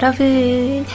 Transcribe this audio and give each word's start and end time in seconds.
여러분, 0.00 0.86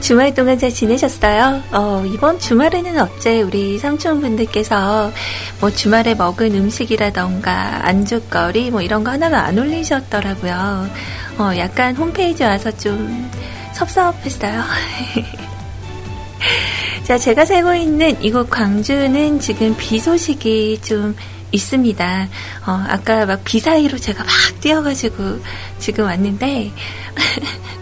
주말 0.00 0.34
동안 0.34 0.58
잘 0.58 0.70
지내셨어요? 0.72 1.62
어, 1.72 2.02
이번 2.06 2.38
주말에는 2.38 2.98
어째 2.98 3.42
우리 3.42 3.78
삼촌분들께서 3.78 5.12
뭐 5.60 5.70
주말에 5.70 6.14
먹은 6.14 6.54
음식이라던가 6.54 7.86
안주거리 7.86 8.70
뭐 8.70 8.80
이런 8.80 9.04
거 9.04 9.10
하나가 9.10 9.44
안 9.44 9.58
올리셨더라고요. 9.58 10.88
어, 11.38 11.50
약간 11.58 11.94
홈페이지 11.94 12.42
와서 12.42 12.70
좀 12.70 13.30
섭섭했어요. 13.74 14.62
자, 17.04 17.18
제가 17.18 17.44
살고 17.44 17.74
있는 17.74 18.22
이곳 18.22 18.48
광주는 18.48 19.40
지금 19.40 19.76
비 19.76 19.98
소식이 19.98 20.80
좀 20.82 21.14
있습니다. 21.52 22.28
어, 22.66 22.84
아까 22.88 23.26
막 23.26 23.40
비 23.44 23.58
사이로 23.60 23.98
제가 23.98 24.24
막 24.24 24.32
뛰어가지고 24.60 25.40
지금 25.78 26.04
왔는데, 26.06 26.70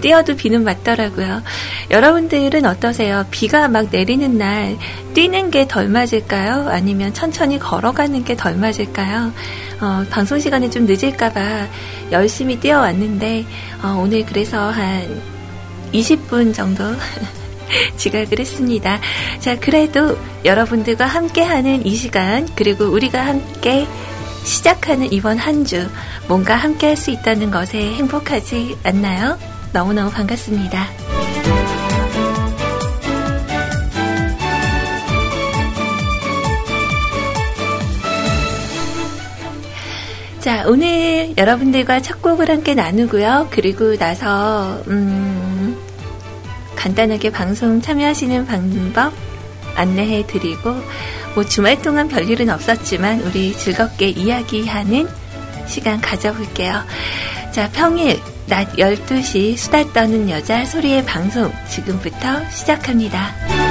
뛰어도 0.00 0.36
비는 0.36 0.64
맞더라고요. 0.64 1.42
여러분들은 1.90 2.64
어떠세요? 2.66 3.24
비가 3.30 3.68
막 3.68 3.88
내리는 3.90 4.38
날 4.38 4.76
뛰는 5.14 5.50
게 5.50 5.66
덜 5.68 5.88
맞을까요? 5.88 6.68
아니면 6.68 7.12
천천히 7.14 7.58
걸어가는 7.58 8.24
게 8.24 8.36
덜 8.36 8.56
맞을까요? 8.56 9.32
어, 9.80 10.04
방송 10.10 10.38
시간이 10.38 10.70
좀 10.70 10.86
늦을까봐 10.86 11.66
열심히 12.12 12.58
뛰어왔는데 12.60 13.44
어, 13.82 14.00
오늘 14.02 14.24
그래서 14.26 14.70
한 14.70 15.20
20분 15.92 16.54
정도 16.54 16.84
지각을 17.96 18.38
했습니다. 18.38 18.98
자, 19.38 19.58
그래도 19.58 20.18
여러분들과 20.44 21.06
함께하는 21.06 21.86
이 21.86 21.94
시간 21.94 22.48
그리고 22.56 22.84
우리가 22.86 23.24
함께 23.24 23.86
시작하는 24.44 25.12
이번 25.12 25.38
한 25.38 25.64
주 25.64 25.86
뭔가 26.26 26.56
함께 26.56 26.88
할 26.88 26.96
수 26.96 27.10
있다는 27.10 27.50
것에 27.50 27.78
행복하지 27.78 28.76
않나요? 28.84 29.38
너무너무 29.72 30.10
반갑습니다. 30.10 30.86
자, 40.40 40.64
오늘 40.66 41.34
여러분들과 41.36 42.00
첫 42.00 42.22
곡을 42.22 42.48
함께 42.48 42.74
나누고요. 42.74 43.48
그리고 43.50 43.96
나서, 43.96 44.82
음, 44.88 45.76
간단하게 46.76 47.30
방송 47.30 47.82
참여하시는 47.82 48.46
방법 48.46 49.12
안내해 49.76 50.26
드리고, 50.26 50.74
뭐 51.34 51.44
주말 51.44 51.80
동안 51.82 52.08
별일은 52.08 52.48
없었지만, 52.48 53.20
우리 53.20 53.52
즐겁게 53.52 54.08
이야기하는 54.08 55.08
시간 55.66 56.00
가져볼게요. 56.00 56.82
자, 57.52 57.68
평일, 57.72 58.18
낮 58.50 58.66
12시 58.72 59.56
수다 59.56 59.84
떠는 59.92 60.28
여자 60.28 60.64
소리의 60.64 61.06
방송 61.06 61.52
지금부터 61.68 62.44
시작합니다. 62.50 63.69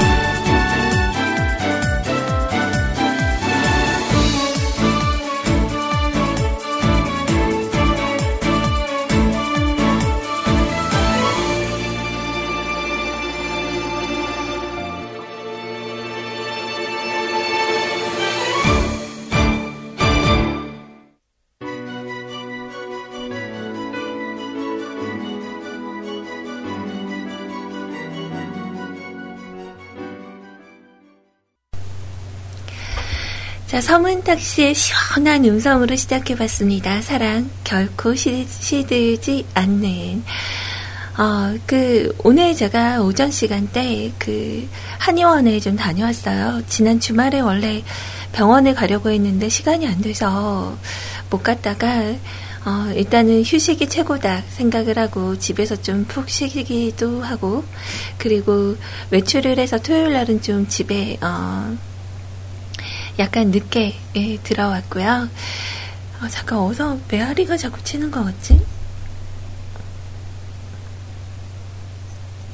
자, 33.79 33.93
서문탁 33.93 34.41
씨의 34.41 34.75
시원한 34.75 35.45
음성으로 35.45 35.95
시작해봤습니다. 35.95 37.01
사랑, 37.01 37.49
결코 37.63 38.13
시, 38.13 38.45
시들지 38.45 39.45
않는. 39.53 40.21
어, 41.17 41.57
그, 41.65 42.13
오늘 42.25 42.53
제가 42.53 43.01
오전 43.01 43.31
시간대 43.31 44.11
그, 44.19 44.67
한의원에 44.97 45.61
좀 45.61 45.77
다녀왔어요. 45.77 46.63
지난 46.67 46.99
주말에 46.99 47.39
원래 47.39 47.81
병원에 48.33 48.73
가려고 48.73 49.11
했는데 49.11 49.47
시간이 49.47 49.87
안 49.87 50.01
돼서 50.01 50.77
못 51.29 51.41
갔다가, 51.41 52.01
어, 52.65 52.91
일단은 52.93 53.43
휴식이 53.43 53.87
최고다 53.87 54.41
생각을 54.49 54.99
하고 54.99 55.39
집에서 55.39 55.81
좀 55.81 56.03
푹 56.05 56.29
쉬기도 56.29 57.23
하고, 57.23 57.63
그리고 58.17 58.75
외출을 59.11 59.57
해서 59.57 59.77
토요일 59.77 60.11
날은 60.11 60.41
좀 60.41 60.67
집에, 60.67 61.17
어, 61.21 61.77
약간 63.19 63.51
늦게 63.51 63.95
예, 64.15 64.37
들어왔고요. 64.37 65.29
어, 66.21 66.27
잠깐 66.29 66.59
어서 66.59 66.97
메아리가 67.11 67.57
자꾸 67.57 67.83
치는 67.83 68.09
것 68.11 68.23
같지? 68.23 68.59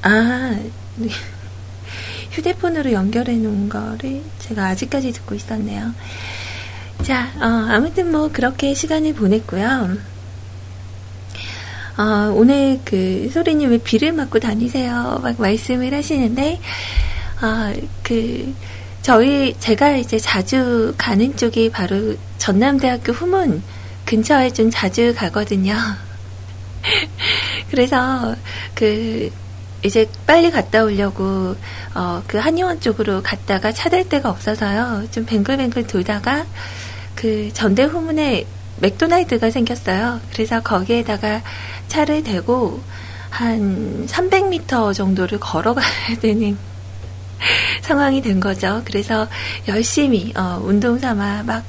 아, 0.02 0.59
네. 0.96 1.09
휴대폰으로 2.31 2.92
연결해 2.92 3.38
놓은 3.38 3.70
거를 3.70 4.22
제가 4.40 4.66
아직까지 4.67 5.12
듣고 5.14 5.35
있었네요. 5.35 5.94
자, 7.03 7.32
어, 7.40 7.72
아무튼 7.72 8.12
뭐 8.12 8.29
그렇게 8.32 8.73
시간을 8.73 9.14
보냈고요. 9.14 9.97
어, 11.97 12.34
오늘 12.35 12.82
그 12.84 13.29
소리님 13.32 13.70
왜 13.70 13.78
비를 13.78 14.12
맞고 14.12 14.40
다니세요? 14.40 15.20
막 15.23 15.40
말씀을 15.40 15.94
하시는데, 15.94 16.59
어, 17.41 17.73
그, 18.03 18.53
저희 19.05 19.53
제가 19.59 19.91
이제 19.97 20.17
자주 20.17 20.96
가는 20.97 21.37
쪽이 21.37 21.69
바로 21.69 22.16
전남대학교 22.40 23.13
후문 23.13 23.61
근처에 24.03 24.49
좀 24.49 24.72
자주 24.72 25.13
가거든요. 25.16 25.75
그래서 27.69 28.35
그 28.73 29.31
이제 29.84 30.09
빨리 30.25 30.49
갔다 30.49 30.84
오려고 30.84 31.55
어, 31.93 32.23
그 32.25 32.40
한의원 32.40 32.81
쪽으로 32.81 33.22
갔다가 33.22 33.72
찾을 33.72 34.09
데가 34.09 34.31
없어서요. 34.31 35.03
좀 35.11 35.23
뱅글뱅글 35.28 35.85
돌다가 35.85 36.43
그 37.13 37.52
전대 37.53 37.84
후문에 37.84 38.47
맥도날드가 38.78 39.52
생겼어요. 39.52 40.19
그래서 40.34 40.63
거기에다가 40.63 41.43
차를 41.90 42.23
대고 42.23 42.81
한 43.29 44.07
300m 44.07 44.96
정도를 44.96 45.40
걸어가야 45.40 46.17
되는 46.19 46.57
상황이 47.82 48.22
된 48.22 48.40
거죠. 48.40 48.82
그래서 48.86 49.28
열심히 49.68 50.34
어, 50.36 50.62
운동 50.64 51.00
삼아 51.00 51.44
막 51.44 51.64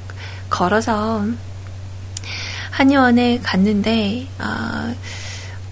걸어서 0.49 1.25
한의원에 2.71 3.39
갔는데 3.41 4.27
어, 4.39 4.95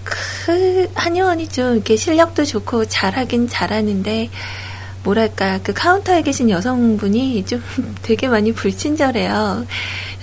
그 0.04 0.90
한의원이 0.94 1.48
좀 1.48 1.74
이렇게 1.74 1.96
실력도 1.96 2.44
좋고 2.44 2.86
잘하긴 2.86 3.48
잘하는데 3.48 4.30
뭐랄까 5.02 5.60
그 5.62 5.72
카운터에 5.72 6.22
계신 6.22 6.50
여성분이 6.50 7.44
좀 7.46 7.62
되게 8.02 8.28
많이 8.28 8.52
불친절해요. 8.52 9.66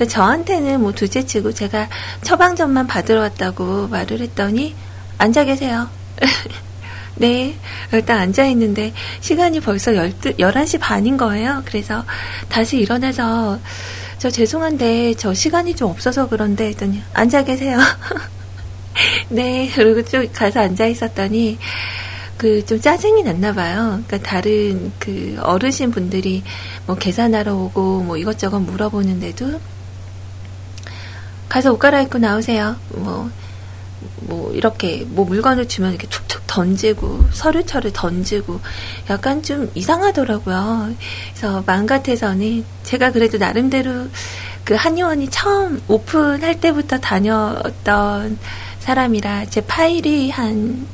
저한테는 0.10 0.82
뭐 0.82 0.92
둘째치고 0.92 1.54
제가 1.54 1.90
처방전만 2.22 2.88
받으러 2.88 3.22
왔다고 3.22 3.88
말을 3.88 4.20
했더니 4.20 4.76
앉아 5.18 5.46
계세요. 5.46 5.88
네, 7.16 7.56
일단 7.92 8.20
앉아 8.20 8.46
있는데 8.48 8.94
시간이 9.22 9.60
벌써 9.60 9.96
12, 9.96 10.34
11시 10.34 10.80
반인 10.80 11.18
거예요. 11.18 11.62
그래서 11.66 12.04
다시 12.50 12.78
일어나서 12.78 13.60
저 14.18 14.30
죄송한데 14.30 15.16
저 15.16 15.34
시간이 15.34 15.76
좀 15.76 15.90
없어서 15.92 16.28
그런데 16.28 16.68
했더니 16.68 17.02
앉아 17.14 17.44
계세요. 17.44 17.78
네, 19.30 19.70
그리고 19.74 20.04
쭉 20.04 20.30
가서 20.34 20.62
앉아 20.62 20.88
있었더니 20.88 21.58
그 22.38 22.62
좀 22.66 22.80
짜증이 22.82 23.24
났나 23.24 23.54
봐요. 23.54 24.02
그러니까 24.06 24.18
다른 24.18 24.92
그 25.00 25.38
어르신 25.42 25.92
분들이 25.92 26.44
뭐 26.86 26.96
계산하러 26.96 27.56
오고 27.56 28.04
뭐 28.04 28.18
이것저것 28.18 28.60
물어보는데도 28.60 29.62
가서 31.48 31.72
옷 31.72 31.78
갈아입고 31.78 32.18
나오세요. 32.18 32.76
뭐, 32.90 33.30
뭐, 34.22 34.54
이렇게, 34.54 35.06
뭐 35.08 35.26
물건을 35.26 35.68
주면 35.68 35.92
이렇게 35.92 36.08
툭툭 36.08 36.46
던지고, 36.48 37.26
서류처를 37.32 37.94
던지고, 37.94 38.60
약간 39.10 39.44
좀 39.44 39.72
이상하더라고요. 39.76 40.94
그래서 41.34 41.64
마음 41.66 41.86
같아서는 41.86 42.64
제가 42.84 43.12
그래도 43.12 43.38
나름대로 43.38 44.08
그 44.64 44.76
한의원이 44.76 45.30
처음 45.30 45.82
오픈할 45.88 46.60
때부터 46.62 47.00
다녔던 47.00 48.38
사람이라 48.80 49.46
제 49.46 49.62
파일이 49.62 50.30
한 50.30 50.88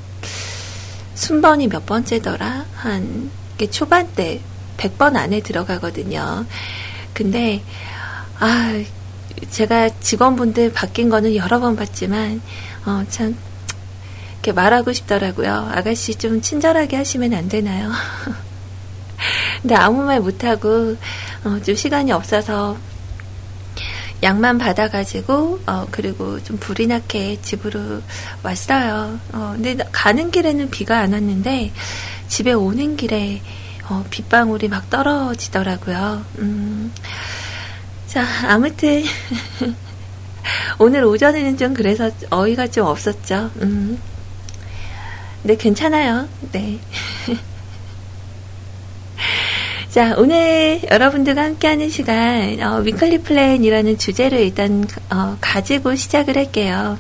순번이 1.14 1.68
몇 1.68 1.86
번째더라? 1.86 2.66
한 2.76 3.30
초반때 3.72 4.42
100번 4.78 5.18
안에 5.18 5.42
들어가거든요. 5.42 6.46
근데 7.14 7.62
아 8.40 8.82
제가 9.50 9.90
직원분들 10.00 10.74
바뀐 10.74 11.10
거는 11.10 11.36
여러 11.36 11.60
번 11.60 11.76
봤지만 11.76 12.42
어, 12.86 13.04
참 13.10 13.38
이렇게 14.34 14.54
말하고 14.54 14.94
싶더라고요. 14.94 15.70
아가씨 15.74 16.16
좀 16.16 16.42
친절하게 16.42 16.98
하시면 16.98 17.34
안 17.34 17.50
되나요? 17.50 17.92
근데 19.62 19.76
아무 19.76 20.04
말 20.04 20.22
못하고 20.22 20.96
어, 21.44 21.60
좀 21.64 21.76
시간이 21.76 22.12
없어서 22.12 22.78
약만 24.22 24.58
받아가지고 24.58 25.62
어 25.66 25.88
그리고 25.92 26.44
좀 26.44 26.58
불이 26.58 26.88
나게 26.88 27.42
집으로 27.42 28.02
왔어요. 28.44 29.18
어 29.32 29.54
근데 29.56 29.78
가는 29.92 30.30
길에는 30.30 30.70
비가 30.70 31.00
안 31.00 31.14
왔는데 31.14 31.72
집에 32.28 32.52
오는 32.52 32.98
길에 32.98 33.42
어 33.88 34.06
빗방울이 34.10 34.68
막 34.68 34.90
떨어지더라고요. 34.90 36.26
음. 36.40 36.92
자 38.10 38.26
아무튼 38.48 39.04
오늘 40.80 41.04
오전에는 41.04 41.58
좀 41.58 41.76
그래서 41.76 42.10
어이가 42.32 42.68
좀 42.68 42.88
없었죠. 42.88 43.52
음. 43.62 44.00
네 45.44 45.56
괜찮아요. 45.56 46.28
네. 46.52 46.80
자, 49.92 50.16
오늘 50.18 50.82
여러분들과 50.90 51.44
함께하는 51.44 51.90
시간, 51.90 52.62
어, 52.62 52.80
weekly 52.82 53.20
plan이라는 53.20 53.98
주제를 53.98 54.40
일단, 54.40 54.86
어, 55.10 55.36
가지고 55.42 55.96
시작을 55.96 56.38
할게요. 56.38 57.00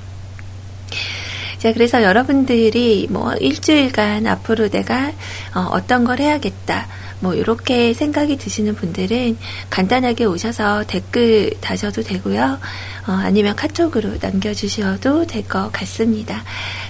자, 1.59 1.71
그래서 1.73 2.01
여러분들이 2.01 3.07
뭐 3.09 3.33
일주일간 3.33 4.25
앞으로 4.25 4.69
내가 4.69 5.11
어, 5.53 5.85
떤걸 5.85 6.19
해야겠다. 6.19 6.87
뭐 7.19 7.33
이렇게 7.33 7.93
생각이 7.93 8.37
드시는 8.37 8.75
분들은 8.75 9.37
간단하게 9.69 10.25
오셔서 10.25 10.85
댓글 10.87 11.51
다셔도 11.61 12.01
되고요. 12.01 12.59
어, 13.07 13.11
아니면 13.11 13.55
카톡으로 13.55 14.17
남겨주셔도 14.21 15.25
될 15.25 15.43
것 15.49 15.71
같습니다. 15.71 16.43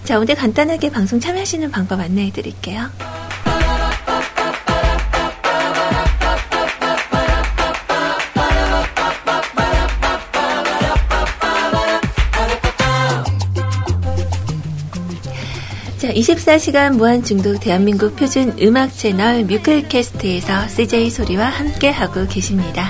자, 0.04 0.20
오늘 0.20 0.36
간단하게 0.36 0.90
방송 0.92 1.20
참여하시는 1.20 1.72
방법 1.72 2.00
안내해 2.02 2.32
드릴게요. 2.32 2.90
자, 16.10 16.14
24시간 16.16 16.96
무한 16.96 17.22
중독 17.24 17.60
대한민국 17.60 18.16
표준 18.16 18.58
음악 18.60 18.92
채널 18.92 19.44
뮤클캐스트에서 19.44 20.68
CJ 20.68 21.12
소리와 21.12 21.46
함께하고 21.50 22.26
계십니다. 22.26 22.90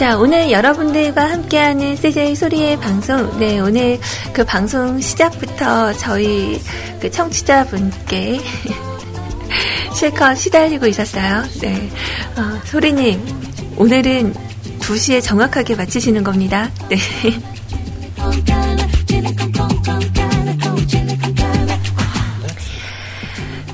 자, 0.00 0.16
오늘 0.16 0.50
여러분들과 0.50 1.30
함께하는 1.30 1.94
CJ 1.94 2.34
소리의 2.34 2.80
방송. 2.80 3.38
네, 3.38 3.60
오늘 3.60 4.00
그 4.32 4.46
방송 4.46 4.98
시작부터 4.98 5.92
저희 5.92 6.58
그 6.98 7.10
청취자분께 7.10 8.40
실컷 9.94 10.36
시달리고 10.36 10.86
있었어요. 10.86 11.42
네. 11.60 11.90
어, 12.34 12.58
소리님, 12.64 13.22
오늘은 13.76 14.32
2시에 14.78 15.22
정확하게 15.22 15.74
마치시는 15.74 16.24
겁니다. 16.24 16.70
네. 16.88 16.96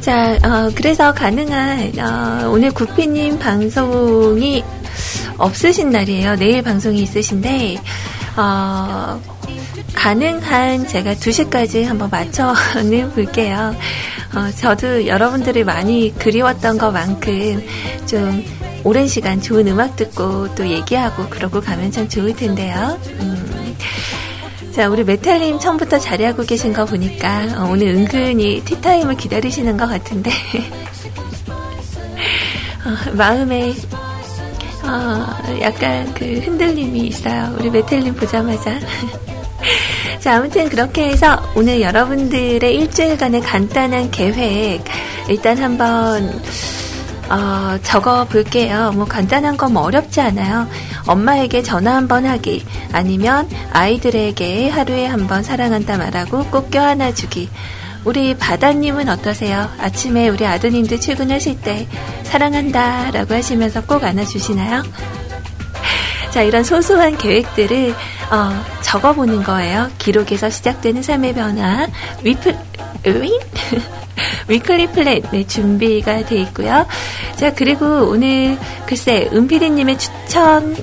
자, 0.00 0.36
어, 0.42 0.72
그래서 0.74 1.14
가능한, 1.14 1.92
어, 2.00 2.50
오늘 2.50 2.72
구피님 2.72 3.38
방송이 3.38 4.64
없으신 5.38 5.90
날이에요. 5.90 6.36
내일 6.36 6.62
방송이 6.62 7.02
있으신데, 7.02 7.78
어, 8.36 9.20
가능한 9.94 10.86
제가 10.86 11.14
2시까지 11.14 11.84
한번 11.84 12.10
맞춰는 12.10 13.12
볼게요. 13.16 13.74
어, 14.34 14.50
저도 14.56 15.06
여러분들이 15.06 15.64
많이 15.64 16.14
그리웠던 16.18 16.78
것만큼 16.78 17.66
좀 18.06 18.44
오랜 18.84 19.08
시간 19.08 19.40
좋은 19.40 19.66
음악 19.68 19.96
듣고 19.96 20.54
또 20.54 20.68
얘기하고 20.68 21.28
그러고 21.28 21.60
가면 21.60 21.90
참 21.90 22.08
좋을 22.08 22.36
텐데요. 22.36 22.98
음. 23.20 23.76
자, 24.72 24.88
우리 24.90 25.04
메탈님 25.04 25.58
처음부터 25.58 25.98
자리하고 25.98 26.42
계신 26.44 26.74
거 26.74 26.84
보니까 26.84 27.46
어, 27.56 27.70
오늘 27.70 27.88
은근히 27.88 28.62
티타임을 28.62 29.16
기다리시는 29.16 29.78
것 29.78 29.88
같은데 29.88 30.30
어, 32.84 33.12
마음에 33.14 33.74
어, 34.88 35.60
약간 35.60 36.12
그 36.14 36.38
흔들림이 36.38 37.00
있어요. 37.06 37.54
우리 37.58 37.70
메텔님 37.70 38.14
보자마자. 38.14 38.78
자, 40.20 40.36
아무튼 40.36 40.68
그렇게 40.68 41.08
해서 41.10 41.42
오늘 41.54 41.80
여러분들의 41.80 42.74
일주일간의 42.74 43.40
간단한 43.42 44.10
계획 44.10 44.84
일단 45.28 45.58
한번 45.58 46.40
어, 47.28 47.78
적어 47.82 48.24
볼게요. 48.24 48.92
뭐 48.94 49.04
간단한 49.04 49.56
거뭐 49.56 49.82
어렵지 49.82 50.20
않아요. 50.20 50.68
엄마에게 51.06 51.62
전화 51.62 51.96
한번 51.96 52.24
하기, 52.26 52.64
아니면 52.92 53.48
아이들에게 53.72 54.68
하루에 54.68 55.06
한번 55.06 55.42
사랑한다 55.42 55.98
말하고 55.98 56.44
꼭 56.46 56.70
껴안아 56.70 57.14
주기. 57.14 57.48
우리 58.06 58.36
바다님은 58.36 59.08
어떠세요? 59.08 59.68
아침에 59.80 60.28
우리 60.28 60.46
아드님들 60.46 61.00
출근하실 61.00 61.60
때 61.60 61.88
사랑한다 62.22 63.10
라고 63.10 63.34
하시면서 63.34 63.84
꼭 63.84 64.04
안아주시나요? 64.04 64.84
자, 66.30 66.42
이런 66.42 66.62
소소한 66.62 67.18
계획들을 67.18 67.90
어, 68.30 68.64
적어보는 68.82 69.42
거예요. 69.42 69.90
기록에서 69.98 70.50
시작되는 70.50 71.02
삶의 71.02 71.34
변화, 71.34 71.88
위플, 72.22 72.56
으잉? 73.08 73.40
weekly 74.46 74.92
plan, 74.92 75.22
네, 75.32 75.44
준비가 75.44 76.24
돼 76.24 76.36
있고요. 76.42 76.86
자, 77.34 77.52
그리고 77.54 78.08
오늘, 78.08 78.56
글쎄, 78.86 79.28
은피디님의 79.32 79.98
추천, 79.98 80.76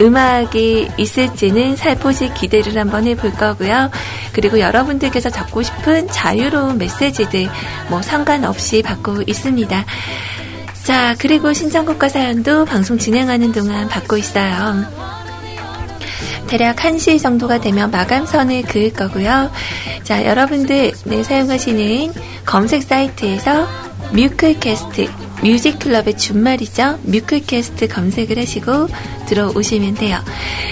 음악이 0.00 0.88
있을지는 0.96 1.76
살포시 1.76 2.32
기대를 2.34 2.76
한번 2.76 3.06
해볼 3.06 3.32
거고요. 3.32 3.90
그리고 4.32 4.60
여러분들께서 4.60 5.30
적고 5.30 5.62
싶은 5.62 6.08
자유로운 6.08 6.78
메시지들 6.78 7.48
뭐 7.88 8.02
상관없이 8.02 8.82
받고 8.82 9.22
있습니다. 9.26 9.84
자, 10.84 11.16
그리고 11.18 11.52
신청곡과 11.52 12.08
사연도 12.08 12.64
방송 12.64 12.98
진행하는 12.98 13.52
동안 13.52 13.88
받고 13.88 14.16
있어요. 14.18 14.84
대략 16.46 16.76
1시 16.76 17.20
정도가 17.20 17.60
되면 17.60 17.90
마감선을 17.90 18.62
그을 18.62 18.92
거고요. 18.92 19.50
자, 20.04 20.24
여러분들 20.24 20.92
네, 21.04 21.22
사용하시는 21.22 22.12
검색 22.44 22.84
사이트에서 22.84 23.66
뮤클캐스트 24.12 25.25
뮤직클럽의 25.42 26.16
준말이죠. 26.16 26.98
뮤클캐스트 27.02 27.88
검색을 27.88 28.38
하시고 28.38 28.88
들어오시면 29.26 29.94
돼요. 29.94 30.18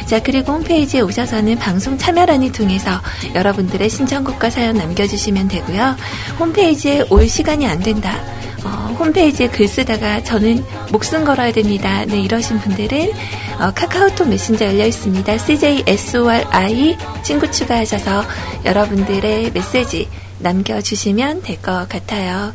자, 0.06 0.22
그리고 0.22 0.52
홈페이지에 0.52 1.00
오셔서는 1.00 1.58
방송 1.58 1.98
참여란을 1.98 2.52
통해서 2.52 3.00
여러분들의 3.34 3.88
신청곡과 3.88 4.50
사연 4.50 4.76
남겨주시면 4.76 5.48
되고요. 5.48 5.96
홈페이지에 6.38 7.04
올 7.10 7.28
시간이 7.28 7.66
안 7.66 7.80
된다. 7.80 8.16
어, 8.64 8.96
홈페이지에 8.98 9.48
글 9.48 9.68
쓰다가 9.68 10.22
저는 10.24 10.64
목숨 10.90 11.24
걸어야 11.24 11.52
됩니다. 11.52 12.04
네, 12.06 12.20
이러신 12.22 12.60
분들은 12.60 13.12
어, 13.60 13.70
카카오톡 13.74 14.28
메신저 14.28 14.64
열려 14.64 14.86
있습니다. 14.86 15.36
CJSORI 15.36 16.96
친구 17.22 17.50
추가하셔서 17.50 18.24
여러분들의 18.64 19.50
메시지 19.52 20.08
남겨주시면 20.38 21.42
될 21.42 21.60
것 21.60 21.86
같아요. 21.88 22.52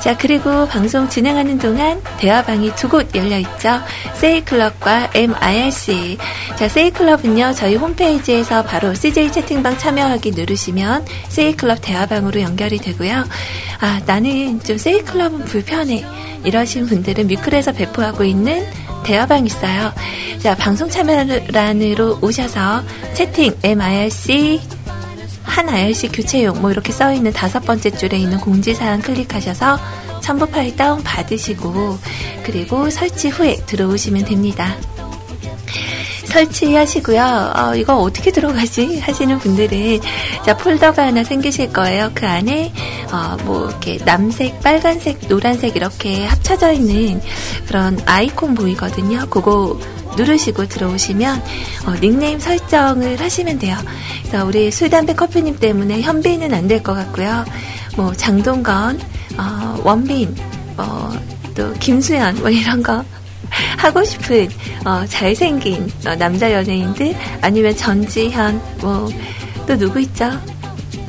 자, 0.00 0.16
그리고 0.16 0.66
방송 0.66 1.08
진행하는 1.08 1.58
동안 1.58 2.00
대화방이 2.18 2.74
두 2.76 2.88
곳 2.88 3.14
열려 3.14 3.36
있죠. 3.38 3.80
세이클럽과 4.14 5.10
MIRC. 5.14 6.16
자, 6.56 6.68
세이클럽은요, 6.68 7.52
저희 7.54 7.74
홈페이지에서 7.76 8.62
바로 8.62 8.94
CJ 8.94 9.32
채팅방 9.32 9.76
참여하기 9.76 10.30
누르시면 10.30 11.04
세이클럽 11.28 11.78
대화방으로 11.82 12.40
연결이 12.40 12.78
되고요. 12.78 13.24
아, 13.80 14.00
나는 14.06 14.60
좀 14.60 14.78
세이클럽은 14.78 15.44
불편해. 15.44 16.04
이러신 16.44 16.86
분들은 16.86 17.26
뮤클에서 17.26 17.72
배포하고 17.72 18.24
있는 18.24 18.64
대화방 19.04 19.44
있어요. 19.46 19.92
자, 20.38 20.54
방송 20.54 20.88
참여란으로 20.88 22.20
오셔서 22.22 22.82
채팅 23.14 23.54
MIRC 23.62 24.60
한 25.48 25.68
IRC 25.68 26.08
교체용 26.08 26.60
뭐 26.60 26.70
이렇게 26.70 26.92
써 26.92 27.12
있는 27.12 27.32
다섯 27.32 27.60
번째 27.60 27.90
줄에 27.90 28.18
있는 28.18 28.38
공지사항 28.38 29.00
클릭하셔서 29.00 29.78
첨부 30.20 30.46
파일 30.46 30.76
다운 30.76 31.02
받으시고 31.02 31.98
그리고 32.44 32.90
설치 32.90 33.28
후에 33.28 33.56
들어오시면 33.66 34.24
됩니다. 34.24 34.76
설치하시고요. 36.28 37.52
어, 37.56 37.74
이거 37.74 37.96
어떻게 37.96 38.30
들어가지 38.30 39.00
하시는 39.00 39.38
분들은 39.38 40.00
자 40.44 40.56
폴더가 40.56 41.06
하나 41.06 41.24
생기실 41.24 41.72
거예요. 41.72 42.10
그 42.14 42.26
안에 42.26 42.72
어, 43.12 43.36
뭐 43.44 43.68
이렇게 43.68 43.98
남색, 44.04 44.60
빨간색, 44.60 45.26
노란색 45.28 45.76
이렇게 45.76 46.24
합쳐져 46.26 46.72
있는 46.72 47.20
그런 47.66 47.98
아이콘 48.06 48.54
보이거든요. 48.54 49.26
그거 49.30 49.78
누르시고 50.16 50.66
들어오시면 50.68 51.42
어, 51.86 51.94
닉네임 52.00 52.38
설정을 52.38 53.20
하시면 53.20 53.58
돼요. 53.58 53.76
그래서 54.26 54.44
우리 54.46 54.70
술, 54.70 54.90
담배, 54.90 55.14
커피님 55.14 55.58
때문에 55.58 56.00
현빈은 56.02 56.52
안 56.54 56.68
될 56.68 56.82
것 56.82 56.94
같고요. 56.94 57.44
뭐 57.96 58.12
장동건, 58.14 59.00
어, 59.38 59.80
원빈, 59.84 60.34
뭐또 60.76 61.72
김수현 61.80 62.36
뭐 62.40 62.50
이런 62.50 62.82
거 62.82 63.04
하고 63.78 64.04
싶은 64.04 64.48
어, 64.84 65.04
잘생긴 65.06 65.90
어, 66.06 66.14
남자 66.16 66.52
연예인들 66.52 67.14
아니면 67.42 67.76
전지현 67.76 68.60
뭐 68.80 69.08
또 69.68 69.76
누구 69.76 70.00
있죠? 70.00 70.30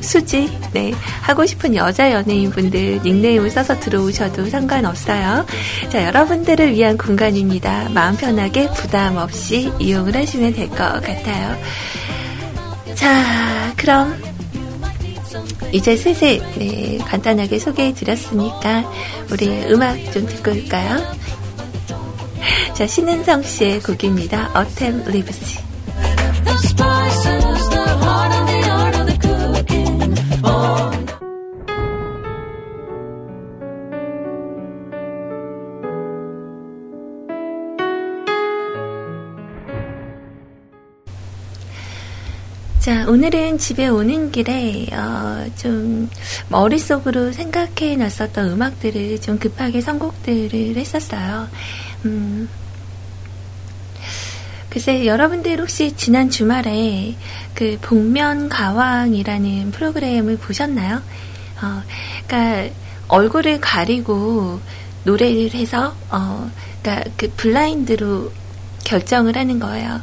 수지 0.02 0.50
네 0.72 0.92
하고 1.22 1.46
싶은 1.46 1.74
여자 1.74 2.12
연예인 2.12 2.50
분들 2.50 3.00
닉네임을 3.02 3.48
써서 3.50 3.78
들어오셔도 3.80 4.50
상관없어요. 4.50 5.46
자 5.88 6.04
여러분들을 6.04 6.74
위한 6.74 6.98
공간입니다. 6.98 7.88
마음 7.88 8.16
편하게 8.16 8.68
부담 8.72 9.16
없이 9.16 9.72
이용을 9.78 10.14
하시면 10.14 10.52
될 10.52 10.68
것 10.68 10.76
같아요. 10.76 11.56
자 12.94 13.72
그럼 13.78 14.14
이제 15.72 15.96
슬슬 15.96 16.42
네, 16.58 16.98
간단하게 16.98 17.58
소개해 17.58 17.94
드렸으니까 17.94 18.84
우리 19.32 19.48
음악 19.70 19.96
좀 20.12 20.26
듣고 20.26 20.50
올까요? 20.50 20.98
자, 22.74 22.86
신은성 22.86 23.42
씨의 23.42 23.80
곡입니다. 23.80 24.50
Cooking. 29.20 30.14
Oh. 30.44 30.90
자, 42.80 43.04
오늘은 43.06 43.58
집에 43.58 43.88
오는 43.88 44.32
길에, 44.32 44.86
어, 44.92 45.44
좀, 45.56 46.08
머릿속으로 46.48 47.30
생각해 47.30 47.96
놨었던 47.96 48.52
음악들을 48.52 49.20
좀 49.20 49.38
급하게 49.38 49.82
선곡들을 49.82 50.76
했었어요. 50.76 51.46
음, 52.04 52.48
글쎄, 54.68 55.04
여러분들 55.06 55.58
혹시 55.60 55.92
지난 55.96 56.30
주말에 56.30 57.16
그 57.54 57.76
복면 57.80 58.48
가왕이라는 58.48 59.72
프로그램을 59.72 60.36
보셨나요? 60.38 61.02
어, 61.62 61.82
그니까, 62.26 62.68
얼굴을 63.08 63.60
가리고 63.60 64.60
노래를 65.04 65.54
해서, 65.54 65.94
어, 66.10 66.48
그니까 66.82 67.04
그 67.16 67.28
블라인드로 67.36 68.32
결정을 68.84 69.36
하는 69.36 69.58
거예요. 69.58 70.00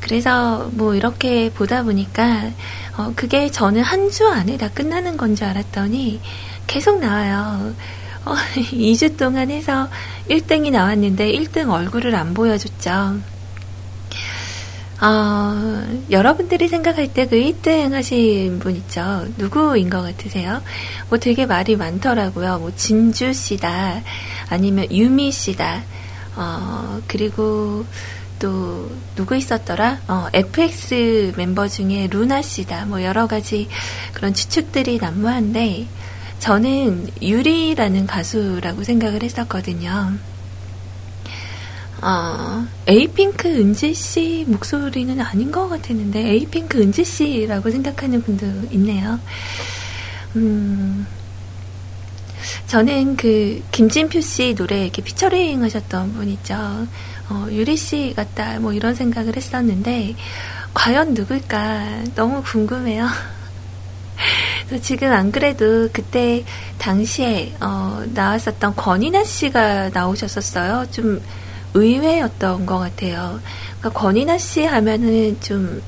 그래서 0.00 0.70
뭐 0.72 0.94
이렇게 0.94 1.50
보다 1.52 1.82
보니까 1.82 2.50
어 2.96 3.12
그게 3.14 3.50
저는 3.50 3.82
한 3.82 4.10
주 4.10 4.26
안에 4.28 4.56
다 4.56 4.68
끝나는 4.70 5.16
건 5.16 5.36
줄 5.36 5.46
알았더니 5.46 6.20
계속 6.66 7.00
나와요. 7.00 7.74
어, 8.24 8.34
2주 8.72 9.16
동안 9.16 9.50
해서 9.50 9.88
1등이 10.28 10.70
나왔는데 10.70 11.32
1등 11.32 11.70
얼굴을 11.70 12.14
안 12.14 12.34
보여줬죠. 12.34 13.18
어, 15.02 15.82
여러분들이 16.10 16.68
생각할 16.68 17.08
때 17.14 17.24
그 17.26 17.36
1등 17.36 17.92
하신 17.92 18.58
분 18.58 18.76
있죠? 18.76 19.26
누구인 19.38 19.88
것 19.88 20.02
같으세요? 20.02 20.60
뭐 21.08 21.18
되게 21.18 21.46
말이 21.46 21.76
많더라고요. 21.76 22.58
뭐 22.58 22.72
진주 22.76 23.32
씨다, 23.32 24.02
아니면 24.50 24.86
유미 24.90 25.32
씨다, 25.32 25.82
어, 26.36 27.00
그리고 27.06 27.86
또 28.38 28.90
누구 29.16 29.36
있었더라? 29.36 30.00
어, 30.08 30.26
FX 30.34 31.32
멤버 31.36 31.66
중에 31.68 32.08
루나 32.10 32.42
씨다. 32.42 32.84
뭐 32.86 33.02
여러 33.02 33.26
가지 33.26 33.68
그런 34.12 34.34
추측들이 34.34 34.98
난무한데 34.98 35.86
저는 36.40 37.08
유리라는 37.20 38.06
가수라고 38.06 38.82
생각을 38.82 39.22
했었거든요. 39.22 40.14
어, 42.02 42.66
에이핑크 42.86 43.46
은지 43.46 43.92
씨 43.92 44.46
목소리는 44.48 45.20
아닌 45.20 45.52
것 45.52 45.68
같았는데 45.68 46.18
에이핑크 46.18 46.80
은지 46.80 47.04
씨라고 47.04 47.70
생각하는 47.70 48.22
분도 48.22 48.46
있네요. 48.72 49.20
음, 50.36 51.06
저는 52.66 53.16
그 53.16 53.62
김진표 53.70 54.22
씨 54.22 54.54
노래 54.54 54.84
이렇게 54.84 55.02
피처링 55.02 55.62
하셨던 55.62 56.14
분 56.14 56.28
있죠. 56.30 56.54
어, 57.28 57.46
유리 57.50 57.76
씨 57.76 58.14
같다 58.16 58.58
뭐 58.60 58.72
이런 58.72 58.94
생각을 58.94 59.36
했었는데 59.36 60.16
과연 60.72 61.12
누굴까 61.12 62.04
너무 62.14 62.42
궁금해요. 62.42 63.06
그래서 64.66 64.82
지금 64.82 65.12
안 65.12 65.32
그래도 65.32 65.88
그때 65.92 66.44
당시에 66.78 67.54
어, 67.60 68.02
나왔었던 68.12 68.76
권인아 68.76 69.24
씨가 69.24 69.90
나오셨었어요. 69.90 70.86
좀 70.90 71.20
의외였던 71.74 72.66
것 72.66 72.78
같아요. 72.78 73.40
그러니까 73.78 74.00
권인아 74.00 74.38
씨 74.38 74.64
하면은 74.64 75.40
좀 75.40 75.82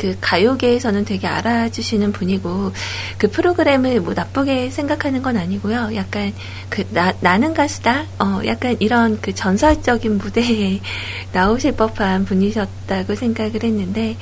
그 0.00 0.16
가요계에서는 0.18 1.04
되게 1.04 1.26
알아주시는 1.26 2.12
분이고 2.12 2.72
그 3.18 3.30
프로그램을 3.30 4.00
뭐 4.00 4.14
나쁘게 4.14 4.70
생각하는 4.70 5.20
건 5.20 5.36
아니고요. 5.36 5.94
약간 5.94 6.32
그 6.70 6.86
나, 6.88 7.12
나는 7.20 7.52
가수다. 7.52 8.06
어 8.18 8.40
약간 8.46 8.78
이런 8.80 9.20
그 9.20 9.34
전설적인 9.34 10.16
무대에 10.16 10.80
나오실 11.34 11.72
법한 11.72 12.24
분이셨다고 12.24 13.14
생각을 13.14 13.62
했는데 13.62 14.16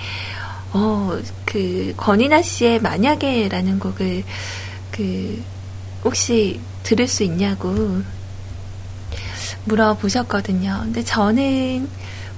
어 0.73 1.21
그 1.51 1.95
권인아 1.97 2.43
씨의 2.43 2.81
만약에라는 2.81 3.79
곡을 3.79 4.23
그 4.91 5.43
혹시 6.05 6.61
들을 6.83 7.09
수 7.09 7.25
있냐고 7.25 8.03
물어보셨거든요. 9.65 10.81
근데 10.85 11.03
저는 11.03 11.89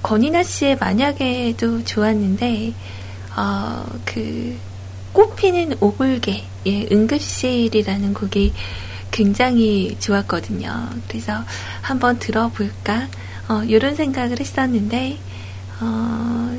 권이나 0.01 0.43
씨의 0.43 0.77
만약에도 0.77 1.83
좋았는데, 1.83 2.73
어, 3.35 3.85
그, 4.05 4.57
꽃피는 5.13 5.77
오골개, 5.79 6.43
예, 6.65 6.87
응급실이라는 6.91 8.13
곡이 8.13 8.53
굉장히 9.11 9.95
좋았거든요. 9.99 10.89
그래서 11.07 11.43
한번 11.81 12.17
들어볼까? 12.17 13.09
어, 13.47 13.63
이런 13.65 13.95
생각을 13.95 14.39
했었는데, 14.39 15.17
어, 15.81 16.57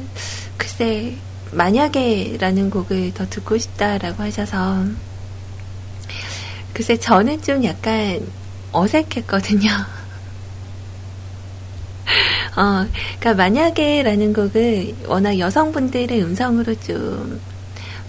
글쎄, 0.56 1.16
만약에라는 1.52 2.70
곡을 2.70 3.14
더 3.14 3.28
듣고 3.28 3.58
싶다라고 3.58 4.22
하셔서, 4.22 4.84
글쎄, 6.72 6.96
저는 6.96 7.42
좀 7.42 7.62
약간 7.64 8.26
어색했거든요. 8.72 9.70
어, 12.56 12.86
그니까 13.18 13.34
만약에라는 13.34 14.32
곡을 14.32 14.94
워낙 15.06 15.38
여성분들의 15.38 16.22
음성으로 16.22 16.74
좀 16.80 17.40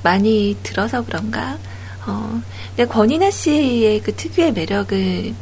많이 0.03 0.57
들어서 0.63 1.03
그런가? 1.03 1.57
어, 2.05 2.41
근데 2.75 2.85
권이나 2.85 3.31
씨의 3.31 4.01
그 4.01 4.15
특유의 4.15 4.53
매력을 4.53 5.33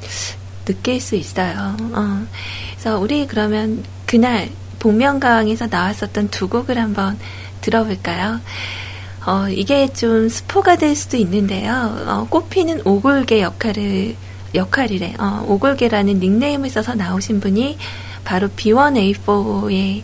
느낄 0.65 1.01
수 1.01 1.15
있어요. 1.15 1.75
어, 1.79 2.25
그래서 2.71 2.99
우리 2.99 3.25
그러면 3.25 3.83
그날 4.05 4.49
복면가왕에서 4.79 5.67
나왔었던 5.67 6.29
두 6.29 6.47
곡을 6.47 6.77
한번 6.77 7.17
들어볼까요? 7.61 8.39
어, 9.25 9.47
이게 9.49 9.87
좀 9.93 10.29
스포가 10.29 10.77
될 10.77 10.95
수도 10.95 11.17
있는데요. 11.17 11.73
어, 12.07 12.27
꽃피는 12.29 12.81
오골계 12.85 13.41
역할을, 13.41 14.15
역할이래. 14.55 15.15
어, 15.19 15.45
오골계라는 15.47 16.19
닉네임을 16.19 16.69
써서 16.69 16.95
나오신 16.95 17.39
분이 17.39 17.77
바로 18.23 18.47
B1A4의 18.49 20.01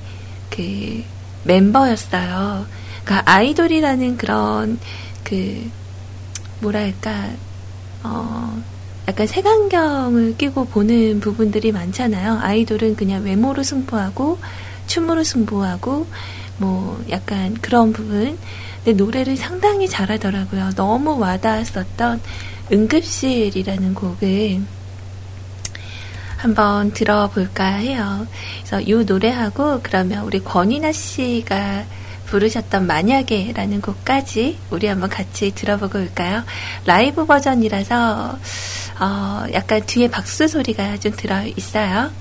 그 0.50 1.04
멤버였어요. 1.44 2.66
그러니까 3.04 3.32
아이돌이라는 3.32 4.18
그런 4.18 4.80
그 5.24 5.70
뭐랄까 6.60 7.30
어 8.04 8.62
약간 9.08 9.28
색안경을 9.28 10.36
끼고 10.38 10.66
보는 10.66 11.22
부분들이 11.22 11.72
많잖아요. 11.72 12.40
아이돌은 12.42 12.96
그냥 12.96 13.24
외모로 13.24 13.64
승부하고 13.64 14.38
춤으로 14.88 15.24
승부하고 15.24 16.08
뭐 16.58 17.04
약간 17.10 17.54
그런 17.56 17.94
부분. 17.94 18.38
근데 18.84 19.04
노래를 19.04 19.38
상당히 19.38 19.88
잘하더라고요. 19.88 20.72
너무 20.76 21.18
와닿았었던 21.20 22.22
응급실이라는 22.72 23.94
곡을 23.94 24.62
한번 26.38 26.92
들어볼까 26.92 27.66
해요. 27.66 28.28
그래서 28.60 28.82
이 28.82 28.94
노래하고 29.04 29.82
그러면 29.82 30.24
우리 30.24 30.44
권이나 30.44 30.92
씨가 30.92 31.86
부르셨던 32.28 32.86
만약에라는 32.86 33.82
곡까지 33.82 34.60
우리 34.70 34.88
한번 34.88 35.10
같이 35.10 35.52
들어보고 35.56 35.98
올까요? 35.98 36.44
라이브 36.86 37.26
버전이라서 37.26 38.38
어, 39.00 39.46
약간 39.54 39.82
뒤에 39.86 40.10
박수 40.10 40.48
소리가 40.48 40.98
좀 40.98 41.14
들어 41.14 41.44
있어요. 41.56 42.12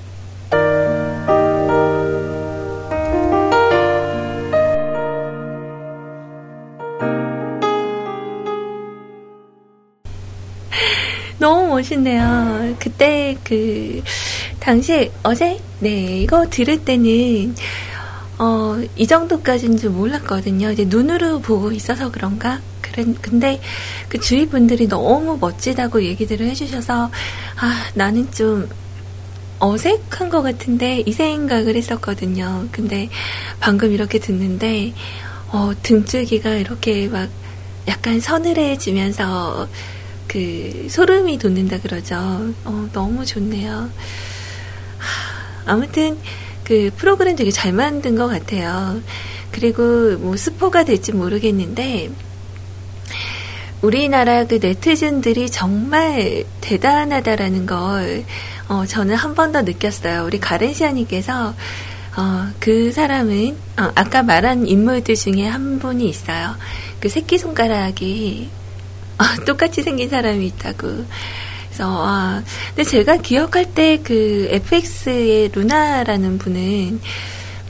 너무 11.38 11.68
멋있네요. 11.68 12.74
그때 12.78 13.36
그 13.44 14.02
당시 14.58 15.10
어제 15.22 15.58
네 15.80 16.22
이거 16.22 16.46
들을 16.48 16.84
때는 16.84 17.54
어, 18.38 18.76
이 18.96 19.06
정도까지는 19.06 19.78
좀 19.78 19.96
몰랐거든요. 19.96 20.70
이제 20.70 20.84
눈으로 20.86 21.40
보고 21.40 21.72
있어서 21.72 22.10
그런가? 22.10 22.60
그래, 22.82 23.04
근데 23.22 23.60
그 24.08 24.20
주위 24.20 24.46
분들이 24.46 24.86
너무 24.86 25.38
멋지다고 25.40 26.02
얘기들을 26.02 26.46
해주셔서, 26.46 27.10
아, 27.56 27.84
나는 27.94 28.30
좀 28.32 28.68
어색한 29.58 30.28
것 30.28 30.42
같은데, 30.42 31.02
이 31.06 31.12
생각을 31.12 31.76
했었거든요. 31.76 32.68
근데 32.72 33.08
방금 33.58 33.92
이렇게 33.92 34.18
듣는데, 34.18 34.92
어, 35.48 35.72
등줄기가 35.82 36.50
이렇게 36.50 37.08
막 37.08 37.30
약간 37.88 38.20
서늘해지면서 38.20 39.66
그 40.28 40.86
소름이 40.90 41.38
돋는다 41.38 41.78
그러죠. 41.80 42.16
어, 42.64 42.88
너무 42.92 43.24
좋네요. 43.24 43.90
하, 44.98 45.72
아무튼, 45.72 46.18
그 46.64 46.90
프로그램 46.96 47.36
되게 47.36 47.50
잘 47.50 47.72
만든 47.72 48.16
것 48.16 48.26
같아요. 48.26 49.00
그리고 49.52 50.16
뭐 50.18 50.36
스포가 50.36 50.84
될지 50.84 51.12
모르겠는데 51.12 52.10
우리나라 53.82 54.44
그 54.46 54.58
네티즌들이 54.60 55.50
정말 55.50 56.44
대단하다라는 56.60 57.66
걸 57.66 58.24
어, 58.68 58.84
저는 58.86 59.14
한 59.14 59.34
번 59.34 59.52
더 59.52 59.62
느꼈어요. 59.62 60.24
우리 60.24 60.40
가렌시아님께서 60.40 61.54
어, 62.16 62.48
그 62.58 62.90
사람은 62.92 63.56
어, 63.78 63.92
아까 63.94 64.22
말한 64.22 64.66
인물들 64.66 65.14
중에 65.14 65.46
한 65.46 65.78
분이 65.78 66.08
있어요. 66.08 66.56
그 66.98 67.08
새끼 67.08 67.38
손가락이 67.38 68.48
어, 68.50 68.65
똑같이 69.46 69.82
생긴 69.82 70.08
사람이 70.08 70.46
있다고. 70.46 71.04
그래서 71.66 72.06
아, 72.06 72.42
근데 72.74 72.84
제가 72.88 73.18
기억할 73.18 73.74
때 73.74 73.98
그 74.02 74.48
FX의 74.50 75.50
루나라는 75.52 76.38
분은 76.38 77.00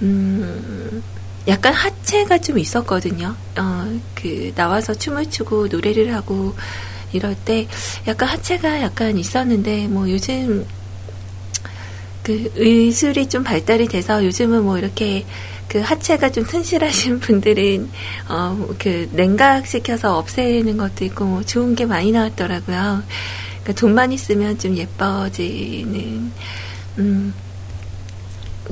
음, 0.03 1.03
약간 1.49 1.73
하체가 1.73 2.39
좀 2.39 2.59
있었거든요. 2.59 3.35
어, 3.59 4.01
그 4.15 4.53
나와서 4.55 4.95
춤을 4.95 5.31
추고 5.31 5.69
노래를 5.69 6.15
하고 6.15 6.55
이럴 7.13 7.35
때 7.35 7.67
약간 8.07 8.29
하체가 8.29 8.83
약간 8.83 9.17
있었는데 9.17 9.87
뭐 9.89 10.11
요즘 10.11 10.67
그 12.23 12.53
의술이 12.57 13.29
좀 13.29 13.45
발달이 13.45 13.89
돼서 13.89 14.25
요즘은 14.25 14.65
뭐 14.65 14.77
이렇게 14.79 15.25
그 15.69 15.81
하체가 15.81 16.31
좀 16.31 16.45
튼실하신 16.45 17.21
분들은 17.25 17.91
어 18.29 18.57
그 18.79 19.09
냉각 19.13 19.67
시켜서 19.67 20.17
없애는 20.19 20.77
것도 20.77 21.05
있고 21.07 21.25
뭐 21.25 21.43
좋은 21.43 21.75
게 21.75 21.87
많이 21.87 22.13
나왔더라고요. 22.13 23.03
그러니까 23.63 23.73
돈만 23.81 24.13
있으면 24.13 24.59
좀 24.59 24.77
예뻐지는 24.77 26.31
음, 26.99 27.35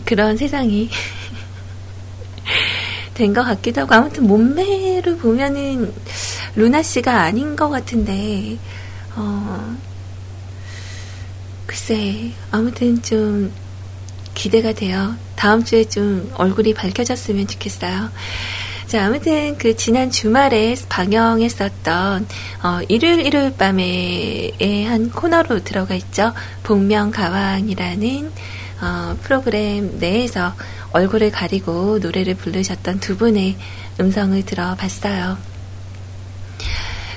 그런 0.04 0.36
세상이 0.36 0.88
된 3.14 3.32
것 3.34 3.44
같기도 3.44 3.82
하고 3.82 3.94
아무튼 3.94 4.26
몸매를 4.26 5.16
보면은 5.18 5.92
루나 6.56 6.82
씨가 6.82 7.22
아닌 7.22 7.54
것 7.56 7.68
같은데 7.70 8.58
어, 9.16 9.76
글쎄 11.66 12.32
아무튼 12.50 13.00
좀 13.02 13.52
기대가 14.34 14.72
돼요. 14.72 15.16
다음 15.36 15.64
주에 15.64 15.84
좀 15.84 16.30
얼굴이 16.34 16.74
밝혀졌으면 16.74 17.46
좋겠어요. 17.46 18.10
자, 18.86 19.06
아무튼 19.06 19.56
그 19.58 19.74
지난 19.76 20.10
주말에 20.10 20.76
방영했었던 20.88 22.26
어, 22.62 22.80
일요일 22.88 23.26
일요일 23.26 23.56
밤에 23.56 24.52
한 24.86 25.10
코너로 25.10 25.64
들어가 25.64 25.94
있죠. 25.94 26.32
복명가왕이라는 26.62 28.32
어, 28.82 29.16
프로그램 29.22 29.98
내에서 29.98 30.54
얼굴을 30.92 31.30
가리고 31.30 31.98
노래를 31.98 32.34
부르셨던 32.34 33.00
두 33.00 33.16
분의 33.16 33.56
음성을 34.00 34.44
들어봤어요. 34.44 35.53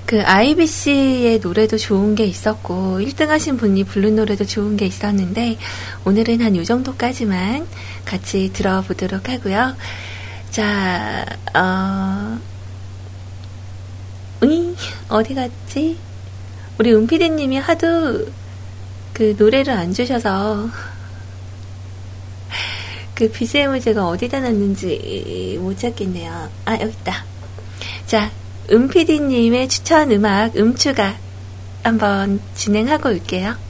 그 0.07 0.23
IBC의 0.23 1.39
노래도 1.39 1.77
좋은 1.77 2.15
게 2.15 2.23
있었고 2.23 2.99
1등 3.01 3.27
하신 3.27 3.57
분이 3.57 3.83
부른 3.83 4.15
노래도 4.15 4.45
좋은 4.45 4.77
게 4.77 4.85
있었는데 4.85 5.57
오늘은 6.05 6.41
한 6.41 6.55
요 6.55 6.63
정도까지만 6.63 7.67
같이 8.05 8.51
들어보도록 8.53 9.27
하고요. 9.27 9.75
자, 10.49 11.25
어, 11.53 12.39
으이, 14.41 14.75
어디 15.09 15.35
갔지? 15.35 15.97
우리 16.79 16.93
은피디님이 16.93 17.57
하도 17.57 18.27
그 19.11 19.35
노래를 19.37 19.73
안 19.73 19.93
주셔서 19.93 20.69
그 23.13 23.29
BGM을 23.29 23.81
제가 23.81 24.07
어디다 24.07 24.39
놨는지 24.39 25.57
못 25.59 25.77
찾겠네요. 25.77 26.49
아, 26.63 26.73
여기 26.79 26.93
있다. 27.01 27.25
자, 28.05 28.31
은피디님의 28.71 29.69
추천 29.69 30.11
음악 30.11 30.55
음추가 30.57 31.15
한번 31.83 32.41
진행하고 32.55 33.09
올게요. 33.09 33.66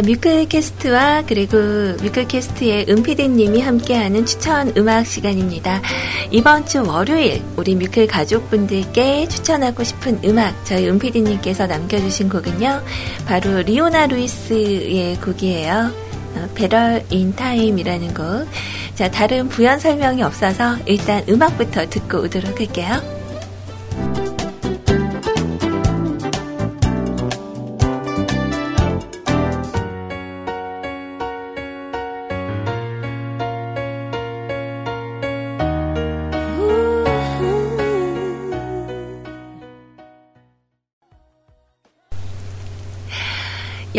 자, 0.00 0.06
뮤클캐스트와 0.06 1.24
그리고 1.26 1.58
뮤클캐스트의 2.02 2.86
은피디님이 2.88 3.60
함께하는 3.60 4.24
추천 4.24 4.72
음악 4.78 5.04
시간입니다. 5.04 5.82
이번 6.30 6.64
주 6.64 6.82
월요일 6.86 7.42
우리 7.56 7.74
뮤클 7.74 8.06
가족분들께 8.06 9.28
추천하고 9.28 9.84
싶은 9.84 10.20
음악 10.24 10.64
저희 10.64 10.88
은피디님께서 10.88 11.66
남겨주신 11.66 12.30
곡은요. 12.30 12.82
바로 13.26 13.60
리오나 13.60 14.06
루이스의 14.06 15.16
곡이에요. 15.16 15.92
어, 16.36 16.48
Better 16.54 17.02
in 17.12 17.36
Time이라는 17.36 18.14
곡. 18.14 18.48
자, 18.94 19.10
다른 19.10 19.50
부연 19.50 19.80
설명이 19.80 20.22
없어서 20.22 20.78
일단 20.86 21.22
음악부터 21.28 21.90
듣고 21.90 22.20
오도록 22.20 22.58
할게요. 22.58 23.19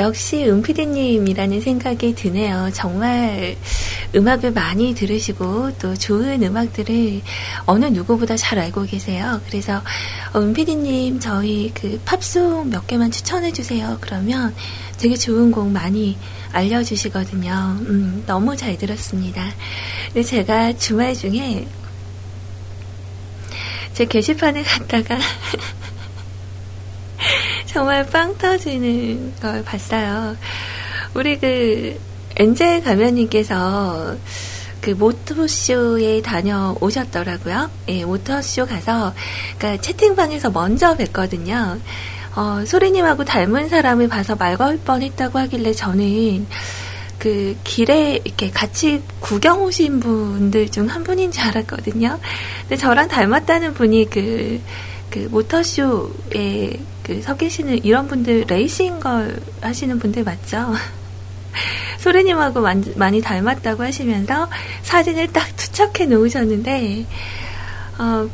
역시 0.02 0.46
은피디님이라는 0.50 1.62
생각이 1.62 2.16
드네요. 2.16 2.72
정말 2.74 3.56
음악을 4.16 4.52
많이 4.52 4.96
들으시고 4.96 5.78
또 5.78 5.96
좋은 5.96 6.42
음악들을 6.42 7.22
어느 7.68 7.86
누구보다 7.86 8.36
잘 8.36 8.58
알고 8.58 8.84
계세요. 8.86 9.40
그래서 9.48 9.82
어, 10.34 10.40
은피디님 10.40 11.20
저희 11.20 11.72
그 11.76 12.02
팝송 12.04 12.72
몇 12.72 12.88
개만 12.88 13.12
추천해 13.12 13.54
주세요. 13.54 14.00
그러면 14.02 14.56
되게 14.98 15.16
좋은 15.16 15.52
곡 15.52 15.70
많이 15.70 16.18
알려주시거든요. 16.52 17.52
음, 17.82 18.24
너무 18.26 18.56
잘 18.58 18.78
들었습니다. 18.78 19.46
근데 20.08 20.24
제가 20.24 20.74
주말 20.78 21.14
중에 21.14 21.68
제 23.94 24.06
게시판에 24.06 24.64
갔다가 24.64 25.20
정말 27.72 28.06
빵 28.06 28.38
터지는 28.38 29.34
걸 29.42 29.64
봤어요. 29.64 30.36
우리 31.14 31.40
그 31.40 31.98
엔젤 32.36 32.84
가면님께서 32.84 34.16
그 34.82 34.90
모터쇼에 34.92 36.22
다녀오셨더라고요. 36.22 37.70
예, 37.90 38.04
모터쇼 38.04 38.66
가서 38.66 39.14
그러니까 39.58 39.82
채팅방에서 39.82 40.50
먼저 40.50 40.98
뵀거든요. 40.98 41.80
어, 42.36 42.64
소리님하고 42.66 43.24
닮은 43.26 43.70
사람을 43.70 44.08
봐서 44.10 44.36
말 44.36 44.58
걸 44.58 44.78
뻔했다고 44.78 45.40
하길래 45.40 45.74
저는 45.74 46.48
그 47.20 47.56
길에 47.64 48.20
이렇게 48.24 48.50
같이 48.50 49.02
구경 49.20 49.64
오신 49.64 50.00
분들 50.00 50.70
중 50.72 50.88
한 50.90 51.04
분인 51.04 51.32
줄 51.32 51.44
알았거든요. 51.44 52.20
근데 52.62 52.76
저랑 52.76 53.08
닮았다는 53.08 53.74
분이 53.76 54.10
그, 54.10 54.60
그 55.10 55.28
모터쇼에 55.32 56.80
그서 57.16 57.36
계시는 57.36 57.84
이런 57.84 58.08
분들 58.08 58.46
레이싱 58.48 59.00
걸 59.00 59.40
하시는 59.62 59.98
분들 60.00 60.24
맞죠? 60.24 60.74
소리님하고 62.00 62.62
만- 62.62 62.84
많이 62.96 63.22
닮았다고 63.22 63.84
하시면서 63.84 64.50
사진을 64.84 65.32
딱 65.34 65.56
투척해 65.56 66.06
놓으셨는데, 66.08 67.06
어, 68.00 68.30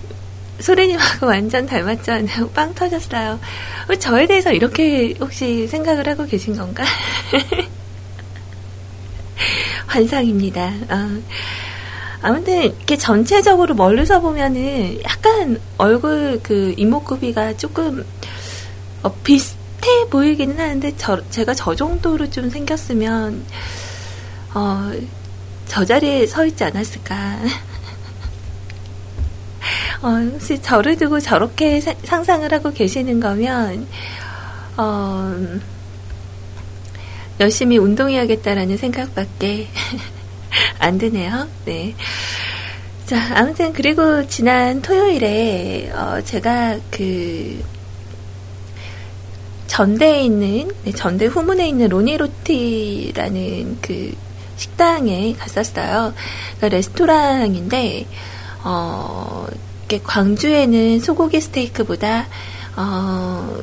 소리님하고 0.59 1.27
완전 1.27 1.65
닮았잖아요. 1.65 2.49
빵 2.49 2.73
터졌어요. 2.73 3.39
어, 3.89 3.95
저에 3.95 4.27
대해서 4.27 4.51
이렇게 4.51 5.13
혹시 5.19 5.67
생각을 5.67 6.07
하고 6.07 6.25
계신 6.25 6.55
건가? 6.55 6.83
환상입니다. 9.87 10.73
어. 10.89 11.21
아무튼 12.21 12.63
이렇게 12.63 12.97
전체적으로 12.97 13.75
멀리서 13.75 14.19
보면은 14.21 14.99
약간 15.03 15.59
얼굴 15.77 16.39
그 16.41 16.73
이목구비가 16.77 17.57
조금 17.57 18.03
어, 19.07 19.13
비슷해 19.23 20.09
보이기는 20.09 20.59
하는데 20.59 20.93
저, 20.97 21.21
제가 21.29 21.53
저 21.53 21.73
정도로 21.73 22.29
좀 22.29 22.49
생겼으면 22.49 23.45
어, 24.53 24.91
저 25.65 25.85
자리에 25.85 26.27
서 26.27 26.45
있지 26.45 26.63
않았을까. 26.65 27.15
어, 30.03 30.09
혹시 30.33 30.61
저를 30.61 30.97
두고 30.97 31.21
저렇게 31.21 31.79
사- 31.79 31.95
상상을 32.03 32.51
하고 32.51 32.71
계시는 32.71 33.21
거면 33.21 33.87
어, 34.75 35.33
열심히 37.39 37.77
운동해야겠다라는 37.77 38.75
생각밖에 38.77 39.69
안 40.79 40.97
드네요. 40.97 41.47
네. 41.65 41.95
자, 43.05 43.21
아무튼 43.35 43.71
그리고 43.71 44.27
지난 44.27 44.81
토요일에 44.81 45.91
어, 45.93 46.19
제가 46.25 46.77
그 46.91 47.63
전대에 49.67 50.23
있는 50.23 50.71
네, 50.83 50.91
전대 50.91 51.25
후문에 51.25 51.67
있는 51.67 51.89
로니로티라는 51.89 53.77
그 53.81 54.15
식당에 54.55 55.35
갔었어요. 55.37 56.13
그러니까 56.57 56.67
레스토랑인데 56.69 58.07
어, 58.63 59.47
광주에는 60.03 60.99
소고기 60.99 61.39
스테이크보다 61.39 62.27
어, 62.75 63.57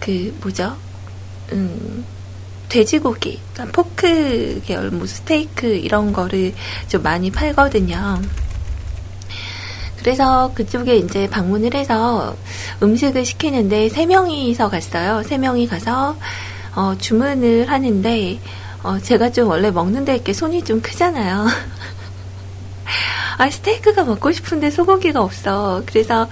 그 0.00 0.36
뭐죠? 0.40 0.76
음, 1.52 2.04
돼지고기, 2.68 3.40
그러니까 3.52 3.82
포크 3.82 4.60
계열, 4.64 4.90
뭐 4.90 5.06
스테이크 5.06 5.66
이런 5.66 6.12
거를 6.12 6.52
좀 6.88 7.02
많이 7.02 7.30
팔거든요. 7.30 8.20
그래서 10.06 10.52
그쪽에 10.54 10.98
이제 10.98 11.28
방문을 11.28 11.74
해서 11.74 12.36
음식을 12.80 13.24
시키는데 13.24 13.88
세 13.88 14.06
명이서 14.06 14.70
갔어요. 14.70 15.24
세 15.24 15.36
명이 15.36 15.66
가서 15.66 16.16
어, 16.76 16.94
주문을 16.96 17.68
하는데 17.68 18.38
어, 18.84 19.00
제가 19.00 19.32
좀 19.32 19.48
원래 19.48 19.72
먹는데 19.72 20.14
이렇게 20.14 20.32
손이 20.32 20.62
좀 20.62 20.80
크잖아요. 20.80 21.48
아 23.36 23.50
스테이크가 23.50 24.04
먹고 24.04 24.30
싶은데 24.30 24.70
소고기가 24.70 25.20
없어. 25.20 25.82
그래서 25.86 26.28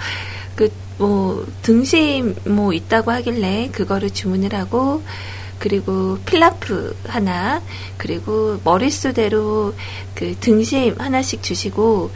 그 0.54 0.68
뭐 0.96 1.44
등심 1.62 2.36
뭐 2.46 2.72
있다고 2.72 3.10
하길래 3.10 3.70
그거를 3.72 4.10
주문을 4.10 4.54
하고 4.54 5.02
그리고 5.58 6.18
필라프 6.26 6.96
하나 7.08 7.62
그리고 7.96 8.60
머릿수대로 8.62 9.74
그 10.14 10.36
등심 10.38 10.94
하나씩 10.98 11.42
주시고 11.42 12.12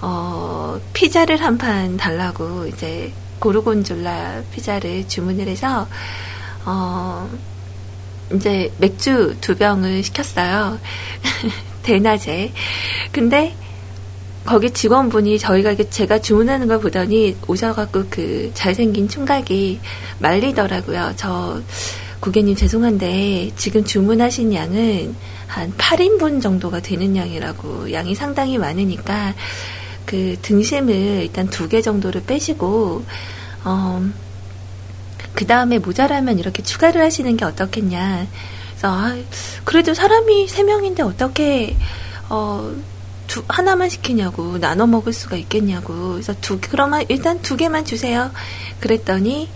어 0.00 0.80
피자를 0.92 1.36
한 1.42 1.58
판 1.58 1.96
달라고 1.96 2.66
이제 2.66 3.12
고르곤졸라 3.38 4.42
피자를 4.52 5.08
주문을 5.08 5.48
해서 5.48 5.86
어 6.64 7.28
이제 8.34 8.72
맥주 8.78 9.36
두 9.40 9.56
병을 9.56 10.02
시켰어요. 10.02 10.78
대낮에. 11.82 12.52
근데 13.12 13.54
거기 14.44 14.70
직원분이 14.70 15.38
저희가 15.38 15.72
이게 15.72 15.88
제가 15.88 16.20
주문하는 16.20 16.66
걸 16.68 16.80
보더니 16.80 17.36
오셔갖고 17.46 18.04
그 18.10 18.50
잘생긴 18.54 19.08
총각이 19.08 19.80
말리더라고요. 20.18 21.14
저 21.16 21.60
고객님 22.20 22.56
죄송한데 22.56 23.52
지금 23.56 23.84
주문하신 23.84 24.54
양은 24.54 25.14
한 25.46 25.72
8인분 25.76 26.40
정도가 26.42 26.80
되는 26.80 27.16
양이라고 27.16 27.92
양이 27.92 28.14
상당히 28.14 28.58
많으니까 28.58 29.34
그 30.06 30.36
등심을 30.42 30.94
일단 31.24 31.48
두 31.48 31.68
개 31.68 31.82
정도를 31.82 32.22
빼시고 32.24 33.04
어, 33.64 34.02
그 35.34 35.46
다음에 35.46 35.78
모자라면 35.78 36.38
이렇게 36.38 36.62
추가를 36.62 37.02
하시는 37.02 37.36
게 37.36 37.44
어떻겠냐. 37.44 38.26
그래서 38.70 38.88
아, 38.88 39.16
그래도 39.64 39.92
사람이 39.94 40.48
세 40.48 40.62
명인데 40.62 41.02
어떻게 41.02 41.76
어, 42.28 42.72
두, 43.26 43.42
하나만 43.48 43.88
시키냐고 43.88 44.58
나눠 44.58 44.86
먹을 44.86 45.12
수가 45.12 45.36
있겠냐고. 45.36 46.12
그래서 46.12 46.34
두 46.40 46.58
그러면 46.60 47.04
일단 47.08 47.42
두 47.42 47.56
개만 47.56 47.84
주세요. 47.84 48.30
그랬더니 48.80 49.48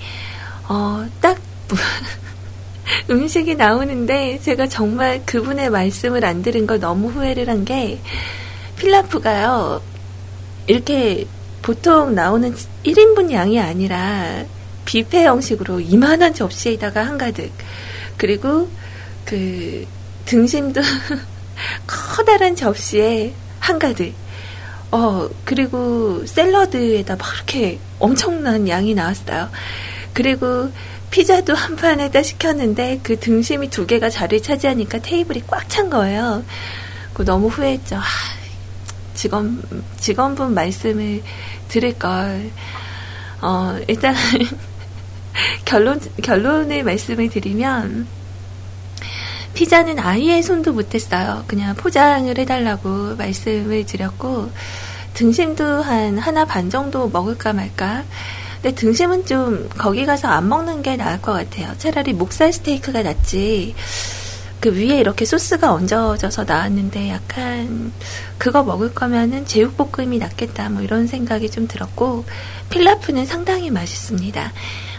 어, 0.68 1.06
딱 1.20 1.38
음식이 3.08 3.54
나오는데 3.54 4.40
제가 4.42 4.68
정말 4.68 5.22
그분의 5.24 5.70
말씀을 5.70 6.24
안 6.24 6.42
들은 6.42 6.66
걸 6.66 6.80
너무 6.80 7.08
후회를 7.08 7.48
한 7.48 7.64
게 7.64 8.00
필라프가요. 8.76 9.82
이렇게 10.66 11.26
보통 11.62 12.14
나오는 12.14 12.54
1인분 12.84 13.32
양이 13.32 13.60
아니라 13.60 14.44
뷔페 14.84 15.24
형식으로 15.24 15.80
이만한 15.80 16.34
접시에다가 16.34 17.06
한가득 17.06 17.52
그리고 18.16 18.68
그 19.24 19.86
등심도 20.24 20.80
커다란 21.86 22.56
접시에 22.56 23.34
한가득 23.58 24.14
어 24.92 25.28
그리고 25.44 26.24
샐러드에다 26.26 27.16
막 27.16 27.26
이렇게 27.36 27.78
엄청난 27.98 28.66
양이 28.68 28.94
나왔어요 28.94 29.50
그리고 30.12 30.70
피자도 31.10 31.54
한 31.54 31.76
판에다 31.76 32.22
시켰는데 32.22 33.00
그 33.02 33.18
등심이 33.18 33.68
두 33.68 33.86
개가 33.86 34.10
자리를 34.10 34.42
차지하니까 34.42 35.00
테이블이 35.00 35.42
꽉 35.46 35.68
찬 35.68 35.90
거예요. 35.90 36.44
그 37.14 37.24
너무 37.24 37.48
후회했죠. 37.48 37.96
아, 37.96 38.02
직원 39.20 39.62
직원분 39.98 40.54
말씀을 40.54 41.22
들을 41.68 41.98
걸. 41.98 42.50
어 43.42 43.78
일단 43.86 44.14
결론 45.66 46.00
결론을 46.22 46.84
말씀을 46.84 47.28
드리면 47.28 48.06
피자는 49.52 49.98
아예 49.98 50.40
손도 50.40 50.72
못 50.72 50.88
댔어요. 50.88 51.44
그냥 51.46 51.74
포장을 51.74 52.36
해달라고 52.38 53.16
말씀을 53.16 53.84
드렸고 53.84 54.50
등심도 55.12 55.82
한 55.82 56.16
하나 56.16 56.46
반 56.46 56.70
정도 56.70 57.10
먹을까 57.10 57.52
말까. 57.52 58.04
근데 58.62 58.74
등심은 58.74 59.26
좀 59.26 59.68
거기 59.76 60.06
가서 60.06 60.28
안 60.28 60.48
먹는 60.48 60.80
게 60.80 60.96
나을 60.96 61.20
것 61.20 61.32
같아요. 61.32 61.74
차라리 61.76 62.14
목살 62.14 62.54
스테이크가 62.54 63.02
낫지. 63.02 63.74
그 64.60 64.74
위에 64.74 64.98
이렇게 65.00 65.24
소스가 65.24 65.72
얹어져서 65.72 66.44
나왔는데 66.44 67.08
약간 67.08 67.92
그거 68.36 68.62
먹을 68.62 68.92
거면은 68.92 69.46
제육볶음이 69.46 70.18
낫겠다 70.18 70.68
뭐 70.68 70.82
이런 70.82 71.06
생각이 71.06 71.50
좀 71.50 71.66
들었고 71.66 72.24
필라프는 72.68 73.24
상당히 73.26 73.70
맛있습니다. 73.70 74.52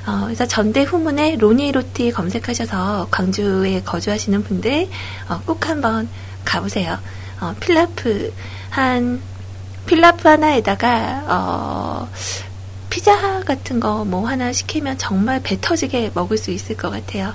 어, 0.08 0.22
그래서 0.26 0.48
전대 0.48 0.82
후문에 0.82 1.36
로니로티 1.36 2.12
검색하셔서 2.12 3.10
광주에 3.12 3.84
거주하시는 3.84 4.44
분들 4.44 4.90
어, 5.30 5.42
꼭 5.46 5.70
한번 5.70 6.10
가보세요. 6.44 6.98
어, 7.40 7.56
필라프 7.60 8.34
한 8.72 9.22
필라프 9.86 10.28
하나에다가 10.28 11.24
어, 11.28 12.10
피자 12.92 13.40
같은 13.42 13.80
거 13.80 14.06
뭐 14.06 14.28
하나 14.28 14.54
시키면 14.54 15.00
정말 15.00 15.42
배 15.42 15.58
터지게 15.60 16.12
먹을 16.14 16.38
수 16.38 16.52
있을 16.52 16.78
것 16.78 16.92
같아요. 16.92 17.34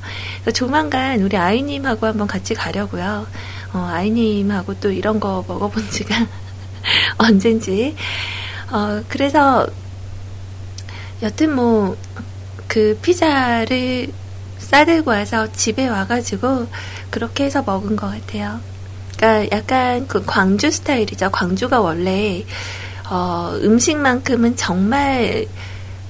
조만간 0.54 1.20
우리 1.22 1.36
아이님하고 1.36 2.06
한번 2.06 2.28
같이 2.28 2.54
가려고요. 2.54 3.26
어, 3.72 3.78
아이님하고 3.92 4.74
또 4.74 4.90
이런 4.92 5.18
거 5.18 5.44
먹어본 5.48 5.90
지가 5.90 6.26
언젠지. 7.18 7.96
어, 8.70 9.02
그래서 9.08 9.66
여튼 11.22 11.54
뭐 11.54 11.96
그 12.68 12.98
피자를 13.00 14.08
싸들고 14.58 15.10
와서 15.10 15.50
집에 15.52 15.88
와가지고 15.88 16.66
그렇게 17.10 17.44
해서 17.44 17.62
먹은 17.62 17.96
것 17.96 18.10
같아요. 18.10 18.60
그러니까 19.16 19.56
약간 19.56 20.06
그 20.06 20.24
광주 20.24 20.70
스타일이죠. 20.70 21.30
광주가 21.30 21.80
원래 21.80 22.44
어, 23.08 23.52
음식만큼은 23.62 24.56
정말 24.56 25.46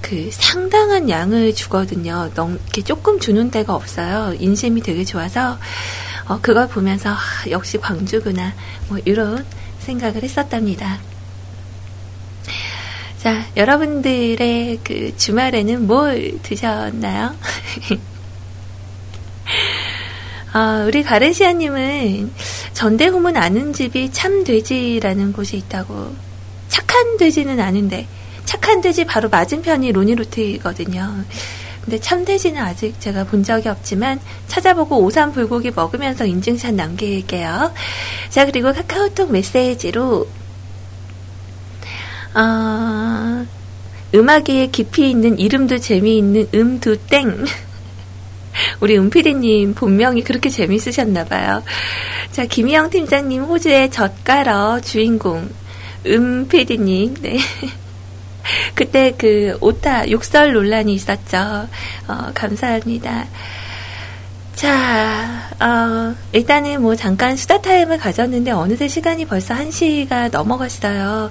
그 0.00 0.30
상당한 0.30 1.10
양을 1.10 1.54
주거든요. 1.54 2.30
너무 2.34 2.54
이렇게 2.54 2.82
조금 2.82 3.18
주는 3.18 3.50
데가 3.50 3.74
없어요. 3.74 4.34
인심이 4.38 4.80
되게 4.80 5.04
좋아서 5.04 5.58
어, 6.26 6.38
그걸 6.40 6.68
보면서 6.68 7.10
아, 7.10 7.18
역시 7.50 7.78
광주구나 7.78 8.54
뭐 8.88 8.98
이런 9.04 9.44
생각을 9.80 10.22
했었답니다. 10.22 10.98
자, 13.18 13.44
여러분들의 13.56 14.80
그 14.84 15.16
주말에는 15.16 15.86
뭘 15.86 16.38
드셨나요? 16.42 17.34
아, 20.52 20.84
우리 20.86 21.02
가르시아님은 21.02 22.32
전대후문 22.72 23.36
아는 23.36 23.72
집이 23.72 24.12
참돼지라는 24.12 25.32
곳이 25.32 25.56
있다고. 25.56 26.25
착한 26.76 27.16
돼지는 27.16 27.58
아는데, 27.58 28.06
착한 28.44 28.82
돼지 28.82 29.06
바로 29.06 29.30
맞은편이 29.30 29.92
로니로트거든요. 29.92 31.24
근데 31.82 31.98
참돼지는 31.98 32.60
아직 32.60 33.00
제가 33.00 33.24
본 33.24 33.42
적이 33.42 33.70
없지만 33.70 34.20
찾아보고 34.46 34.98
오삼 35.02 35.32
불고기 35.32 35.70
먹으면서 35.70 36.26
인증샷 36.26 36.74
남길게요. 36.74 37.72
자, 38.28 38.44
그리고 38.44 38.74
카카오톡 38.74 39.32
메시지로 39.32 40.28
어, 42.34 43.46
음악에 44.14 44.66
깊이 44.66 45.08
있는 45.08 45.38
이름도 45.38 45.78
재미있는 45.78 46.48
음두땡. 46.52 47.46
우리 48.80 48.98
은피디님 48.98 49.74
본명이 49.74 50.24
그렇게 50.24 50.50
재밌으셨나봐요. 50.50 51.62
자, 52.32 52.44
김희영 52.44 52.90
팀장님 52.90 53.44
호주의 53.44 53.90
젓가러 53.90 54.80
주인공. 54.82 55.48
은피디님, 56.06 57.16
네. 57.20 57.38
그때 58.74 59.12
그 59.16 59.58
오타 59.60 60.08
욕설 60.10 60.52
논란이 60.52 60.94
있었죠. 60.94 61.68
어, 62.08 62.30
감사합니다. 62.34 63.26
자, 64.54 65.50
어, 65.60 66.14
일단은 66.32 66.80
뭐 66.80 66.96
잠깐 66.96 67.36
수다 67.36 67.60
타임을 67.60 67.98
가졌는데 67.98 68.52
어느새 68.52 68.88
시간이 68.88 69.26
벌써 69.26 69.54
1시가 69.54 70.30
넘어갔어요. 70.30 71.30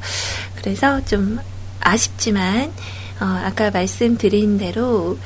그래서 0.56 1.04
좀 1.06 1.40
아쉽지만, 1.80 2.72
어, 3.20 3.26
아까 3.46 3.72
말씀드린 3.72 4.60
대로, 4.60 5.18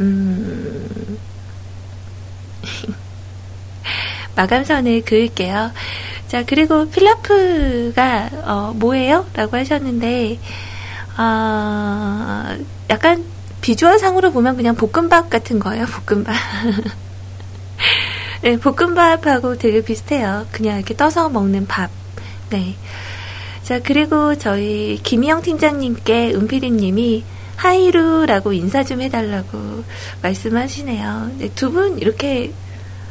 음, 0.00 1.18
마감선을 4.34 5.04
그을게요. 5.04 5.70
자, 6.28 6.44
그리고 6.44 6.88
필라프가, 6.88 8.30
어, 8.44 8.72
뭐예요? 8.76 9.26
라고 9.34 9.56
하셨는데, 9.56 10.38
어, 11.18 12.56
약간 12.90 13.24
비주얼 13.60 13.98
상으로 13.98 14.32
보면 14.32 14.56
그냥 14.56 14.74
볶음밥 14.74 15.30
같은 15.30 15.58
거예요, 15.58 15.86
볶음밥. 15.86 16.34
네, 18.42 18.58
볶음밥하고 18.58 19.56
되게 19.58 19.82
비슷해요. 19.82 20.46
그냥 20.50 20.78
이렇게 20.78 20.96
떠서 20.96 21.28
먹는 21.28 21.66
밥. 21.66 21.90
네. 22.50 22.74
자, 23.62 23.80
그리고 23.82 24.36
저희 24.36 24.98
김희영 25.02 25.42
팀장님께 25.42 26.34
은피디님이 26.34 27.24
하이루라고 27.56 28.52
인사 28.52 28.82
좀 28.84 29.00
해달라고 29.00 29.84
말씀하시네요. 30.22 31.30
네, 31.38 31.48
두 31.54 31.70
분 31.70 31.98
이렇게 31.98 32.52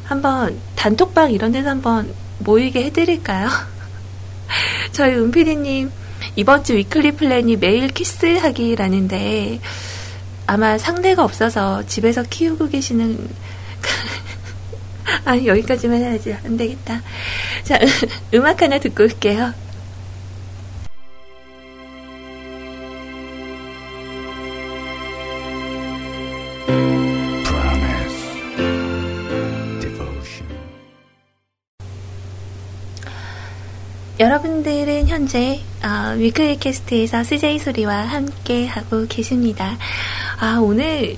한번 0.03 0.59
단톡방 0.75 1.31
이런 1.31 1.53
데서 1.53 1.69
한번 1.69 2.13
모이게 2.43 2.85
해드릴까요? 2.85 3.49
저희 4.91 5.13
은피디님 5.15 5.91
이번 6.35 6.63
주 6.63 6.75
위클리 6.75 7.13
플랜이 7.13 7.57
매일 7.57 7.87
키스하기라는데 7.89 9.59
아마 10.45 10.77
상대가 10.77 11.23
없어서 11.23 11.85
집에서 11.85 12.23
키우고 12.23 12.69
계시는 12.69 13.29
아 15.25 15.37
여기까지만 15.37 15.99
해야지 15.99 16.35
안 16.43 16.57
되겠다. 16.57 17.01
자 17.63 17.79
음악 18.33 18.61
하나 18.61 18.79
듣고 18.79 19.03
올게요. 19.03 19.53
현재 35.23 35.61
어, 35.81 36.15
위클리 36.17 36.57
캐스트에서 36.57 37.23
CJ 37.23 37.57
소리와 37.57 37.95
함께 37.95 38.67
하고 38.67 39.05
계십니다. 39.07 39.77
아 40.37 40.57
오늘 40.61 41.15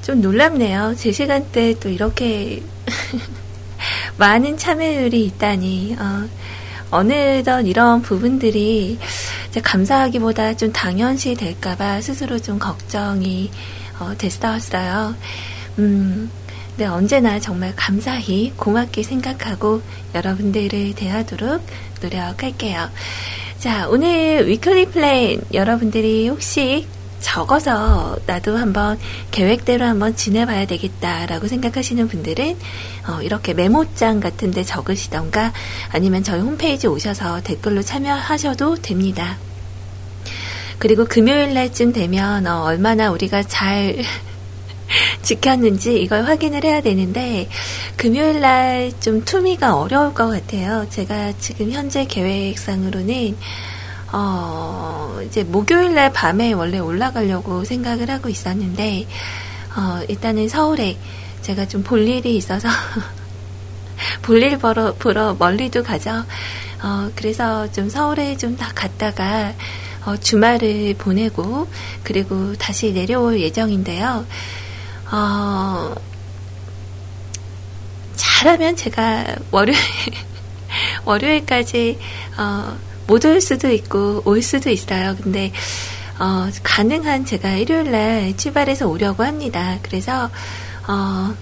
좀 0.00 0.22
놀랍네요. 0.22 0.94
제 0.96 1.12
시간대 1.12 1.78
또 1.78 1.90
이렇게 1.90 2.62
많은 4.16 4.56
참여율이 4.56 5.26
있다니 5.26 5.94
어, 5.98 6.26
어느덧 6.90 7.60
이런 7.66 8.00
부분들이 8.00 8.98
감사하기보다 9.62 10.56
좀 10.56 10.72
당연시 10.72 11.34
될까봐 11.34 12.00
스스로 12.00 12.38
좀 12.38 12.58
걱정이 12.58 13.50
어, 13.98 14.14
됐었어요. 14.16 15.14
음, 15.78 16.30
네, 16.78 16.86
언제나 16.86 17.38
정말 17.38 17.74
감사히 17.76 18.54
고맙게 18.56 19.02
생각하고 19.02 19.82
여러분들을 20.14 20.94
대하도록 20.94 21.60
노력할게요. 22.04 22.90
자, 23.58 23.88
오늘 23.88 24.46
weekly 24.46 24.86
plan 24.90 25.40
여러분들이 25.52 26.28
혹시 26.28 26.86
적어서 27.20 28.18
나도 28.26 28.58
한번 28.58 28.98
계획대로 29.30 29.86
한번 29.86 30.14
지내봐야 30.14 30.66
되겠다라고 30.66 31.48
생각하시는 31.48 32.06
분들은 32.06 32.58
어, 33.08 33.22
이렇게 33.22 33.54
메모장 33.54 34.20
같은 34.20 34.50
데 34.50 34.62
적으시던가 34.62 35.52
아니면 35.90 36.22
저희 36.22 36.40
홈페이지 36.40 36.86
오셔서 36.86 37.40
댓글로 37.42 37.80
참여하셔도 37.80 38.76
됩니다. 38.76 39.38
그리고 40.78 41.06
금요일 41.06 41.54
날쯤 41.54 41.94
되면 41.94 42.46
어, 42.46 42.64
얼마나 42.64 43.10
우리가 43.10 43.42
잘 43.44 43.96
지켰는지 45.22 46.00
이걸 46.00 46.24
확인을 46.24 46.64
해야 46.64 46.80
되는데 46.80 47.48
금요일 47.96 48.40
날 48.40 48.92
좀 49.00 49.24
투미가 49.24 49.76
어려울 49.76 50.14
것 50.14 50.28
같아요. 50.28 50.86
제가 50.90 51.32
지금 51.38 51.70
현재 51.72 52.04
계획상으로는 52.06 53.36
어 54.12 55.20
이제 55.26 55.42
목요일 55.42 55.94
날 55.94 56.12
밤에 56.12 56.52
원래 56.52 56.78
올라가려고 56.78 57.64
생각을 57.64 58.10
하고 58.10 58.28
있었는데 58.28 59.06
어, 59.76 60.00
일단은 60.08 60.48
서울에 60.48 60.96
제가 61.42 61.66
좀 61.66 61.82
볼 61.82 62.06
일이 62.06 62.36
있어서 62.36 62.68
볼일 64.22 64.58
보러, 64.58 64.94
보러 64.94 65.34
멀리도 65.34 65.82
가죠. 65.82 66.24
어, 66.82 67.10
그래서 67.16 67.70
좀 67.72 67.88
서울에 67.88 68.36
좀 68.36 68.56
다 68.56 68.70
갔다가 68.74 69.52
어, 70.06 70.16
주말을 70.16 70.94
보내고 70.98 71.66
그리고 72.02 72.54
다시 72.54 72.92
내려올 72.92 73.40
예정인데요. 73.40 74.26
어, 75.14 75.94
잘하면 78.16 78.74
제가 78.74 79.36
월요일 79.52 79.78
월요일까지 81.06 81.98
어, 82.36 82.76
못올 83.06 83.40
수도 83.40 83.70
있고 83.70 84.22
올 84.24 84.42
수도 84.42 84.70
있어요. 84.70 85.14
근데 85.22 85.52
어, 86.18 86.48
가능한 86.64 87.26
제가 87.26 87.52
일요일 87.52 87.92
날 87.92 88.36
출발해서 88.36 88.88
오려고 88.88 89.22
합니다. 89.22 89.78
그래서 89.82 90.30
어, 90.88 91.32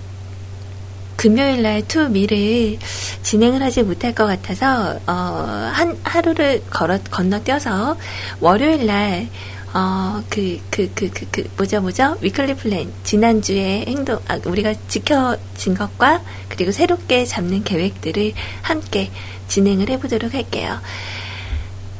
금요일 1.16 1.62
날 1.62 1.86
투미를 1.88 2.78
진행을 3.22 3.62
하지 3.62 3.84
못할 3.84 4.14
것 4.14 4.26
같아서 4.26 4.98
어, 5.06 5.70
한 5.72 5.98
하루를 6.02 6.62
걸어 6.68 6.98
건너뛰어서 7.10 7.96
월요일 8.40 8.84
날 8.84 9.28
어, 9.74 10.22
그, 10.28 10.60
그, 10.70 10.90
그, 10.94 11.10
그, 11.10 11.26
그, 11.30 11.48
뭐죠, 11.56 11.80
뭐죠? 11.80 12.18
weekly 12.20 12.54
plan. 12.54 12.92
지난주에 13.04 13.86
행동, 13.86 14.18
아, 14.28 14.38
우리가 14.44 14.74
지켜진 14.88 15.74
것과, 15.74 16.22
그리고 16.48 16.72
새롭게 16.72 17.24
잡는 17.24 17.64
계획들을 17.64 18.32
함께 18.60 19.10
진행을 19.48 19.88
해보도록 19.88 20.34
할게요. 20.34 20.78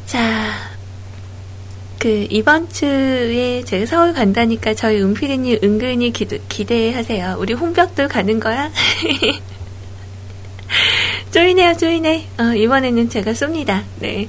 자, 0.04 0.52
그, 1.98 2.26
이번 2.28 2.68
주에 2.68 3.64
제가 3.64 3.87
서울 3.87 4.12
간다니까 4.12 4.74
저희 4.74 5.00
은필이님 5.00 5.61
은근히 5.64 6.12
기도, 6.12 6.37
기대하세요. 6.48 7.37
우리 7.38 7.54
홍벽도 7.54 8.08
가는 8.08 8.38
거야? 8.38 8.70
쪼이네요, 11.32 11.78
쪼이네. 11.78 12.28
어, 12.38 12.54
이번에는 12.54 13.08
제가 13.08 13.32
쏩니다. 13.32 13.85
네. 14.00 14.28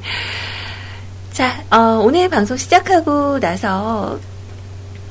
자, 1.34 1.64
어, 1.72 2.00
오늘 2.04 2.30
방송 2.30 2.56
시작하고 2.58 3.40
나서 3.40 4.20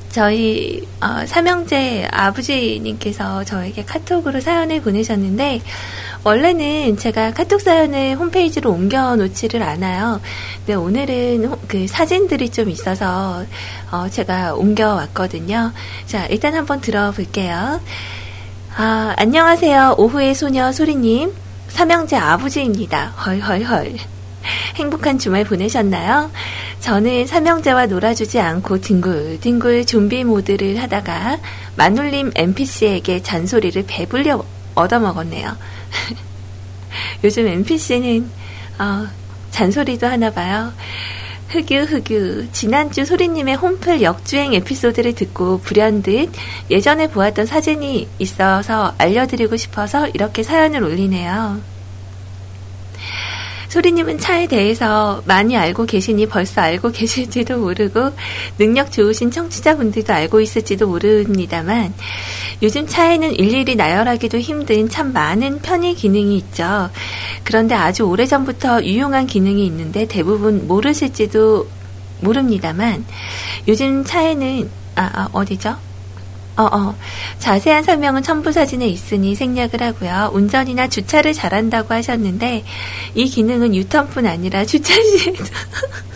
저희 0.09 0.87
어, 1.01 1.25
삼형제 1.25 2.07
아버지님께서 2.11 3.43
저에게 3.43 3.83
카톡으로 3.83 4.39
사연을 4.39 4.81
보내셨는데 4.81 5.61
원래는 6.23 6.95
제가 6.97 7.31
카톡 7.33 7.59
사연을 7.59 8.15
홈페이지로 8.15 8.71
옮겨 8.71 9.15
놓지를 9.17 9.61
않아요. 9.63 10.21
근데 10.59 10.75
오늘은 10.75 11.45
호- 11.45 11.59
그 11.67 11.87
사진들이 11.87 12.49
좀 12.49 12.69
있어서 12.69 13.43
어, 13.91 14.07
제가 14.09 14.53
옮겨 14.53 14.93
왔거든요. 14.95 15.73
자, 16.05 16.25
일단 16.27 16.53
한번 16.55 16.79
들어볼게요. 16.79 17.81
아, 18.77 19.13
안녕하세요. 19.17 19.95
오후의 19.97 20.35
소녀 20.35 20.71
소리님. 20.71 21.33
삼형제 21.67 22.15
아버지입니다. 22.15 23.07
헐헐헐. 23.25 23.95
행복한 24.75 25.17
주말 25.17 25.43
보내셨나요? 25.43 26.31
저는 26.79 27.27
삼형제와 27.27 27.87
놀아주지 27.87 28.39
않고 28.39 28.81
뒹굴뒹굴 28.81 29.85
좀비 29.85 30.23
모드를 30.23 30.81
하다가 30.81 31.39
마눌님 31.75 32.31
NPC에게 32.35 33.21
잔소리를 33.21 33.83
배불려 33.87 34.43
얻어먹었네요. 34.75 35.55
요즘 37.23 37.47
NPC는 37.47 38.29
어, 38.79 39.07
잔소리도 39.51 40.07
하나 40.07 40.31
봐요. 40.31 40.73
흑유 41.49 41.83
흑유 41.83 42.51
지난주 42.51 43.05
소리님의 43.05 43.55
홈플 43.55 44.01
역주행 44.01 44.55
에피소드를 44.55 45.13
듣고 45.13 45.59
불현듯 45.59 46.31
예전에 46.71 47.07
보았던 47.07 47.45
사진이 47.45 48.09
있어서 48.17 48.95
알려드리고 48.97 49.55
싶어서 49.55 50.07
이렇게 50.07 50.41
사연을 50.41 50.83
올리네요. 50.83 51.72
소리님은 53.73 54.19
차에 54.19 54.45
대해서 54.45 55.23
많이 55.25 55.57
알고 55.57 55.87
계시니 55.87 56.27
벌써 56.27 56.61
알고 56.61 56.91
계실지도 56.93 57.57
모르고 57.57 58.11
능력 58.59 58.91
좋으신 58.91 59.31
청취자분들도 59.31 60.13
알고 60.13 60.41
있을지도 60.41 60.87
모릅니다만 60.87 61.91
요즘 62.61 62.85
차에는 62.85 63.33
일일이 63.33 63.75
나열하기도 63.75 64.37
힘든 64.37 64.89
참 64.89 65.11
많은 65.11 65.59
편의 65.61 65.95
기능이 65.95 66.37
있죠. 66.37 66.91
그런데 67.43 67.73
아주 67.73 68.03
오래전부터 68.03 68.83
유용한 68.83 69.25
기능이 69.25 69.65
있는데 69.65 70.05
대부분 70.05 70.67
모르실지도 70.67 71.67
모릅니다만 72.21 73.03
요즘 73.67 74.03
차에는 74.03 74.69
아, 74.95 75.09
아 75.15 75.29
어디죠? 75.33 75.92
어, 76.55 76.63
어. 76.63 76.95
자세한 77.39 77.83
설명은 77.83 78.21
첨부 78.21 78.51
사진에 78.51 78.85
있으니 78.87 79.35
생략을 79.35 79.81
하고요. 79.81 80.29
운전이나 80.33 80.87
주차를 80.87 81.33
잘한다고 81.33 81.93
하셨는데 81.93 82.63
이 83.15 83.25
기능은 83.25 83.73
유턴뿐 83.73 84.27
아니라 84.27 84.65
주차 84.65 84.93
시에도 84.93 85.43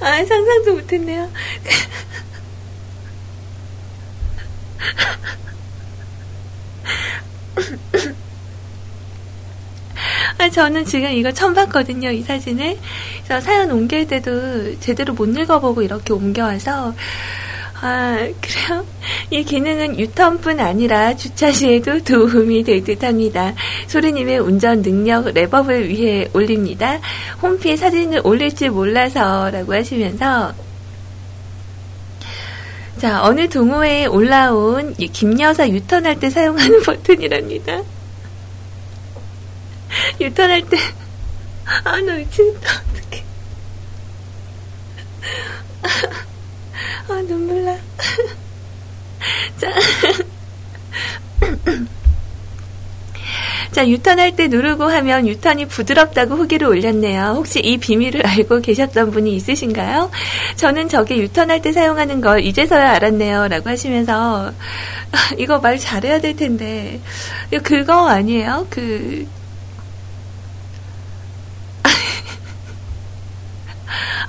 아, 0.00 0.24
상상도 0.24 0.74
못했네요. 0.74 1.30
아, 10.40 10.48
저는 10.48 10.86
지금 10.86 11.10
이거 11.10 11.30
처음 11.30 11.52
봤거든요, 11.52 12.10
이 12.10 12.22
사진을. 12.22 12.78
그래서 13.24 13.44
사연 13.44 13.70
옮길 13.70 14.06
때도 14.06 14.80
제대로 14.80 15.12
못 15.12 15.26
읽어보고 15.26 15.82
이렇게 15.82 16.14
옮겨와서, 16.14 16.94
아, 17.82 18.16
그래요? 18.40 18.86
이 19.30 19.44
기능은 19.44 19.98
유턴뿐 20.00 20.58
아니라 20.58 21.14
주차 21.14 21.52
시에도 21.52 22.02
도움이 22.02 22.64
될 22.64 22.82
듯 22.84 23.04
합니다. 23.04 23.52
소리님의 23.88 24.38
운전 24.38 24.80
능력 24.80 25.26
랩업을 25.26 25.88
위해 25.88 26.26
올립니다. 26.32 27.00
홈피에 27.42 27.76
사진을 27.76 28.22
올릴지 28.24 28.70
몰라서 28.70 29.50
라고 29.50 29.74
하시면서, 29.74 30.54
자, 32.96 33.22
어느 33.24 33.46
동호회에 33.46 34.06
올라온 34.06 34.94
이 34.96 35.06
김여사 35.06 35.68
유턴할 35.68 36.18
때 36.18 36.30
사용하는 36.30 36.80
버튼이랍니다. 36.82 37.82
유턴할 40.20 40.62
때, 40.68 40.76
아, 41.84 42.00
나 42.00 42.14
미치겠다. 42.14 42.82
어떡해. 42.90 43.24
아, 47.08 47.22
눈물 47.26 47.64
나. 47.64 47.76
자. 49.58 49.72
자, 53.72 53.86
유턴할 53.86 54.34
때 54.34 54.48
누르고 54.48 54.84
하면 54.84 55.28
유턴이 55.28 55.66
부드럽다고 55.66 56.34
후기를 56.34 56.66
올렸네요. 56.66 57.34
혹시 57.36 57.60
이 57.60 57.78
비밀을 57.78 58.26
알고 58.26 58.60
계셨던 58.60 59.12
분이 59.12 59.32
있으신가요? 59.36 60.10
저는 60.56 60.88
저게 60.88 61.16
유턴할 61.18 61.62
때 61.62 61.70
사용하는 61.72 62.20
걸 62.20 62.44
이제서야 62.44 62.94
알았네요. 62.94 63.46
라고 63.46 63.70
하시면서, 63.70 64.52
이거 65.38 65.60
말 65.60 65.78
잘해야 65.78 66.20
될 66.20 66.34
텐데. 66.34 67.00
그거 67.62 68.08
아니에요? 68.08 68.66
그, 68.70 69.26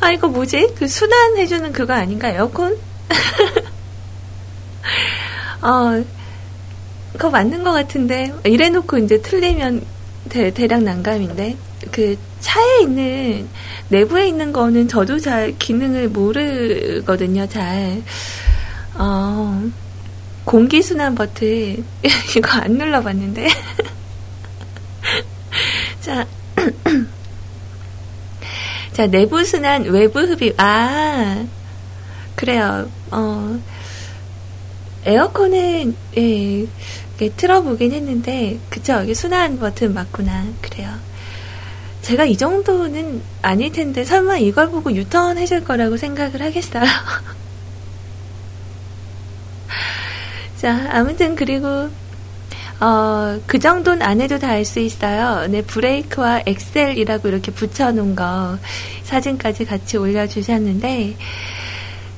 아, 0.02 0.12
이거 0.12 0.28
뭐지? 0.28 0.74
그 0.76 0.88
순환해주는 0.88 1.72
그거 1.72 1.94
아닌가? 1.94 2.28
에어컨? 2.28 2.76
어, 5.62 6.04
그거 7.14 7.30
맞는 7.30 7.64
것 7.64 7.72
같은데. 7.72 8.34
이래놓고 8.44 8.98
이제 8.98 9.22
틀리면 9.22 9.86
대, 10.28 10.52
대략 10.52 10.82
난감인데. 10.82 11.56
그 11.92 12.18
차에 12.40 12.82
있는, 12.82 13.48
내부에 13.90 14.28
있는 14.28 14.52
거는 14.52 14.88
저도 14.88 15.20
잘 15.20 15.56
기능을 15.60 16.10
모르거든요, 16.10 17.48
잘. 17.48 18.02
어, 18.96 19.62
공기순환 20.46 21.14
버튼. 21.14 21.86
이거 22.36 22.60
안 22.60 22.74
눌러봤는데. 22.74 23.48
자. 26.02 26.26
자, 28.94 29.08
내부 29.08 29.44
순환, 29.46 29.84
외부 29.84 30.20
흡입. 30.20 30.54
아, 30.58 31.46
그래요. 32.36 32.90
어, 33.12 33.58
에어컨은, 35.06 35.96
예, 36.18 36.68
틀어보긴 37.38 37.94
했는데, 37.94 38.60
그쵸. 38.70 38.94
여기 38.94 39.16
순환 39.16 39.60
버튼 39.60 39.94
맞구나. 39.94 40.46
그래요. 40.62 40.90
제가 42.02 42.26
이 42.26 42.36
정도는 42.36 43.22
아닐 43.42 43.72
텐데, 43.72 44.04
설마 44.04 44.40
이걸 44.40 44.70
보고 44.70 44.94
유턴 44.94 45.38
해줄 45.38 45.64
거라고 45.64 45.96
생각을 45.98 46.42
하겠어요. 46.42 46.84
자, 50.58 50.90
아무튼 50.92 51.36
그리고, 51.36 51.90
어, 52.82 53.40
그 53.46 53.60
정도는 53.60 54.02
안 54.02 54.22
해도 54.22 54.40
다 54.40 54.50
알 54.52 54.66
수 54.66 54.80
있어요. 54.80 55.48
네, 55.48 55.62
브레이크와 55.62 56.42
엑셀이라고 56.46 57.28
이렇게 57.28 57.52
붙여놓은 57.52 58.16
거 58.16 58.58
사진까지 59.04 59.66
같이 59.66 59.98
올려주셨는데, 59.98 61.16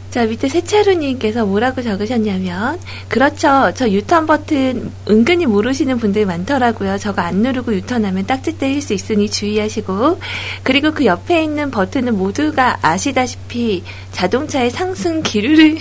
자, 0.09 0.26
밑에 0.26 0.47
세차루님께서 0.47 1.45
뭐라고 1.45 1.82
적으셨냐면, 1.82 2.80
그렇죠. 3.09 3.72
저 3.76 3.89
유턴 3.89 4.26
버튼 4.28 4.91
은근히 5.09 5.45
모르시는 5.47 5.97
분들 5.97 6.26
많더라고요. 6.28 6.97
저거 6.97 7.22
안 7.24 7.38
누르고 7.38 7.74
유턴하면 7.74 8.26
딱지 8.28 8.57
때릴 8.57 8.82
수 8.82 8.93
있으니 8.93 9.30
주의하시고, 9.30 10.20
그리고 10.64 10.91
그 10.91 11.05
옆에 11.05 11.43
있는 11.43 11.72
버튼은 11.72 12.16
모두가 12.18 12.78
아시다시피 12.82 13.84
자동차의 14.11 14.70
상승 14.70 15.24
기류를 15.24 15.78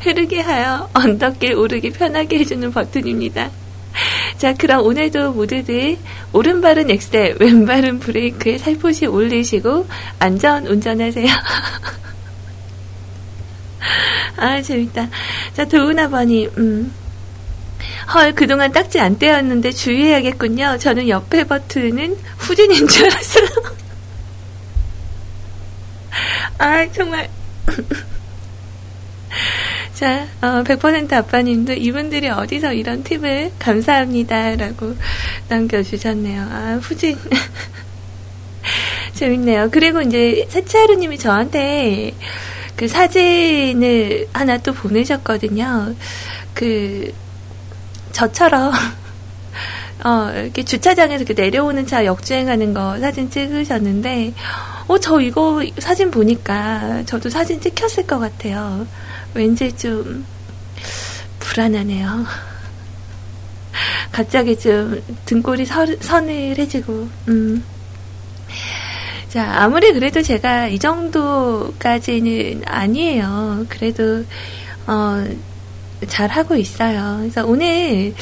흐르게 0.00 0.40
하여 0.40 0.88
언덕길 0.94 1.54
오르기 1.54 1.90
편하게 1.90 2.38
해주는 2.38 2.70
버튼입니다. 2.72 3.50
자, 4.38 4.52
그럼 4.54 4.84
오늘도 4.84 5.32
모두들 5.32 5.96
오른발은 6.32 6.90
엑셀, 6.90 7.36
왼발은 7.40 8.00
브레이크에 8.00 8.58
살포시 8.58 9.06
올리시고 9.06 9.86
안전 10.18 10.66
운전하세요. 10.66 11.26
아, 14.36 14.60
재밌다. 14.60 15.08
자, 15.54 15.64
도은아버님, 15.64 16.50
음. 16.58 16.92
헐, 18.12 18.34
그동안 18.34 18.70
딱지 18.72 19.00
안 19.00 19.18
떼었는데 19.18 19.72
주의해야겠군요. 19.72 20.78
저는 20.78 21.08
옆에 21.08 21.44
버튼은 21.44 22.16
후진인 22.36 22.86
줄 22.86 23.06
알았어요. 23.06 23.46
아, 26.58 26.86
정말. 26.92 27.28
자, 29.96 30.26
어, 30.42 30.62
100% 30.62 31.10
아빠님도 31.14 31.72
이분들이 31.72 32.28
어디서 32.28 32.74
이런 32.74 33.02
팁을 33.02 33.52
감사합니다. 33.58 34.56
라고 34.56 34.94
남겨주셨네요. 35.48 36.42
아, 36.42 36.78
후진. 36.82 37.16
재밌네요. 39.14 39.70
그리고 39.72 40.02
이제 40.02 40.44
세차루님이 40.50 41.16
저한테 41.16 42.12
그 42.76 42.88
사진을 42.88 44.28
하나 44.34 44.58
또 44.58 44.74
보내셨거든요. 44.74 45.94
그, 46.52 47.14
저처럼, 48.12 48.72
어, 50.04 50.30
이렇게 50.34 50.62
주차장에서 50.62 51.24
이렇게 51.24 51.32
내려오는 51.32 51.86
차 51.86 52.04
역주행하는 52.04 52.74
거 52.74 53.00
사진 53.00 53.30
찍으셨는데, 53.30 54.34
어, 54.88 54.98
저 54.98 55.22
이거 55.22 55.64
사진 55.78 56.10
보니까 56.10 57.02
저도 57.06 57.30
사진 57.30 57.62
찍혔을 57.62 58.06
것 58.06 58.18
같아요. 58.18 58.86
왠지 59.36 59.70
좀 59.76 60.24
불안하네요. 61.38 62.24
갑자기 64.12 64.58
좀 64.58 65.02
등골이 65.26 65.66
서, 65.66 65.84
서늘해지고, 66.00 67.08
음. 67.28 67.62
자, 69.28 69.62
아무리 69.62 69.92
그래도 69.92 70.22
제가 70.22 70.68
이 70.68 70.78
정도까지는 70.78 72.62
아니에요. 72.66 73.66
그래도, 73.68 74.24
어, 74.86 75.24
잘 76.08 76.30
하고 76.30 76.56
있어요. 76.56 77.18
그래서 77.20 77.44
오늘 77.46 78.14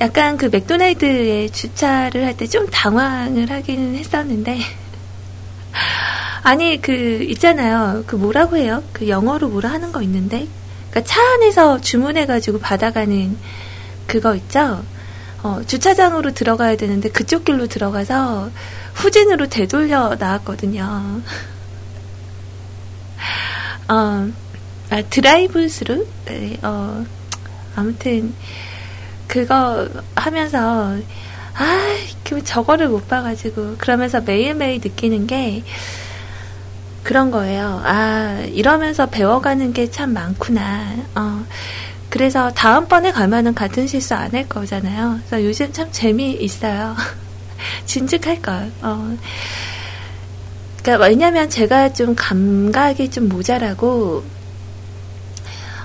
약간 0.00 0.36
그 0.36 0.46
맥도날드에 0.46 1.48
주차를 1.48 2.24
할 2.24 2.36
때 2.36 2.46
좀 2.46 2.66
당황을 2.70 3.50
하기는 3.50 3.96
했었는데, 3.96 4.58
아니, 6.42 6.80
그, 6.80 6.92
있잖아요. 7.30 8.04
그 8.06 8.16
뭐라고 8.16 8.56
해요? 8.56 8.82
그 8.92 9.08
영어로 9.08 9.48
뭐라 9.48 9.70
하는 9.70 9.92
거 9.92 10.02
있는데? 10.02 10.46
그니까 10.92 11.02
차 11.08 11.20
안에서 11.34 11.80
주문해가지고 11.80 12.58
받아가는 12.60 13.36
그거 14.06 14.34
있죠? 14.36 14.84
어, 15.42 15.62
주차장으로 15.66 16.34
들어가야 16.34 16.76
되는데 16.76 17.08
그쪽 17.08 17.44
길로 17.44 17.66
들어가서 17.66 18.50
후진으로 18.94 19.48
되돌려 19.48 20.14
나왔거든요. 20.18 21.22
어, 23.88 24.28
아, 24.90 25.02
drive 25.08 25.68
through? 25.68 26.06
네, 26.26 26.58
어, 26.62 27.04
아무튼, 27.74 28.34
그거 29.26 29.88
하면서, 30.14 30.96
아, 31.54 31.96
그 32.22 32.44
저거를 32.44 32.88
못 32.88 33.08
봐가지고, 33.08 33.76
그러면서 33.78 34.20
매일매일 34.20 34.80
느끼는 34.82 35.26
게, 35.26 35.64
그런 37.02 37.30
거예요. 37.30 37.80
아, 37.84 38.40
이러면서 38.48 39.06
배워가는 39.06 39.72
게 39.72 39.90
참 39.90 40.12
많구나. 40.12 40.94
어, 41.14 41.44
그래서 42.08 42.50
다음번에 42.50 43.10
가면은 43.12 43.54
같은 43.54 43.86
실수 43.86 44.14
안 44.14 44.30
할 44.32 44.48
거잖아요. 44.48 45.18
그래서 45.28 45.44
요즘 45.44 45.72
참 45.72 45.88
재미있어요. 45.90 46.94
진즉할 47.86 48.40
걸. 48.42 48.70
어. 48.82 49.16
그러니까 50.82 51.06
왜냐면 51.06 51.48
제가 51.48 51.92
좀 51.92 52.14
감각이 52.16 53.10
좀 53.10 53.28
모자라고 53.28 54.24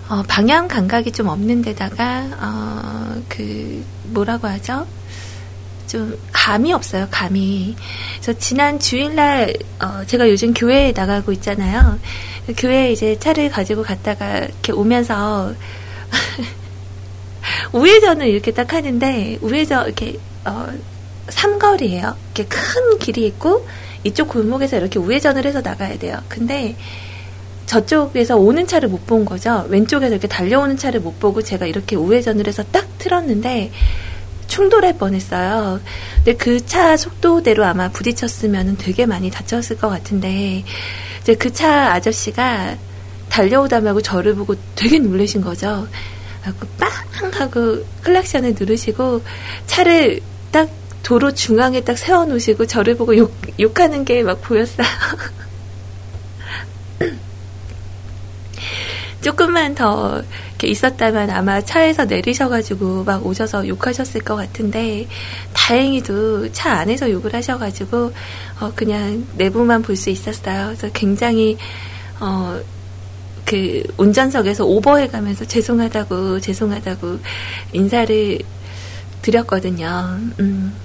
어, 0.09 0.23
방향 0.27 0.67
감각이 0.67 1.11
좀 1.11 1.27
없는 1.27 1.61
데다가 1.61 2.27
어, 2.39 3.21
그 3.29 3.83
뭐라고 4.05 4.47
하죠? 4.47 4.87
좀 5.87 6.17
감이 6.31 6.73
없어요. 6.73 7.07
감이. 7.09 7.75
그래서 8.21 8.37
지난 8.39 8.79
주일날 8.79 9.53
어, 9.79 10.03
제가 10.05 10.29
요즘 10.29 10.53
교회에 10.53 10.91
나가고 10.95 11.31
있잖아요. 11.33 11.99
교회에 12.57 12.91
이제 12.91 13.17
차를 13.19 13.49
가지고 13.49 13.83
갔다가 13.83 14.39
이렇게 14.39 14.71
오면서 14.71 15.53
우회전을 17.73 18.27
이렇게 18.27 18.51
딱 18.51 18.73
하는데 18.73 19.37
우회전 19.41 19.85
이렇게 19.85 20.17
어, 20.45 20.67
삼거리예요. 21.29 22.15
이렇게 22.35 22.45
큰 22.45 22.99
길이 22.99 23.25
있고 23.27 23.67
이쪽 24.03 24.29
골목에서 24.29 24.77
이렇게 24.77 24.99
우회전을 24.99 25.45
해서 25.45 25.61
나가야 25.61 25.97
돼요. 25.97 26.17
근데 26.29 26.75
저쪽에서 27.65 28.37
오는 28.37 28.65
차를 28.65 28.87
못 28.89 29.05
본 29.07 29.25
거죠. 29.25 29.65
왼쪽에서 29.69 30.13
이렇게 30.13 30.27
달려오는 30.27 30.77
차를 30.77 30.99
못 30.99 31.19
보고 31.19 31.41
제가 31.41 31.65
이렇게 31.65 31.95
우회전을 31.95 32.45
해서 32.47 32.63
딱 32.71 32.85
틀었는데 32.97 33.71
충돌할 34.47 34.97
뻔했어요. 34.97 35.79
근데 36.17 36.35
그 36.35 36.65
차 36.65 36.97
속도대로 36.97 37.63
아마 37.65 37.89
부딪혔으면 37.89 38.77
되게 38.77 39.05
많이 39.05 39.29
다쳤을 39.31 39.77
것 39.77 39.89
같은데 39.89 40.63
이제 41.21 41.35
그 41.35 41.51
차 41.51 41.93
아저씨가 41.93 42.77
달려오다 43.29 43.81
말고 43.81 44.01
저를 44.01 44.35
보고 44.35 44.55
되게 44.75 44.99
놀라신 44.99 45.41
거죠. 45.41 45.87
빵 46.79 46.89
하고 47.33 47.83
클락션을 48.03 48.55
누르시고 48.57 49.21
차를 49.65 50.21
딱 50.51 50.69
도로 51.03 51.33
중앙에 51.33 51.81
딱 51.81 51.97
세워놓으시고 51.97 52.65
저를 52.67 52.95
보고 52.95 53.15
욕, 53.17 53.33
욕하는 53.59 54.05
게 54.05 54.23
막 54.23 54.41
보였어요. 54.41 54.87
조금만 59.21 59.75
더 59.75 60.21
이렇게 60.57 60.67
있었다면 60.69 61.29
아마 61.29 61.61
차에서 61.61 62.05
내리셔가지고 62.05 63.03
막 63.03 63.25
오셔서 63.25 63.67
욕하셨을 63.67 64.21
것 64.21 64.35
같은데 64.35 65.07
다행히도 65.53 66.51
차 66.51 66.71
안에서 66.73 67.11
욕을 67.11 67.33
하셔가지고 67.33 68.11
어 68.59 68.71
그냥 68.75 69.27
내부만 69.35 69.81
볼 69.83 69.95
수 69.95 70.09
있었어요. 70.09 70.67
그래서 70.67 70.89
굉장히 70.93 71.57
어 72.19 72.59
그 73.47 73.81
운전석에서 73.95 74.65
오버해가면서 74.65 75.45
죄송하다고 75.45 76.41
죄송하다고 76.41 77.19
인사를 77.71 78.39
드렸거든요. 79.21 80.19
음. 80.41 80.75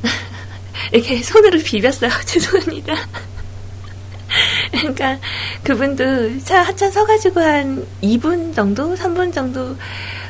이렇게 0.92 1.22
손으로 1.22 1.58
비볐어요. 1.58 2.10
죄송합니다. 2.24 2.94
그러니까 4.72 5.18
그분도 5.64 6.38
차 6.44 6.62
한참 6.62 6.90
서가지고 6.90 7.40
한 7.40 7.86
2분 8.02 8.54
정도, 8.54 8.94
3분 8.94 9.32
정도 9.32 9.76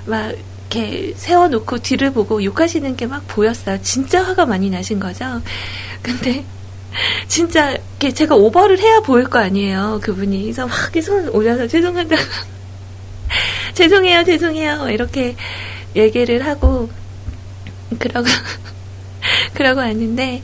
막 0.06 0.32
이렇게 0.70 1.12
세워놓고 1.16 1.78
뒤를 1.78 2.12
보고 2.12 2.42
욕하시는 2.42 2.96
게 2.96 3.06
막 3.06 3.26
보였어요. 3.26 3.78
진짜 3.82 4.22
화가 4.22 4.46
많이 4.46 4.70
나신 4.70 5.00
거죠. 5.00 5.42
근데 6.02 6.44
진짜 7.28 7.70
이렇게 7.72 8.12
제가 8.14 8.34
오버를 8.36 8.78
해야 8.78 9.00
보일 9.00 9.24
거 9.28 9.38
아니에요. 9.38 10.00
그분이 10.02 10.42
그래서 10.42 10.66
막 10.66 10.96
손 11.02 11.28
올려서 11.28 11.66
죄송하다고 11.68 12.22
죄송해요, 13.74 14.24
죄송해요 14.24 14.88
이렇게 14.90 15.36
얘기를 15.96 16.44
하고 16.46 16.88
그러고 17.98 18.28
그러고 19.54 19.80
왔는데 19.80 20.42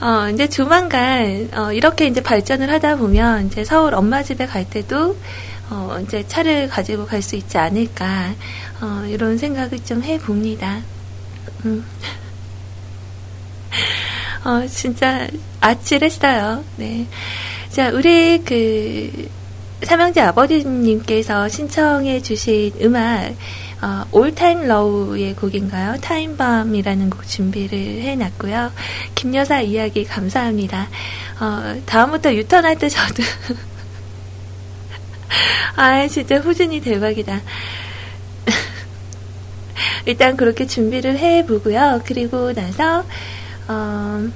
어, 0.00 0.30
이제 0.32 0.48
조만간, 0.48 1.50
어, 1.54 1.72
이렇게 1.72 2.06
이제 2.06 2.22
발전을 2.22 2.70
하다 2.70 2.96
보면, 2.96 3.46
이제 3.48 3.64
서울 3.64 3.94
엄마 3.94 4.22
집에 4.22 4.46
갈 4.46 4.68
때도, 4.68 5.16
어, 5.68 5.98
이제 6.02 6.26
차를 6.26 6.68
가지고 6.68 7.04
갈 7.06 7.20
수 7.22 7.36
있지 7.36 7.58
않을까, 7.58 8.34
어, 8.80 9.04
이런 9.06 9.36
생각을 9.36 9.84
좀 9.84 10.02
해봅니다. 10.02 10.80
음. 11.66 11.84
어, 14.44 14.66
진짜 14.66 15.28
아찔했어요. 15.60 16.64
네. 16.76 17.06
자, 17.70 17.90
우리 17.90 18.42
그, 18.42 19.28
삼형제 19.82 20.20
아버지님께서 20.22 21.48
신청해 21.48 22.22
주신 22.22 22.72
음악, 22.82 23.34
어, 23.82 24.04
올타임 24.12 24.66
러우의 24.66 25.36
곡인가요? 25.36 25.96
타임밤이라는 26.00 27.08
곡 27.08 27.26
준비를 27.26 28.02
해놨고요. 28.02 28.72
김여사 29.14 29.62
이야기 29.62 30.04
감사합니다. 30.04 30.88
어, 31.40 31.80
다음부터 31.86 32.34
유턴할 32.34 32.78
때 32.78 32.90
저도 32.90 33.22
아 35.76 36.06
진짜 36.08 36.38
후진이 36.38 36.82
대박이다. 36.82 37.40
일단 40.04 40.36
그렇게 40.36 40.66
준비를 40.66 41.18
해보고요. 41.18 42.02
그리고 42.04 42.52
나서 42.52 43.06
어, 43.66 44.28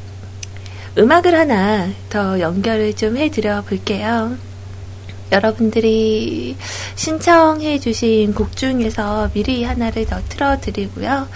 음악을 0.96 1.34
하나 1.34 1.90
더 2.08 2.40
연결을 2.40 2.96
좀 2.96 3.18
해드려 3.18 3.60
볼게요. 3.62 4.38
여러분들이 5.34 6.56
신청해 6.94 7.80
주신 7.80 8.32
곡 8.34 8.56
중에서 8.56 9.30
미리 9.34 9.64
하나를 9.64 10.06
더 10.06 10.20
틀어드리고요. 10.28 11.28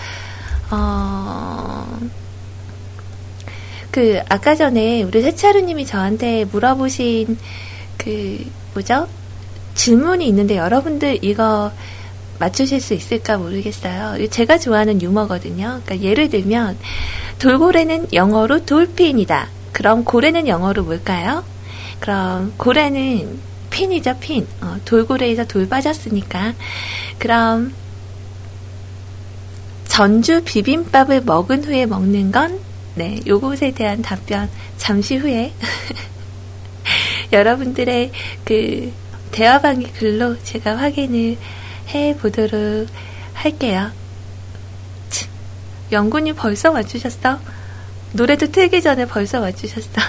어, 0.70 1.98
그, 3.90 4.20
아까 4.28 4.54
전에 4.54 5.02
우리 5.02 5.22
세차루님이 5.22 5.84
저한테 5.84 6.44
물어보신 6.44 7.36
그, 7.96 8.44
뭐죠? 8.74 9.08
질문이 9.74 10.26
있는데 10.28 10.56
여러분들 10.56 11.18
이거 11.22 11.72
맞추실 12.38 12.80
수 12.80 12.94
있을까 12.94 13.36
모르겠어요. 13.36 14.28
제가 14.28 14.58
좋아하는 14.58 15.02
유머거든요. 15.02 15.80
그러니까 15.84 16.00
예를 16.06 16.28
들면, 16.30 16.78
돌고래는 17.40 18.12
영어로 18.12 18.64
돌핀이다. 18.64 19.48
그럼 19.72 20.04
고래는 20.04 20.46
영어로 20.46 20.84
뭘까요? 20.84 21.44
그럼 22.00 22.52
고래는 22.56 23.38
핀이죠, 23.78 24.18
핀. 24.18 24.44
어, 24.60 24.76
돌고래에서 24.84 25.44
돌 25.46 25.68
빠졌으니까. 25.68 26.54
그럼 27.16 27.72
전주 29.86 30.42
비빔밥을 30.44 31.22
먹은 31.22 31.62
후에 31.64 31.86
먹는 31.86 32.32
건 32.32 32.58
네, 32.96 33.20
요것에 33.24 33.70
대한 33.72 34.02
답변 34.02 34.50
잠시 34.76 35.16
후에 35.16 35.52
여러분들의 37.32 38.10
그 38.44 38.92
대화방의 39.30 39.92
글로 39.92 40.36
제가 40.42 40.76
확인을 40.76 41.36
해 41.90 42.16
보도록 42.16 42.88
할게요. 43.34 43.92
치, 45.08 45.26
영군이 45.92 46.32
벌써 46.32 46.72
맞추셨어? 46.72 47.38
노래도 48.12 48.50
틀기 48.50 48.82
전에 48.82 49.06
벌써 49.06 49.40
맞추셨어. 49.40 50.00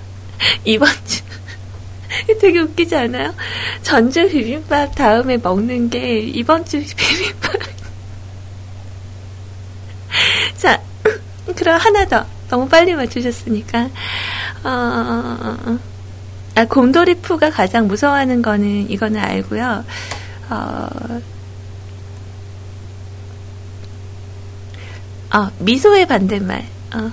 이번 0.64 0.88
주 1.06 1.27
되게 2.40 2.60
웃기지 2.60 2.94
않아요? 2.94 3.34
전주 3.82 4.28
비빔밥 4.28 4.94
다음에 4.94 5.38
먹는 5.38 5.90
게 5.90 6.20
이번 6.20 6.64
주 6.64 6.78
비빔밥. 6.78 7.54
자, 10.56 10.80
그럼 11.56 11.80
하나 11.80 12.04
더. 12.06 12.24
너무 12.48 12.68
빨리 12.68 12.94
맞추셨으니까. 12.94 13.90
어, 14.64 14.68
어, 14.68 15.78
아, 16.54 16.64
곰돌이푸가 16.64 17.50
가장 17.50 17.86
무서워하는 17.86 18.42
거는 18.42 18.90
이거는 18.90 19.20
알고요. 19.20 19.84
어, 20.50 20.88
어, 25.34 25.50
미소의 25.58 26.06
반대말. 26.06 26.64
어. 26.94 27.10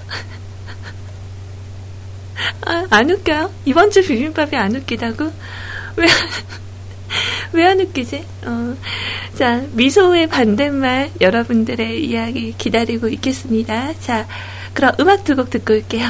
아, 2.65 2.85
안 2.89 3.09
웃겨요? 3.09 3.51
이번 3.65 3.91
주 3.91 4.01
비빔밥이 4.05 4.55
안 4.55 4.75
웃기다고? 4.75 5.31
왜, 5.97 6.07
왜 7.53 7.65
안 7.65 7.79
웃기지? 7.79 8.25
어. 8.45 8.75
자, 9.35 9.63
미소의 9.71 10.27
반대말 10.27 11.11
여러분들의 11.21 12.03
이야기 12.05 12.53
기다리고 12.57 13.07
있겠습니다. 13.09 13.93
자, 13.99 14.27
그럼 14.73 14.93
음악 14.99 15.23
두 15.23 15.35
곡 15.35 15.49
듣고 15.49 15.73
올게요. 15.73 16.07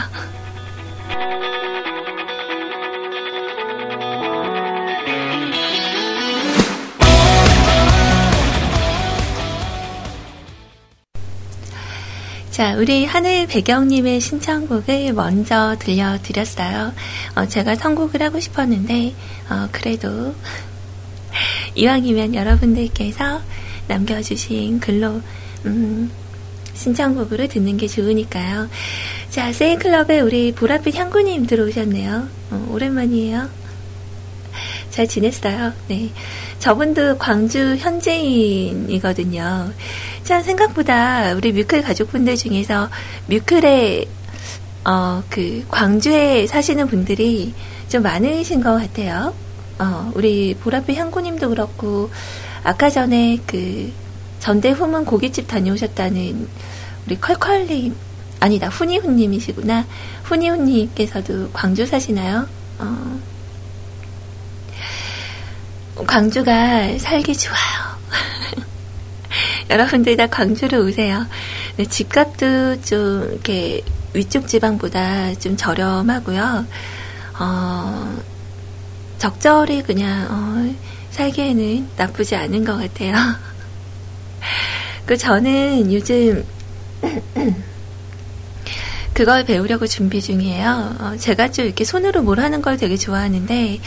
자, 12.56 12.74
우리 12.78 13.04
하늘 13.04 13.48
배경님의 13.48 14.22
신청곡을 14.22 15.12
먼저 15.12 15.76
들려드렸어요. 15.78 16.94
어, 17.36 17.46
제가 17.48 17.76
선곡을 17.76 18.22
하고 18.24 18.40
싶었는데, 18.40 19.14
어, 19.50 19.68
그래도, 19.74 20.34
이왕이면 21.76 22.34
여러분들께서 22.34 23.42
남겨주신 23.90 24.80
글로, 24.80 25.22
음, 25.66 26.10
신청곡으로 26.76 27.48
듣는 27.50 27.76
게 27.76 27.90
좋으니까요. 27.90 28.70
자, 29.30 29.52
세이클럽에 29.52 30.22
우리 30.22 30.54
보랏빛 30.56 30.96
향구님 30.96 31.48
들어오셨네요. 31.48 32.30
어, 32.52 32.68
오랜만이에요. 32.72 33.50
잘 34.96 35.08
지냈어요. 35.10 35.74
네. 35.90 36.10
저분도 36.60 37.18
광주 37.18 37.76
현지인이거든요. 37.76 39.74
참 40.24 40.42
생각보다 40.42 41.34
우리 41.34 41.52
뮤클 41.52 41.82
가족분들 41.82 42.38
중에서 42.38 42.90
뮤클에 43.28 44.06
어, 44.86 45.22
그 45.30 45.66
광주에 45.68 46.48
사시는 46.48 46.88
분들이 46.88 47.54
좀 47.90 48.04
많으신 48.04 48.64
것 48.64 48.78
같아요. 48.78 49.34
어, 49.80 50.14
우리 50.16 50.56
보랏빛 50.64 50.96
향구님도 50.96 51.50
그렇고 51.50 52.10
아까 52.64 52.90
전에 52.90 53.40
그 53.46 53.92
전대 54.40 54.70
후문 54.70 55.04
고깃집 55.04 55.50
다녀오셨다는 55.50 56.48
우리 57.06 57.20
컬컬님 57.20 57.94
아니다 58.40 58.70
후니훈님이시구나 58.70 59.86
후니훈님께서도 60.24 61.50
광주 61.52 61.86
사시나요? 61.86 62.48
어, 62.80 63.20
광주가 65.96 66.98
살기 66.98 67.36
좋아요. 67.38 67.96
여러분들 69.70 70.18
다 70.18 70.28
광주로 70.28 70.86
오세요. 70.86 71.26
네, 71.78 71.86
집값도 71.86 72.82
좀 72.82 73.30
이렇게 73.32 73.82
위쪽 74.14 74.48
지방보다 74.48 75.34
좀 75.36 75.58
저렴하고요. 75.58 76.66
어, 77.40 78.18
적절히 79.18 79.82
그냥 79.82 80.28
어, 80.30 80.76
살기에는 81.12 81.90
나쁘지 81.98 82.36
않은 82.36 82.66
것 82.66 82.78
같아요. 82.78 83.16
그 85.06 85.18
저는 85.18 85.92
요즘 85.94 86.46
그걸 89.14 89.46
배우려고 89.46 89.88
준비 89.88 90.22
중이에요. 90.22 90.96
어, 91.00 91.16
제가 91.18 91.52
좀 91.52 91.66
이렇게 91.66 91.86
손으로 91.86 92.22
뭘 92.22 92.40
하는 92.40 92.62
걸 92.62 92.76
되게 92.78 92.98
좋아하는데 92.98 93.80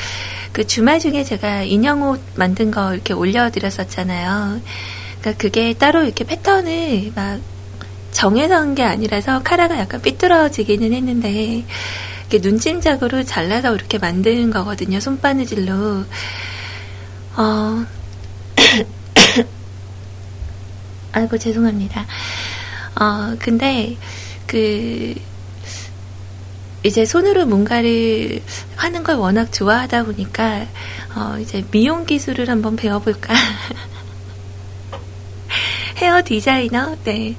그 0.53 0.67
주말 0.67 0.99
중에 0.99 1.25
제가 1.25 1.63
인형 1.63 2.03
옷 2.03 2.21
만든 2.37 2.71
거 2.71 2.95
이렇게 2.95 3.15
올려드렸었잖아요. 3.15 4.61
그러니까 5.21 5.43
그게 5.43 5.75
따로 5.75 6.05
이렇게 6.05 6.25
패턴을 6.25 7.13
막 7.15 7.41
정해서 8.13 8.57
한게 8.57 8.83
아니라서 8.83 9.43
카라가 9.43 9.79
약간 9.79 10.01
삐뚤어지기는 10.01 10.93
했는데 10.93 11.65
이렇게 12.31 12.39
눈짐작으로 12.47 13.25
잘라서 13.25 13.75
이렇게 13.75 13.99
만든 13.99 14.51
거거든요. 14.51 15.01
손바느질로. 15.01 16.05
어, 17.37 17.87
아이고 21.13 21.39
죄송합니다. 21.39 22.07
어, 23.01 23.37
근데 23.39 23.97
그 24.47 25.15
이제 26.85 27.05
손으로 27.05 27.47
뭔가를 27.47 28.41
하는 28.77 29.03
걸 29.03 29.17
워낙 29.17 29.53
좋아하다 29.53 30.05
보니까 30.05 30.67
어 31.15 31.37
이제 31.41 31.65
미용 31.71 32.07
기술을 32.07 32.49
한번 32.49 32.77
배워볼까? 32.77 33.35
헤어 35.97 36.23
디자이너? 36.25 36.97
네. 37.05 37.35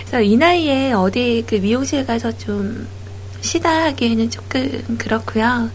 그래서 0.00 0.20
이 0.20 0.36
나이에 0.36 0.92
어디 0.92 1.44
그 1.46 1.56
미용실 1.56 2.06
가서 2.06 2.36
좀 2.38 2.86
쉬다 3.40 3.86
하기에는 3.86 4.30
조금 4.30 4.96
그렇고요. 4.96 5.70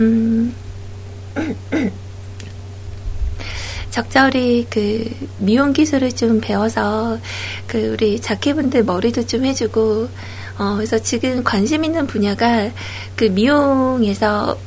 음. 0.00 0.54
적절히 3.90 4.66
그 4.70 5.10
미용 5.38 5.72
기술을 5.72 6.12
좀 6.12 6.40
배워서 6.40 7.18
그 7.66 7.92
우리 7.92 8.20
자키분들 8.20 8.84
머리도 8.84 9.26
좀 9.26 9.44
해주고 9.44 10.08
어 10.58 10.74
그래서 10.76 10.98
지금 10.98 11.42
관심 11.42 11.84
있는 11.84 12.06
분야가 12.06 12.70
그 13.16 13.24
미용에서 13.24 14.58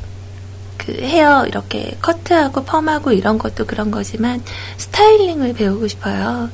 그 0.77 0.93
헤어 0.93 1.45
이렇게 1.45 1.97
커트하고 2.01 2.63
펌하고 2.63 3.11
이런 3.11 3.37
것도 3.37 3.65
그런 3.65 3.91
거지만 3.91 4.43
스타일링을 4.77 5.53
배우고 5.53 5.87
싶어요. 5.87 6.49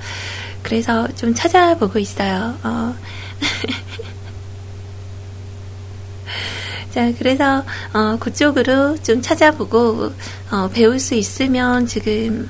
그래서 0.63 1.07
좀 1.15 1.33
찾아보고 1.33 1.99
있어요. 1.99 2.55
어. 2.63 2.95
자, 6.91 7.11
그래서 7.17 7.63
어, 7.93 8.17
그쪽으로 8.19 8.97
좀 9.01 9.21
찾아보고 9.21 10.11
어, 10.51 10.69
배울 10.73 10.99
수 10.99 11.15
있으면 11.15 11.87
지금 11.87 12.49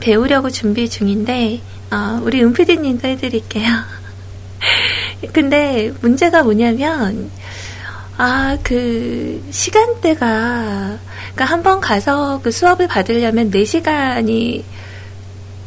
배우려고 0.00 0.48
준비 0.48 0.88
중인데, 0.88 1.60
어, 1.90 2.20
우리 2.22 2.42
은피디님도 2.42 3.08
해드릴게요. 3.08 3.68
근데 5.32 5.92
문제가 6.00 6.42
뭐냐면, 6.42 7.30
아, 8.16 8.58
그, 8.62 9.42
시간대가, 9.50 10.98
그니까 11.26 11.44
한 11.44 11.62
번 11.62 11.80
가서 11.80 12.40
그 12.42 12.50
수업을 12.50 12.88
받으려면 12.88 13.50
4시간이 13.50 14.62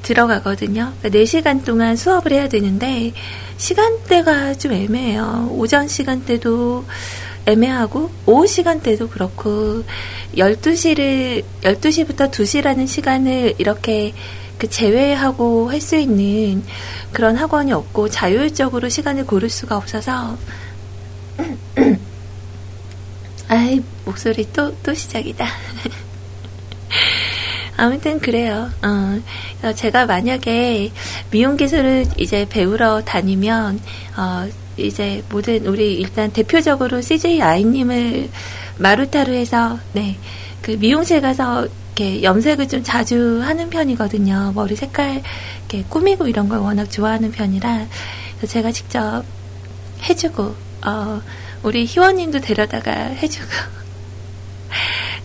들어가거든요. 0.04 0.94
그러니까 1.00 1.10
4시간 1.20 1.64
동안 1.64 1.96
수업을 1.96 2.32
해야 2.34 2.48
되는데, 2.50 3.14
시간대가 3.58 4.54
좀 4.56 4.74
애매해요. 4.74 5.50
오전 5.52 5.88
시간대도 5.88 6.86
애매하고, 7.46 8.10
오후 8.26 8.48
시간대도 8.48 9.10
그렇고, 9.10 9.84
12시를, 10.38 11.44
12시부터 11.62 12.32
2시라는 12.32 12.88
시간을 12.88 13.56
이렇게 13.58 14.14
그 14.62 14.70
제외하고 14.70 15.72
할 15.72 15.82
수 15.82 15.96
있는 15.96 16.64
그런 17.12 17.36
학원이 17.36 17.74
없고, 17.74 18.10
자율적으로 18.10 18.90
시간을 18.90 19.26
고를 19.26 19.50
수가 19.50 19.76
없어서, 19.76 20.38
아이, 23.50 23.82
목소리 24.06 24.48
또, 24.54 24.72
또 24.84 24.94
시작이다. 24.94 25.48
아무튼 27.76 28.20
그래요. 28.20 28.70
어, 28.84 29.74
제가 29.74 30.06
만약에 30.06 30.92
미용 31.32 31.58
기술을 31.58 32.06
이제 32.18 32.46
배우러 32.48 33.02
다니면, 33.04 33.82
어, 34.16 34.48
이제 34.78 35.24
모든 35.32 35.66
우리 35.66 35.96
일단 35.96 36.32
대표적으로 36.32 37.02
CJ 37.02 37.42
아이님을 37.42 38.30
마루타로 38.78 39.34
해서, 39.34 39.80
네, 39.94 40.18
그 40.62 40.78
미용실 40.80 41.22
가서 41.22 41.68
이렇게 41.96 42.24
염색을 42.24 42.68
좀 42.68 42.84
자주 42.84 43.42
하는 43.44 43.70
편이거든요. 43.70 44.54
머리 44.56 44.76
색깔 44.76 45.22
이렇게 45.70 45.88
꾸미고 45.90 46.28
이런 46.28 46.48
걸 46.48 46.60
워낙 46.60 46.90
좋아하는 46.90 47.32
편이라, 47.32 47.88
제가 48.48 48.72
직접 48.72 49.24
해주고, 50.04 50.56
어, 50.86 51.22
우리 51.64 51.86
희원님도 51.86 52.40
데려다가 52.40 52.92
해주고 52.92 53.48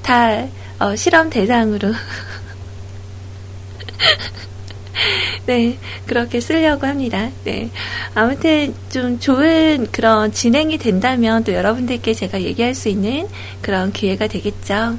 다 0.02 0.46
어, 0.78 0.94
실험 0.94 1.30
대상으로 1.30 1.94
네 5.46 5.78
그렇게 6.06 6.40
쓰려고 6.40 6.86
합니다. 6.86 7.30
네 7.44 7.70
아무튼 8.14 8.74
좀 8.90 9.18
좋은 9.18 9.86
그런 9.90 10.32
진행이 10.32 10.76
된다면 10.78 11.44
또 11.44 11.54
여러분들께 11.54 12.12
제가 12.12 12.42
얘기할 12.42 12.74
수 12.74 12.90
있는 12.90 13.26
그런 13.62 13.92
기회가 13.92 14.26
되겠죠. 14.26 14.98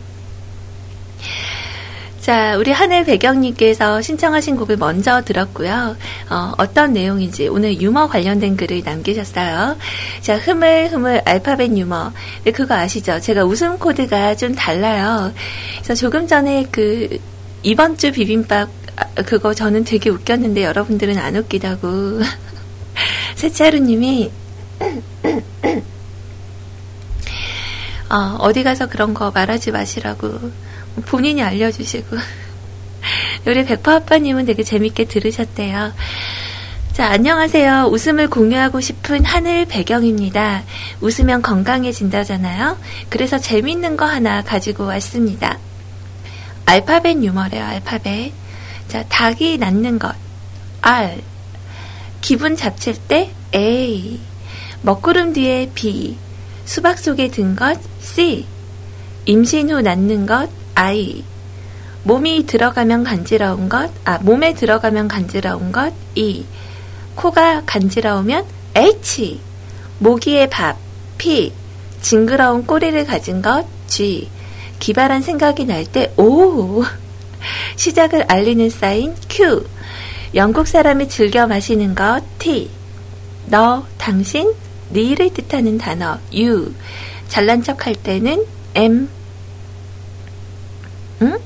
자, 2.28 2.58
우리 2.58 2.74
하늘 2.74 3.06
배경님께서 3.06 4.02
신청하신 4.02 4.58
곡을 4.58 4.76
먼저 4.76 5.22
들었고요. 5.24 5.96
어, 6.30 6.74
떤 6.74 6.92
내용인지 6.92 7.48
오늘 7.48 7.82
유머 7.82 8.10
관련된 8.10 8.58
글을 8.58 8.82
남기셨어요. 8.84 9.78
자, 10.20 10.38
흐물흐물 10.38 11.22
알파벳 11.24 11.78
유머. 11.78 12.12
네, 12.44 12.52
그거 12.52 12.76
아시죠? 12.76 13.22
제가 13.22 13.46
웃음 13.46 13.80
코드가 13.80 14.36
좀 14.36 14.54
달라요. 14.54 15.32
그래서 15.76 15.96
조금 15.96 16.28
전에 16.28 16.68
그 16.70 17.18
이번 17.64 17.96
주 17.96 18.12
비빔밥 18.12 18.68
아, 18.98 19.06
그거 19.22 19.54
저는 19.54 19.86
되게 19.86 20.10
웃겼는데 20.10 20.66
여러분들은 20.66 21.18
안 21.18 21.38
웃기다고. 21.38 22.20
세차루님이 23.36 24.32
어, 28.10 28.38
어디 28.40 28.64
가서 28.64 28.88
그런 28.88 29.14
거 29.14 29.32
말하지 29.32 29.72
마시라고 29.72 30.52
본인이 31.06 31.42
알려주시고 31.42 32.16
우리 33.46 33.66
백퍼 33.66 33.92
아빠님은 33.92 34.46
되게 34.46 34.64
재밌게 34.64 35.06
들으셨대요. 35.06 35.94
자, 36.94 37.12
안녕하세요. 37.12 37.90
웃음을 37.92 38.28
공유하고 38.28 38.82
싶은 38.82 39.24
하늘 39.24 39.66
배경입니다. 39.66 40.64
웃으면 41.00 41.44
건강해진다잖아요. 41.44 42.78
그래서 43.10 43.38
재밌는 43.38 43.98
거 43.98 44.06
하나 44.06 44.42
가지고 44.42 44.86
왔습니다. 44.86 45.60
알파벳 46.66 47.24
유머래요, 47.24 47.64
알파벳. 47.64 48.34
자, 48.88 49.04
닭이 49.08 49.60
낳는 49.60 50.00
것. 50.00 50.16
R. 50.82 51.18
기분 52.22 52.56
잡칠 52.56 52.96
때 52.96 53.32
A. 53.54 54.20
먹구름 54.82 55.34
뒤에 55.34 55.70
B. 55.76 56.18
수박 56.68 57.00
속에 57.00 57.30
든 57.30 57.56
것 57.56 57.80
C. 58.02 58.46
임신 59.26 59.72
후 59.72 59.82
낳는 59.82 60.26
것 60.26 60.50
I. 60.76 61.24
몸이 62.04 62.46
들어가면 62.46 63.06
간지러운 63.06 63.70
것, 63.70 63.90
아, 64.04 64.18
몸에 64.20 64.54
들어가면 64.54 65.08
간지러운 65.08 65.72
것, 65.72 65.94
E. 66.16 66.44
코가 67.16 67.64
간지러우면 67.66 68.46
H. 68.76 69.40
모기의 70.00 70.50
밥, 70.50 70.78
P. 71.18 71.54
징그러운 72.02 72.66
꼬리를 72.66 73.06
가진 73.06 73.42
것, 73.42 73.66
G. 73.88 74.30
기발한 74.80 75.22
생각이 75.22 75.66
날 75.66 75.86
때, 75.86 76.14
O. 76.18 76.84
시작을 77.78 78.26
알리는 78.28 78.70
사인, 78.70 79.16
Q. 79.30 79.66
영국 80.36 80.68
사람이 80.68 81.08
즐겨 81.08 81.48
마시는 81.48 81.96
것, 81.96 82.22
T. 82.40 82.70
너, 83.48 83.86
당신, 83.98 84.54
니를 84.92 85.34
뜻하는 85.34 85.78
단어, 85.78 86.20
U. 86.34 86.74
잘난 87.28 87.62
척할 87.62 87.96
때는 87.96 88.46
M. 88.76 89.10
응? 91.22 91.38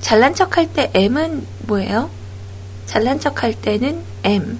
잘난 0.00 0.34
척할 0.34 0.72
때 0.72 0.90
M은 0.94 1.46
뭐예요? 1.66 2.10
잘난 2.86 3.20
척할 3.20 3.54
때는 3.54 4.02
M. 4.24 4.58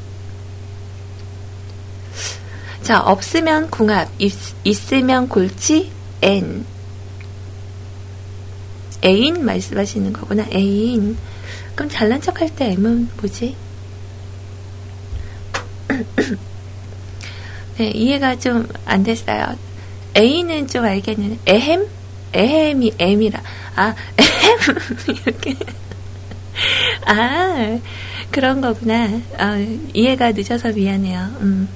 자, 2.83 3.01
없으면 3.01 3.70
궁합, 3.70 4.11
있, 4.18 4.33
있으면 4.64 5.29
골치, 5.29 5.91
N. 6.22 6.64
애인 9.05 9.45
말씀하시는 9.45 10.12
거구나, 10.12 10.47
애인. 10.53 11.16
그럼 11.75 11.91
잘난 11.91 12.20
척할 12.20 12.55
때 12.55 12.72
M은 12.72 13.09
뭐지? 13.18 13.57
네, 17.79 17.89
이해가 17.91 18.39
좀 18.39 18.66
안 18.87 19.03
됐어요. 19.03 19.57
애인은 20.16 20.68
좀 20.68 20.85
알겠는데, 20.85 21.39
에헴? 21.47 21.89
에헴이 22.33 22.93
M이라. 22.99 23.43
아, 23.77 23.95
에헴! 24.18 24.77
이렇게. 25.25 25.57
아, 27.07 27.79
그런 28.31 28.61
거구나. 28.61 29.20
아, 29.39 29.57
이해가 29.93 30.33
늦어서 30.33 30.70
미안해요. 30.72 31.20
음. 31.41 31.68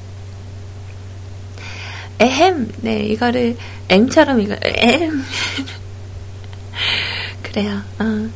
에헴! 2.21 2.73
네, 2.83 3.05
이거를 3.07 3.57
M처럼 3.89 4.41
이거, 4.41 4.57
에헴! 4.63 5.25
그래요. 7.43 7.81
어. 7.99 8.29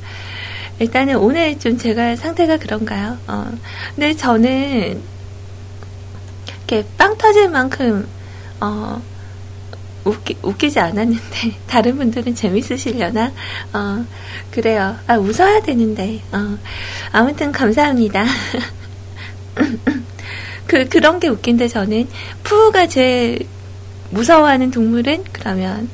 일단은 0.79 1.17
오늘 1.17 1.59
좀 1.61 1.79
제가 1.79 2.17
상태가 2.17 2.57
그런가요? 2.57 3.19
어. 3.29 3.53
근데 3.95 4.15
저는 4.15 5.01
이렇게 6.73 6.89
빵 6.97 7.19
터질 7.19 7.51
만큼 7.51 8.09
어, 8.59 9.01
웃기, 10.05 10.39
웃기지 10.43 10.81
않았는데 10.81 11.59
다른 11.69 11.99
분들은 11.99 12.35
재밌으시려나? 12.35 13.31
어, 13.75 14.05
그래요. 14.51 14.97
아 15.07 15.17
웃어야 15.17 15.61
되는데. 15.61 16.23
어, 16.33 16.59
아무튼 17.13 17.53
감사합니다. 17.53 18.25
그 20.67 20.89
그런 20.89 21.21
게 21.21 21.29
웃긴데 21.29 21.69
저는 21.69 22.09
푸우가 22.43 22.89
제일 22.89 23.47
무서워하는 24.09 24.71
동물은 24.71 25.25
그러면 25.31 25.91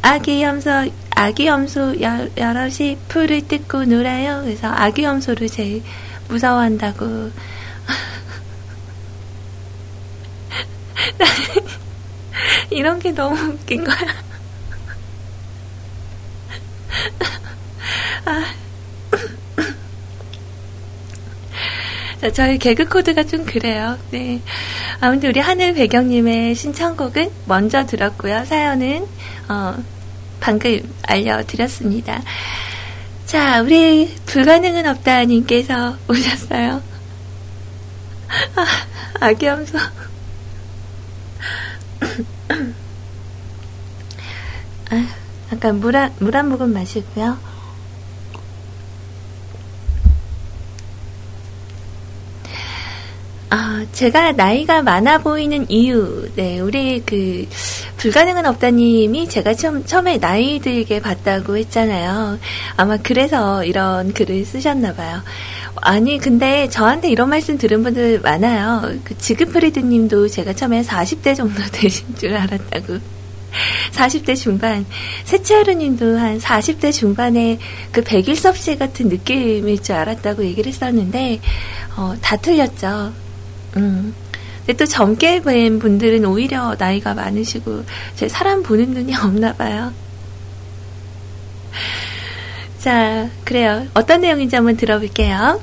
아기 0.00 0.42
염소 0.42 0.70
아기 1.10 1.46
염소 1.46 2.00
여, 2.00 2.26
여럿이 2.38 2.96
풀을 3.08 3.46
뜯고 3.46 3.84
놀아요. 3.84 4.40
그래서 4.44 4.68
아기 4.68 5.02
염소를 5.02 5.48
제일 5.48 5.82
무서워한다고. 6.28 7.30
이런 12.70 12.98
게 12.98 13.12
너무 13.12 13.38
웃긴 13.52 13.84
거야. 13.84 13.96
아. 18.24 18.54
자, 22.20 22.30
저희 22.30 22.56
개그 22.56 22.86
코드가 22.86 23.24
좀 23.24 23.44
그래요. 23.44 23.98
네. 24.12 24.40
아무튼 25.00 25.30
우리 25.30 25.40
하늘 25.40 25.74
배경님의 25.74 26.54
신청곡은 26.54 27.30
먼저 27.46 27.84
들었고요. 27.84 28.44
사연은, 28.44 29.08
어, 29.48 29.74
방금 30.38 30.80
알려드렸습니다. 31.02 32.22
자, 33.26 33.60
우리 33.62 34.14
불가능은 34.26 34.86
없다님께서 34.86 35.96
오셨어요. 36.08 36.80
아, 38.54 38.66
아기 39.20 39.46
염소. 39.46 39.78
아, 44.90 45.08
잠깐 45.48 45.80
물 45.80 45.96
한, 45.96 46.12
물 46.18 46.36
한 46.36 46.48
모금 46.48 46.72
마시고요. 46.72 47.38
아, 53.54 53.84
제가 53.92 54.32
나이가 54.32 54.80
많아 54.80 55.18
보이는 55.18 55.70
이유, 55.70 56.26
네, 56.36 56.58
우리 56.58 57.02
그, 57.04 57.46
불가능은 57.98 58.46
없다님이 58.46 59.28
제가 59.28 59.52
처음, 59.52 59.84
처음에 59.84 60.16
나이 60.16 60.58
들게 60.58 61.00
봤다고 61.00 61.58
했잖아요. 61.58 62.38
아마 62.78 62.96
그래서 62.96 63.62
이런 63.62 64.14
글을 64.14 64.46
쓰셨나봐요. 64.46 65.20
아니, 65.82 66.16
근데 66.16 66.66
저한테 66.70 67.10
이런 67.10 67.28
말씀 67.28 67.58
들은 67.58 67.82
분들 67.82 68.20
많아요. 68.20 68.90
그 69.04 69.18
지그프리드 69.18 69.80
님도 69.80 70.28
제가 70.28 70.54
처음에 70.54 70.80
40대 70.80 71.36
정도 71.36 71.60
되신 71.70 72.16
줄 72.16 72.34
알았다고. 72.34 73.00
40대 73.92 74.34
중반. 74.34 74.86
세치하루 75.24 75.74
님도 75.74 76.18
한 76.18 76.38
40대 76.38 76.90
중반에 76.90 77.58
그 77.90 78.02
백일섭 78.02 78.56
씨 78.56 78.78
같은 78.78 79.10
느낌일 79.10 79.82
줄 79.82 79.94
알았다고 79.94 80.42
얘기를 80.42 80.72
했었는데, 80.72 81.40
어, 81.98 82.14
다 82.22 82.36
틀렸죠. 82.36 83.12
음. 83.76 84.14
근데 84.58 84.74
또 84.74 84.86
젊게 84.86 85.40
뵌 85.40 85.78
분들은 85.78 86.24
오히려 86.24 86.76
나이가 86.78 87.14
많으시고, 87.14 87.84
제 88.14 88.28
사람 88.28 88.62
보는 88.62 88.90
눈이 88.90 89.14
없나 89.22 89.54
봐요. 89.54 89.92
자, 92.78 93.28
그래요. 93.44 93.86
어떤 93.94 94.20
내용인지 94.20 94.56
한번 94.56 94.76
들어볼게요. 94.76 95.60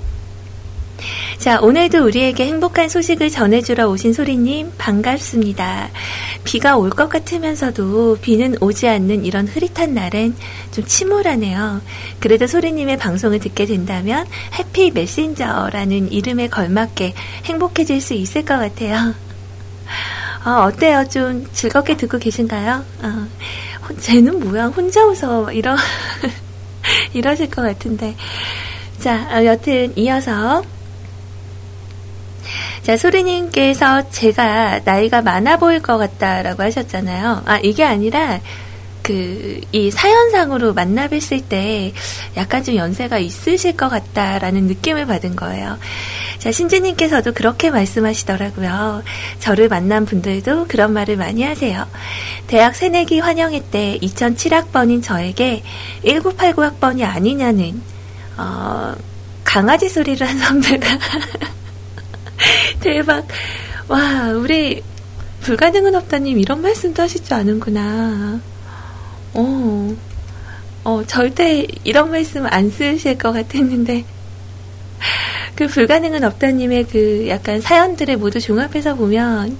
자, 1.40 1.58
오늘도 1.62 2.04
우리에게 2.04 2.46
행복한 2.48 2.90
소식을 2.90 3.30
전해주러 3.30 3.88
오신 3.88 4.12
소리님, 4.12 4.74
반갑습니다. 4.78 5.90
비가 6.44 6.76
올 6.76 6.90
것 6.90 7.08
같으면서도 7.08 8.18
비는 8.22 8.56
오지 8.60 8.90
않는 8.90 9.24
이런 9.24 9.48
흐릿한 9.48 9.94
날엔 9.94 10.36
좀 10.72 10.84
침울하네요. 10.86 11.82
그래도 12.20 12.46
소리님의 12.46 12.98
방송을 12.98 13.40
듣게 13.40 13.66
된다면 13.66 14.26
해피 14.58 14.92
메신저라는 14.92 16.12
이름에 16.12 16.50
걸맞게 16.50 17.14
행복해질 17.46 18.02
수 18.02 18.14
있을 18.16 18.44
것 18.44 18.58
같아요. 18.58 19.14
어, 20.46 20.64
어때요? 20.66 21.06
좀 21.10 21.48
즐겁게 21.54 21.96
듣고 21.96 22.18
계신가요? 22.18 22.84
어, 23.02 23.28
혼- 23.88 23.98
쟤는 23.98 24.42
뭐야? 24.42 24.66
혼자 24.68 25.06
웃어. 25.06 25.54
이러, 25.54 25.78
이러실 27.14 27.50
것 27.50 27.62
같은데. 27.62 28.16
자, 29.00 29.30
어, 29.32 29.46
여튼 29.46 29.94
이어서 29.98 30.64
자, 32.90 32.98
소리님께서 32.98 34.10
제가 34.10 34.80
나이가 34.84 35.22
많아 35.22 35.58
보일 35.58 35.80
것 35.80 36.00
같다라고 36.00 36.64
하셨잖아요. 36.64 37.44
아, 37.46 37.60
이게 37.62 37.84
아니라, 37.84 38.40
그, 39.04 39.62
이 39.72 39.92
사연상으로 39.92 40.74
만나 40.74 41.08
뵀을 41.08 41.48
때 41.48 41.94
약간 42.36 42.64
좀 42.64 42.74
연세가 42.74 43.20
있으실 43.20 43.78
것 43.78 43.90
같다라는 43.90 44.64
느낌을 44.64 45.06
받은 45.06 45.36
거예요. 45.36 45.78
자, 46.40 46.52
신지님께서도 46.52 47.34
그렇게 47.34 47.70
말씀하시더라고요. 47.70 49.04
저를 49.38 49.70
만난 49.70 50.08
분들도 50.08 50.66
그런 50.68 50.92
말을 50.92 51.16
많이 51.16 51.44
하세요. 51.44 51.86
대학 52.48 52.76
새내기 52.76 53.20
환영회 53.20 53.66
때 53.70 54.00
2007학번인 54.02 55.04
저에게 55.04 55.62
1989학번이 56.04 57.04
아니냐는, 57.04 57.84
어, 58.36 58.96
강아지 59.44 59.90
소리를 59.90 60.28
한 60.28 60.40
선배가 60.42 60.98
대박. 62.80 63.28
와, 63.88 64.30
우리 64.30 64.82
불가능은 65.42 65.96
없다님 65.96 66.40
이런 66.40 66.62
말씀도 66.62 67.08
줄 67.08 67.34
아는구나. 67.34 68.40
어, 69.34 69.96
어, 70.84 71.04
절대 71.06 71.66
이런 71.84 72.12
말씀 72.12 72.46
안 72.46 72.70
쓰실 72.70 73.18
것 73.18 73.32
같았는데. 73.32 74.06
그 75.56 75.68
불가능은 75.68 76.24
없다님의 76.24 76.86
그 76.86 77.28
약간 77.28 77.60
사연들을 77.60 78.18
모두 78.18 78.40
종합해서 78.40 78.96
보면 78.96 79.58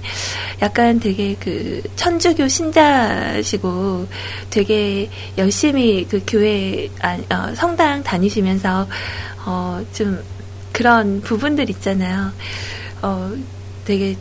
약간 0.62 1.00
되게 1.00 1.36
그 1.38 1.82
천주교 1.96 2.48
신자시고 2.48 4.06
되게 4.50 5.10
열심히 5.38 6.06
그 6.08 6.22
교회, 6.26 6.88
아, 7.00 7.18
어, 7.30 7.54
성당 7.54 8.02
다니시면서 8.02 8.86
어, 9.46 9.80
좀 9.92 10.22
그런 10.80 11.20
부분들 11.20 11.68
있잖아요. 11.68 12.32
어, 13.02 13.30
되게 13.84 14.16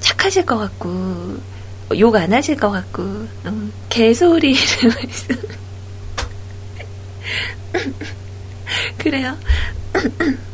착하실 0.00 0.44
것 0.44 0.58
같고, 0.58 1.38
욕 1.98 2.14
안 2.16 2.30
하실 2.30 2.56
것 2.58 2.70
같고, 2.70 3.02
어, 3.44 3.68
개소리를 3.88 4.60
말씀. 4.82 5.36
그래요. 8.98 9.34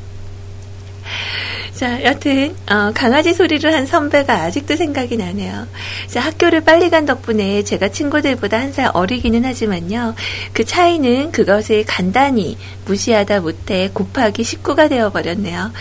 자, 1.80 2.04
여튼, 2.04 2.54
어, 2.70 2.92
강아지 2.94 3.32
소리를 3.32 3.72
한 3.72 3.86
선배가 3.86 4.34
아직도 4.42 4.76
생각이 4.76 5.16
나네요. 5.16 5.66
자, 6.08 6.20
학교를 6.20 6.60
빨리 6.60 6.90
간 6.90 7.06
덕분에 7.06 7.62
제가 7.62 7.88
친구들보다 7.88 8.58
한 8.60 8.74
살 8.74 8.90
어리기는 8.92 9.46
하지만요. 9.46 10.14
그 10.52 10.66
차이는 10.66 11.32
그것을 11.32 11.86
간단히 11.86 12.58
무시하다 12.84 13.40
못해 13.40 13.88
곱하기 13.94 14.42
19가 14.42 14.90
되어버렸네요. 14.90 15.72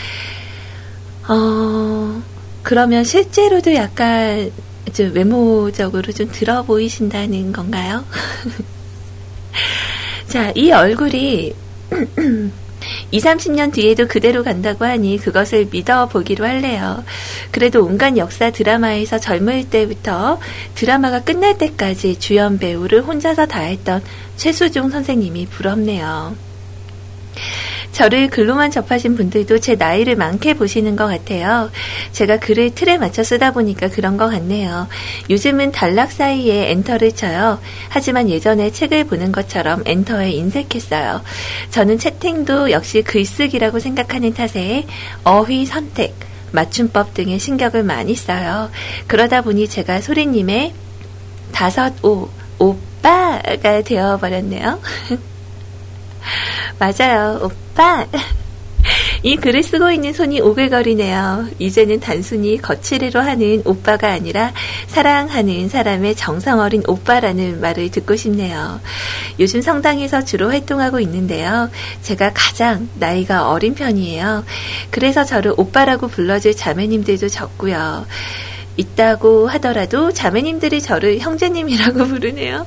어, 1.28 2.22
그러면 2.64 3.04
실제로도 3.04 3.76
약간 3.76 4.52
좀 4.94 5.14
외모적으로 5.14 6.14
좀 6.14 6.30
들어 6.32 6.64
보이신다는 6.64 7.52
건가요? 7.52 8.06
자, 10.30 10.54
이 10.56 10.72
얼굴이 10.72 11.54
2, 13.12 13.20
30년 13.20 13.74
뒤에도 13.74 14.08
그대로 14.08 14.44
간다고 14.44 14.86
하니 14.86 15.18
그것을 15.18 15.68
믿어 15.72 16.08
보기로 16.08 16.46
할래요. 16.46 17.04
그래도 17.52 17.84
온갖 17.84 18.18
역사 18.18 18.52
드라마에서 18.52 19.20
젊을 19.20 19.70
때부터 19.70 20.40
드라마가 20.76 21.22
끝날 21.22 21.58
때까지 21.58 22.20
주연 22.20 22.58
배우를 22.58 23.02
혼자서 23.02 23.46
다 23.48 23.62
했던 23.62 24.02
최수종 24.38 24.90
선생님이 24.90 25.48
부럽네요. 25.48 26.36
저를 27.92 28.30
글로만 28.30 28.72
접하신 28.72 29.16
분들도 29.16 29.60
제 29.60 29.76
나이를 29.76 30.16
많게 30.16 30.54
보시는 30.54 30.96
것 30.96 31.08
같아요. 31.08 31.70
제가 32.12 32.38
글을 32.38 32.76
틀에 32.76 32.98
맞춰 32.98 33.24
쓰다 33.24 33.52
보니까 33.52 33.90
그런 33.90 34.18
것 34.18 34.30
같네요. 34.30 34.88
요즘은 35.30 35.72
단락 35.72 36.12
사이에 36.12 36.72
엔터를 36.72 37.14
쳐요. 37.14 37.60
하지만 37.90 38.30
예전에 38.30 38.72
책을 38.72 39.06
보는 39.06 39.32
것처럼 39.32 39.84
엔터에 39.86 40.32
인색했어요. 40.32 41.22
저는 41.72 41.98
채팅도 41.98 42.72
역시 42.72 43.02
글쓰기라고 43.02 43.80
생각하는 43.80 44.34
탓에 44.34 44.86
어휘 45.24 45.66
선택, 45.66 46.16
맞춤법 46.52 47.14
등에 47.14 47.38
신경을 47.38 47.84
많이 47.84 48.16
써요. 48.16 48.70
그러다 49.08 49.42
보니 49.42 49.68
제가 49.68 50.02
소리님의 50.02 50.74
다섯 51.52 51.94
오, 52.04 52.30
오빠가 52.58 53.82
되어버렸네요. 53.82 54.80
맞아요, 56.80 57.40
오빠. 57.44 58.06
이 59.22 59.36
글을 59.36 59.64
쓰고 59.64 59.92
있는 59.92 60.14
손이 60.14 60.40
오글거리네요. 60.40 61.50
이제는 61.60 62.00
단순히 62.00 62.58
거칠이로 62.58 63.20
하는 63.20 63.62
오빠가 63.66 64.12
아니라 64.12 64.54
사랑하는 64.88 65.68
사람의 65.68 66.16
정성 66.16 66.60
어린 66.60 66.84
오빠라는 66.88 67.60
말을 67.60 67.92
듣고 67.92 68.16
싶네요. 68.16 68.80
요즘 69.40 69.62
성당에서 69.62 70.24
주로 70.24 70.50
활동하고 70.50 71.00
있는데요. 71.02 71.70
제가 72.02 72.32
가장 72.34 72.88
나이가 72.96 73.50
어린 73.50 73.76
편이에요. 73.76 74.46
그래서 74.90 75.26
저를 75.26 75.54
오빠라고 75.58 76.08
불러줄 76.08 76.56
자매님들도 76.56 77.28
적고요. 77.28 78.06
있다고 78.78 79.48
하더라도 79.50 80.14
자매님들이 80.14 80.82
저를 80.82 81.20
형제님이라고 81.20 82.06
부르네요. 82.08 82.66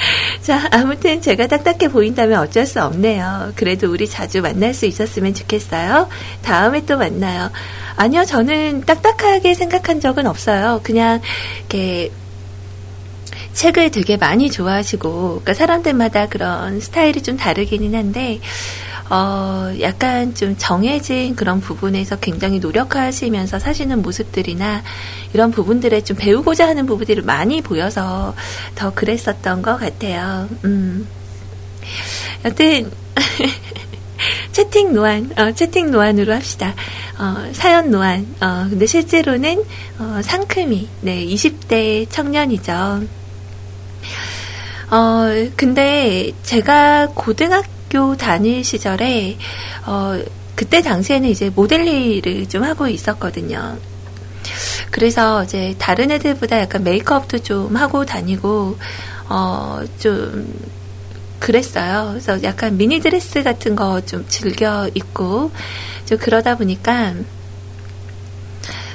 자, 0.42 0.68
아무튼 0.70 1.20
제가 1.20 1.46
딱딱해 1.46 1.88
보인다면 1.88 2.40
어쩔 2.40 2.66
수 2.66 2.82
없네요. 2.82 3.52
그래도 3.56 3.90
우리 3.90 4.08
자주 4.08 4.42
만날 4.42 4.74
수 4.74 4.86
있었으면 4.86 5.34
좋겠어요. 5.34 6.08
다음에 6.42 6.84
또 6.86 6.96
만나요. 6.96 7.50
아니요, 7.96 8.24
저는 8.24 8.82
딱딱하게 8.82 9.54
생각한 9.54 10.00
적은 10.00 10.26
없어요. 10.26 10.80
그냥, 10.82 11.20
이렇게, 11.60 12.10
책을 13.52 13.90
되게 13.90 14.16
많이 14.16 14.50
좋아하시고, 14.50 15.40
그러니까 15.42 15.54
사람들마다 15.54 16.28
그런 16.28 16.80
스타일이 16.80 17.22
좀 17.22 17.36
다르기는 17.36 17.94
한데, 17.94 18.40
어, 19.10 19.74
약간 19.80 20.36
좀 20.36 20.54
정해진 20.56 21.34
그런 21.34 21.60
부분에서 21.60 22.16
굉장히 22.20 22.60
노력하시면서 22.60 23.58
사시는 23.58 24.02
모습들이나 24.02 24.84
이런 25.32 25.50
부분들에 25.50 26.02
좀 26.02 26.16
배우고자 26.16 26.68
하는 26.68 26.86
부분들이 26.86 27.20
많이 27.20 27.60
보여서 27.60 28.34
더 28.76 28.94
그랬었던 28.94 29.62
것 29.62 29.78
같아요. 29.78 30.48
음. 30.64 31.08
여튼, 32.44 32.92
채팅 34.52 34.92
노안, 34.92 35.32
어, 35.36 35.52
채팅 35.52 35.90
노안으로 35.90 36.32
합시다. 36.32 36.74
어, 37.18 37.50
사연 37.52 37.90
노안. 37.90 38.32
어, 38.40 38.66
근데 38.70 38.86
실제로는, 38.86 39.64
어, 39.98 40.20
상큼이, 40.22 40.88
네, 41.00 41.26
20대 41.26 42.08
청년이죠. 42.10 43.02
어, 44.90 45.26
근데 45.56 46.32
제가 46.42 47.08
고등학교 47.14 48.16
다닐 48.16 48.64
시절에, 48.64 49.36
어, 49.86 50.20
그때 50.56 50.82
당시에는 50.82 51.28
이제 51.28 51.50
모델 51.50 51.86
일을 51.86 52.48
좀 52.48 52.64
하고 52.64 52.86
있었거든요. 52.88 53.78
그래서 54.90 55.44
이제 55.44 55.74
다른 55.78 56.10
애들보다 56.10 56.60
약간 56.60 56.82
메이크업도 56.84 57.38
좀 57.40 57.76
하고 57.76 58.04
다니고, 58.04 58.76
어, 59.28 59.80
좀, 59.98 60.52
그랬어요. 61.38 62.08
그래서 62.10 62.42
약간 62.42 62.76
미니 62.76 63.00
드레스 63.00 63.42
같은 63.42 63.74
거 63.74 64.00
좀 64.04 64.26
즐겨 64.28 64.90
입고, 64.94 65.50
좀 66.04 66.18
그러다 66.18 66.56
보니까, 66.56 67.14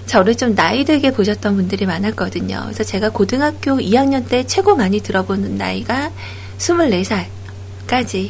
저를 0.06 0.36
좀 0.36 0.56
나이 0.56 0.86
들게 0.86 1.12
보셨던 1.12 1.56
분들이 1.56 1.86
많았거든요. 1.86 2.62
그래서 2.66 2.84
제가 2.84 3.10
고등학교 3.10 3.78
2학년 3.78 4.28
때 4.28 4.46
최고 4.46 4.76
많이 4.76 5.00
들어보는 5.02 5.58
나이가 5.58 6.12
24살까지. 6.58 8.30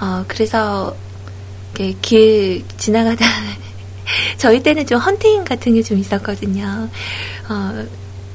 어, 0.00 0.24
그래서, 0.26 0.96
이렇게 1.78 1.96
길 2.02 2.64
지나가다, 2.76 3.24
저희 4.36 4.62
때는 4.62 4.86
좀 4.86 4.98
헌팅 4.98 5.44
같은 5.44 5.74
게 5.74 5.82
좀 5.82 5.98
있었거든요. 5.98 6.88
어, 7.48 7.84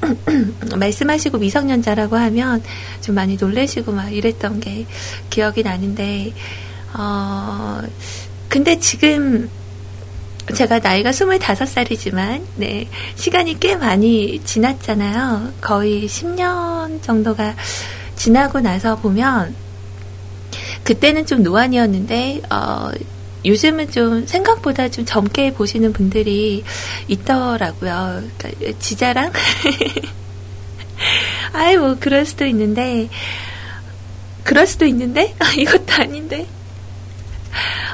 말씀하시고 0.78 1.38
미성년자라고 1.40 2.16
하면 2.16 2.64
좀 3.02 3.16
많이 3.16 3.36
놀래시고 3.36 3.92
막 3.92 4.10
이랬던 4.14 4.60
게 4.62 4.86
기억이 5.30 5.64
나는데, 5.64 6.34
어, 6.98 7.82
근데 8.50 8.80
지금 8.80 9.50
제가 10.54 10.80
나이가 10.80 11.12
25살이지만, 11.12 12.44
네, 12.56 12.88
시간이 13.16 13.60
꽤 13.60 13.76
많이 13.76 14.42
지났잖아요. 14.46 15.54
거의 15.60 16.08
10년 16.08 17.02
정도가 17.02 17.56
지나고 18.16 18.62
나서 18.62 18.96
보면, 18.96 19.54
그때는 20.84 21.26
좀 21.26 21.44
노안이었는데, 21.44 22.44
어, 22.50 22.92
요즘은 23.46 23.92
좀 23.92 24.26
생각보다 24.26 24.90
좀 24.90 25.06
젊게 25.06 25.54
보시는 25.54 25.94
분들이 25.94 26.64
있더라고요. 27.08 28.24
그러니까 28.38 28.80
지자랑? 28.80 29.32
아이, 31.54 31.78
뭐, 31.78 31.98
그럴 32.00 32.26
수도 32.26 32.46
있는데, 32.46 33.10
그럴 34.44 34.66
수도 34.66 34.86
있는데? 34.86 35.36
아, 35.40 35.52
이것도 35.58 35.94
아닌데? 35.94 36.48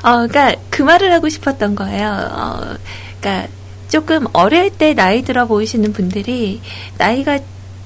어, 0.04 0.18
그니까, 0.28 0.54
그 0.70 0.82
말을 0.84 1.12
하고 1.14 1.30
싶었던 1.30 1.76
거예요. 1.76 2.30
어, 2.32 2.76
그니까, 3.22 3.48
조금 3.90 4.26
어릴 4.34 4.70
때 4.72 4.94
나이 4.94 5.22
들어 5.24 5.46
보이시는 5.48 5.94
분들이, 5.94 6.62
나이가 6.98 7.40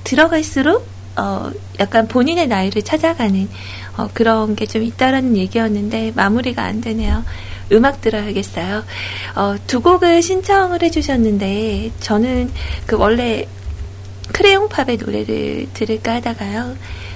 들어갈수록, 0.03 0.87
어, 1.17 1.51
약간 1.79 2.07
본인의 2.07 2.47
나이를 2.47 2.81
찾아가는, 2.83 3.49
어, 3.97 4.09
그런 4.13 4.55
게 4.55 4.65
좀 4.65 4.83
있다라는 4.83 5.35
얘기였는데, 5.37 6.13
마무리가 6.15 6.63
안 6.63 6.81
되네요. 6.81 7.23
음악 7.73 7.99
들어야겠어요. 7.99 8.83
어, 9.35 9.55
두 9.67 9.81
곡을 9.81 10.21
신청을 10.21 10.81
해주셨는데, 10.83 11.91
저는 11.99 12.51
그 12.85 12.95
원래 12.97 13.45
크레용팝의 14.31 14.97
노래를 14.97 15.67
들을까 15.73 16.15
하다가요, 16.15 16.75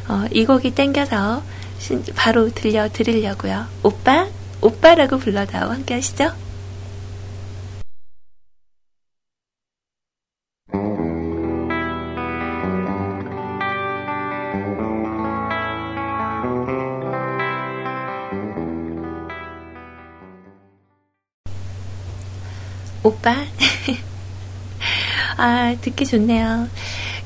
어, 0.10 0.26
이 0.32 0.46
곡이 0.46 0.72
땡겨서 0.72 1.42
신- 1.80 2.04
바로 2.16 2.50
들려 2.50 2.90
드리려고요. 2.92 3.66
오빠, 3.84 4.28
오빠라고 4.62 5.18
불러다오 5.18 5.72
함께 5.72 5.96
하시죠. 5.96 6.32
오빠. 23.04 23.36
아, 25.38 25.76
듣기 25.82 26.06
좋네요. 26.06 26.68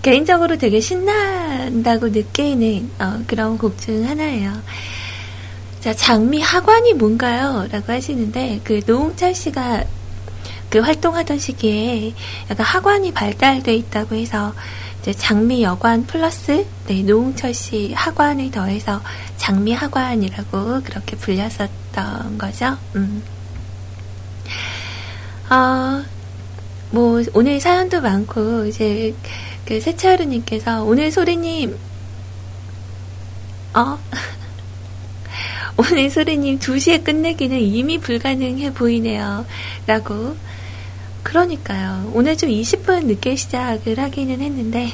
개인적으로 0.02 0.58
되게 0.58 0.80
신난다고 0.80 2.10
느끼는 2.10 2.92
어, 3.00 3.24
그런 3.28 3.58
곡 3.58 3.78
중 3.78 4.08
하나예요. 4.08 4.54
자, 5.86 5.94
장미 5.94 6.42
학원이 6.42 6.96
뭔가요? 6.96 7.68
라고 7.72 7.94
하시는데, 7.94 8.60
그 8.64 8.82
노홍철 8.88 9.36
씨가 9.36 9.84
그 10.72 10.80
활동하던 10.80 11.38
시기에 11.38 12.16
약간 12.50 12.66
학원이 12.66 13.14
발달돼 13.14 13.76
있다고 13.76 14.16
해서 14.16 14.56
이제 15.00 15.14
장미 15.14 15.62
여관 15.62 16.08
플러스 16.08 16.66
네, 16.88 17.04
노홍철 17.04 17.54
씨 17.54 17.94
학원을 17.94 18.50
더해서 18.50 19.00
장미 19.38 19.74
학원이라고 19.74 20.82
그렇게 20.82 21.16
불렸었던 21.18 22.40
거죠. 22.40 22.80
음. 22.96 23.22
어, 25.52 26.04
뭐, 26.90 27.22
오늘 27.36 27.62
사연도 27.62 28.02
많고, 28.02 28.66
이제, 28.66 29.14
그, 29.68 29.80
세차하루님께서, 29.80 30.84
오늘 30.84 31.12
소리님, 31.12 31.78
어? 33.76 34.00
오늘 35.78 36.10
소리님 36.10 36.60
2시에 36.60 37.04
끝내기는 37.04 37.60
이미 37.60 37.98
불가능해 38.00 38.74
보이네요. 38.74 39.46
라고. 39.86 40.38
그러니까요. 41.22 42.12
오늘 42.14 42.38
좀 42.38 42.50
20분 42.50 43.06
늦게 43.06 43.36
시작을 43.36 44.00
하기는 44.00 44.40
했는데. 44.42 44.94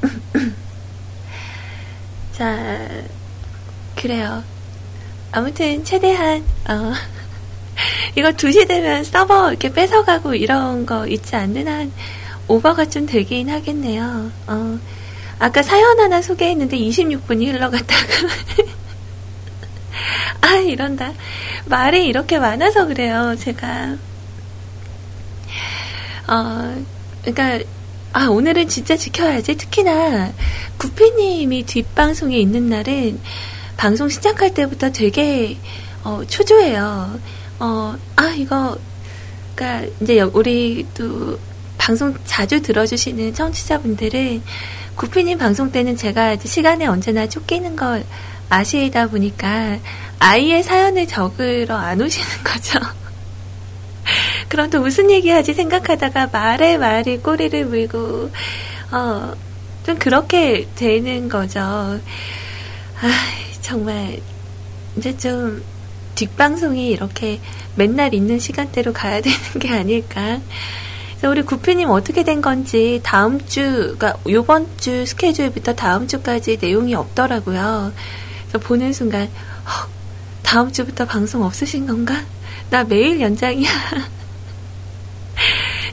자, 2.34 2.88
그래요. 3.96 4.44
아무튼, 5.32 5.82
최대한, 5.84 6.44
어, 6.68 6.92
이거 8.16 8.30
2시 8.30 8.68
되면 8.68 9.02
서버 9.02 9.50
이렇게 9.50 9.72
뺏어가고 9.72 10.34
이런 10.34 10.86
거 10.86 11.06
있지 11.06 11.34
않는 11.34 11.66
한 11.66 11.92
오버가 12.46 12.88
좀 12.88 13.06
되긴 13.06 13.48
하겠네요. 13.50 14.30
어, 14.46 14.78
아까 15.38 15.62
사연 15.62 15.98
하나 15.98 16.22
소개했는데 16.22 16.78
26분이 16.78 17.52
흘러갔다가 17.52 18.28
아 20.40 20.54
이런다. 20.56 21.12
말이 21.66 22.06
이렇게 22.06 22.38
많아서 22.38 22.86
그래요 22.86 23.34
제가. 23.38 23.96
어 26.28 26.84
그러니까 27.24 27.64
아 28.12 28.26
오늘은 28.26 28.68
진짜 28.68 28.96
지켜야지. 28.96 29.56
특히나 29.56 30.32
구피님이 30.78 31.64
뒷방송에 31.64 32.36
있는 32.38 32.68
날은 32.68 33.20
방송 33.76 34.08
시작할 34.08 34.54
때부터 34.54 34.90
되게 34.90 35.56
어, 36.02 36.22
초조해요. 36.28 37.18
어, 37.58 37.96
아, 38.14 38.28
이거, 38.36 38.78
그니까, 39.56 39.84
이제, 40.00 40.18
여- 40.18 40.30
우리 40.34 40.86
또, 40.94 41.36
방송 41.78 42.14
자주 42.24 42.62
들어주시는 42.62 43.34
청취자분들은, 43.34 44.40
구피님 44.94 45.36
방송 45.38 45.72
때는 45.72 45.96
제가 45.96 46.36
시간에 46.44 46.86
언제나 46.86 47.26
쫓기는 47.28 47.74
걸 47.74 48.04
아시다 48.48 49.08
보니까, 49.08 49.78
아이의 50.18 50.62
사연을 50.62 51.06
적으러 51.06 51.76
안 51.76 52.00
오시는 52.00 52.26
거죠. 52.44 52.78
그럼 54.48 54.70
또 54.70 54.80
무슨 54.80 55.10
얘기 55.10 55.30
하지 55.30 55.52
생각하다가 55.54 56.28
말에 56.32 56.78
말이 56.78 57.18
꼬리를 57.18 57.66
물고, 57.66 58.30
어, 58.92 59.32
좀 59.84 59.98
그렇게 59.98 60.66
되는 60.74 61.28
거죠. 61.28 61.60
아, 61.60 62.00
정말, 63.60 64.20
이제 64.96 65.16
좀, 65.16 65.62
뒷방송이 66.16 66.88
이렇게 66.88 67.40
맨날 67.76 68.14
있는 68.14 68.38
시간대로 68.38 68.92
가야 68.92 69.20
되는 69.22 69.38
게 69.60 69.70
아닐까. 69.70 70.40
그래서 71.10 71.30
우리 71.30 71.42
구피님 71.42 71.88
어떻게 71.90 72.24
된 72.24 72.42
건지 72.42 73.00
다음 73.02 73.44
주, 73.46 73.94
그러니까 73.98 74.14
요번 74.28 74.66
주 74.78 75.06
스케줄부터 75.06 75.74
다음 75.74 76.08
주까지 76.08 76.58
내용이 76.60 76.94
없더라고요. 76.94 77.92
보는 78.58 78.92
순간, 78.92 79.28
헉, 79.66 79.88
다음 80.42 80.72
주부터 80.72 81.04
방송 81.04 81.42
없으신 81.42 81.86
건가? 81.86 82.14
나 82.70 82.84
매일 82.84 83.20
연장이야. 83.20 83.70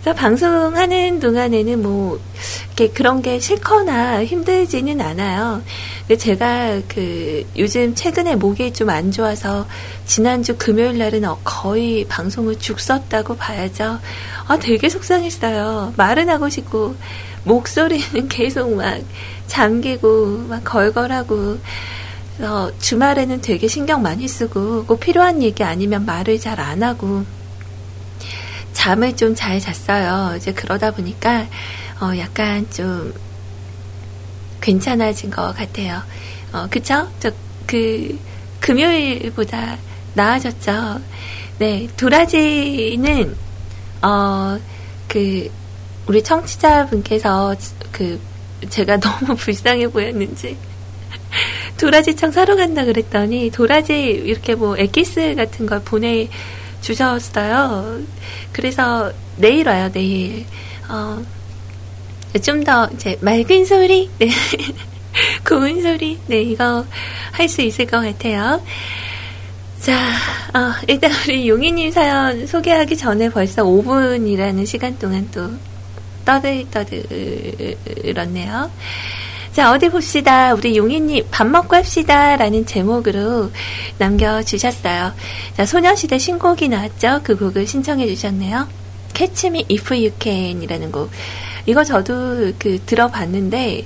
그래서 0.03 0.20
방송하는 0.20 1.20
동안에는 1.22 1.82
뭐, 1.82 2.20
이렇게 2.68 2.89
그런 2.89 3.22
게 3.22 3.39
싫거나 3.39 4.26
힘들지는 4.26 4.99
않아요. 4.99 5.61
근데 5.99 6.18
제가 6.18 6.82
그, 6.89 7.45
요즘 7.57 7.95
최근에 7.95 8.36
목이 8.36 8.74
좀 8.74 8.89
안 8.89 9.11
좋아서, 9.11 9.66
지난주 10.05 10.55
금요일 10.57 10.97
날은 10.97 11.24
어, 11.24 11.39
거의 11.45 12.05
방송을 12.05 12.59
죽 12.59 12.82
썼다고 12.82 13.38
봐야죠. 13.38 13.99
아, 14.47 14.57
되게 14.57 14.89
속상했어요. 14.89 15.93
말은 15.95 16.30
하고 16.30 16.49
싶고, 16.49 16.95
목소리는 17.45 18.28
계속 18.28 18.76
막 18.76 18.99
잠기고, 19.47 20.45
막 20.49 20.64
걸걸하고, 20.66 21.59
그래서 22.38 22.71
주말에는 22.79 23.41
되게 23.41 23.67
신경 23.67 24.01
많이 24.01 24.27
쓰고, 24.27 24.86
꼭 24.86 24.99
필요한 24.99 25.41
얘기 25.43 25.63
아니면 25.63 26.05
말을 26.05 26.39
잘 26.39 26.59
안 26.59 26.81
하고, 26.84 27.23
잠을 28.73 29.15
좀 29.15 29.36
잘 29.36 29.59
잤어요. 29.59 30.36
이제 30.38 30.51
그러다 30.53 30.91
보니까, 30.91 31.47
어, 32.01 32.17
약간 32.17 32.65
좀, 32.71 33.13
괜찮아진 34.61 35.29
것 35.29 35.53
같아요. 35.55 36.01
어, 36.53 36.67
그쵸? 36.69 37.07
저, 37.19 37.31
그, 37.67 38.17
금요일보다 38.59 39.77
나아졌죠. 40.15 41.01
네, 41.59 41.88
도라지는, 41.97 43.36
어, 44.01 44.59
그, 45.07 45.49
우리 46.07 46.23
청취자분께서 46.23 47.55
그, 47.91 48.19
제가 48.69 48.97
너무 49.01 49.36
불쌍해 49.36 49.88
보였는지, 49.89 50.57
도라지청 51.78 52.32
사러 52.32 52.55
간다 52.55 52.86
그랬더니, 52.86 53.49
도라지 53.51 53.99
이렇게 54.01 54.55
뭐, 54.55 54.78
엑기스 54.78 55.36
같은 55.36 55.65
걸 55.65 55.82
보내 55.84 56.30
주셨어요. 56.82 57.99
그래서 58.51 59.11
내일 59.38 59.67
와요, 59.67 59.89
내일. 59.93 60.45
어, 60.89 61.21
좀 62.41 62.63
더 62.63 62.89
이제 62.93 63.17
맑은 63.21 63.65
소리, 63.65 64.09
네. 64.19 64.30
고운 65.47 65.82
소리, 65.82 66.17
네, 66.28 66.41
이거 66.41 66.86
할 67.32 67.47
수 67.47 67.61
있을 67.61 67.86
것 67.86 68.01
같아요. 68.01 68.61
자, 69.80 69.93
어, 70.53 70.74
일단 70.88 71.11
우리 71.26 71.47
용희님 71.47 71.91
사연 71.91 72.47
소개하기 72.47 72.97
전에 72.97 73.30
벌써 73.30 73.63
5분이라는 73.63 74.65
시간 74.65 74.97
동안 74.97 75.30
또 75.32 75.51
떠들떠들었네요. 76.26 78.71
자, 79.53 79.71
어디 79.71 79.87
봅시다. 79.89 80.53
우리 80.55 80.75
용희님, 80.75 81.27
밥 81.29 81.45
먹고 81.45 81.75
합시다. 81.75 82.35
라는 82.37 82.65
제목으로 82.65 83.51
남겨주셨어요. 83.99 85.13
자, 85.55 85.65
소녀시대 85.67 86.17
신곡이 86.17 86.69
나왔죠? 86.69 87.19
그 87.23 87.37
곡을 87.37 87.67
신청해 87.67 88.07
주셨네요. 88.07 88.67
Catch 89.13 89.47
Me 89.47 89.63
If 89.69 89.93
You 89.93 90.09
Can 90.19 90.63
이라는 90.63 90.91
곡. 90.91 91.11
이거 91.67 91.83
저도 91.83 92.51
그 92.57 92.79
들어봤는데, 92.83 93.85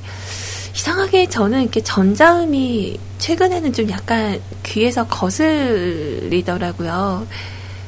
이상하게 0.74 1.28
저는 1.28 1.64
이렇게 1.64 1.82
전자음이 1.82 2.98
최근에는 3.18 3.74
좀 3.74 3.90
약간 3.90 4.40
귀에서 4.64 5.06
거슬리더라고요. 5.08 6.48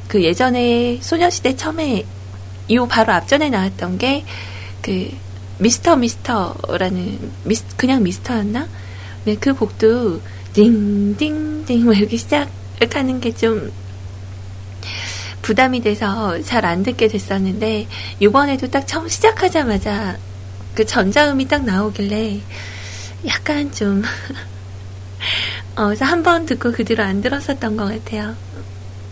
그 0.06 0.22
예전에 0.22 0.98
소녀시대 1.00 1.56
처음에 1.56 2.04
이 2.68 2.78
바로 2.90 3.14
앞전에 3.14 3.48
나왔던 3.48 3.96
게 3.96 4.22
그 4.82 5.10
미스터 5.60 5.96
미스터라는 5.96 7.32
미스 7.44 7.64
그냥 7.76 8.02
미스터였나? 8.02 8.66
네, 9.24 9.36
그 9.38 9.54
곡도 9.54 10.20
띵띵띵 10.54 11.84
뭐 11.84 11.92
이렇게 11.94 12.16
시작하는 12.16 13.20
게 13.20 13.30
좀 13.32 13.70
부담이 15.42 15.80
돼서 15.80 16.40
잘 16.42 16.64
안 16.64 16.82
듣게 16.82 17.08
됐었는데 17.08 17.88
이번에도 18.20 18.68
딱 18.68 18.86
처음 18.86 19.08
시작하자마자 19.08 20.18
그 20.74 20.84
전자음이 20.86 21.48
딱 21.48 21.64
나오길래 21.64 22.40
약간 23.26 23.72
좀 23.72 24.02
어, 25.76 25.86
그래서 25.86 26.04
한 26.04 26.22
번 26.22 26.46
듣고 26.46 26.72
그 26.72 26.84
뒤로 26.84 27.02
안 27.04 27.20
들었었던 27.20 27.76
것 27.76 27.86
같아요. 27.86 28.34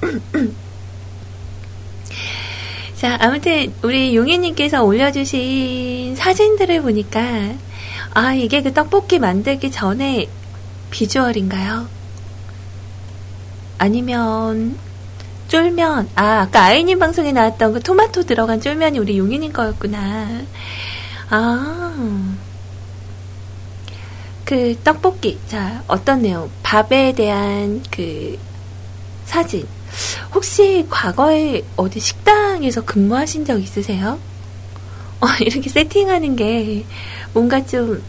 자, 2.99 3.16
아무튼 3.20 3.72
우리 3.82 4.16
용희님께서 4.16 4.82
올려주신 4.82 6.16
사진들을 6.16 6.82
보니까 6.82 7.20
아 8.12 8.34
이게 8.34 8.61
그 8.61 8.74
떡볶이 8.74 9.20
만들기 9.20 9.70
전에 9.70 10.28
비주얼인가요? 10.90 11.86
아니면 13.78 14.76
쫄면 15.46 16.09
아 16.16 16.40
아까 16.40 16.64
아이님 16.64 16.99
방송에 16.99 17.30
나왔던 17.30 17.74
그 17.74 17.80
토마토 17.80 18.24
들어간 18.24 18.61
쫄면이 18.61 18.99
우리 18.99 19.16
용희님 19.16 19.53
거였구나. 19.53 20.42
아. 21.30 22.34
그 24.44 24.74
떡볶이 24.82 25.38
자 25.46 25.84
어떤 25.86 26.22
내용 26.22 26.51
밥에 26.64 27.12
대한 27.12 27.80
그 27.92 28.36
사진 29.24 29.68
혹시 30.34 30.86
과거에 30.89 31.62
어디 31.76 32.01
식당에서 32.01 32.84
근무하신 32.84 33.45
적 33.45 33.62
있으세요? 33.62 34.18
어, 35.20 35.26
이렇게 35.41 35.68
세팅하는 35.68 36.36
게 36.36 36.84
뭔가 37.32 37.64
좀 37.64 38.03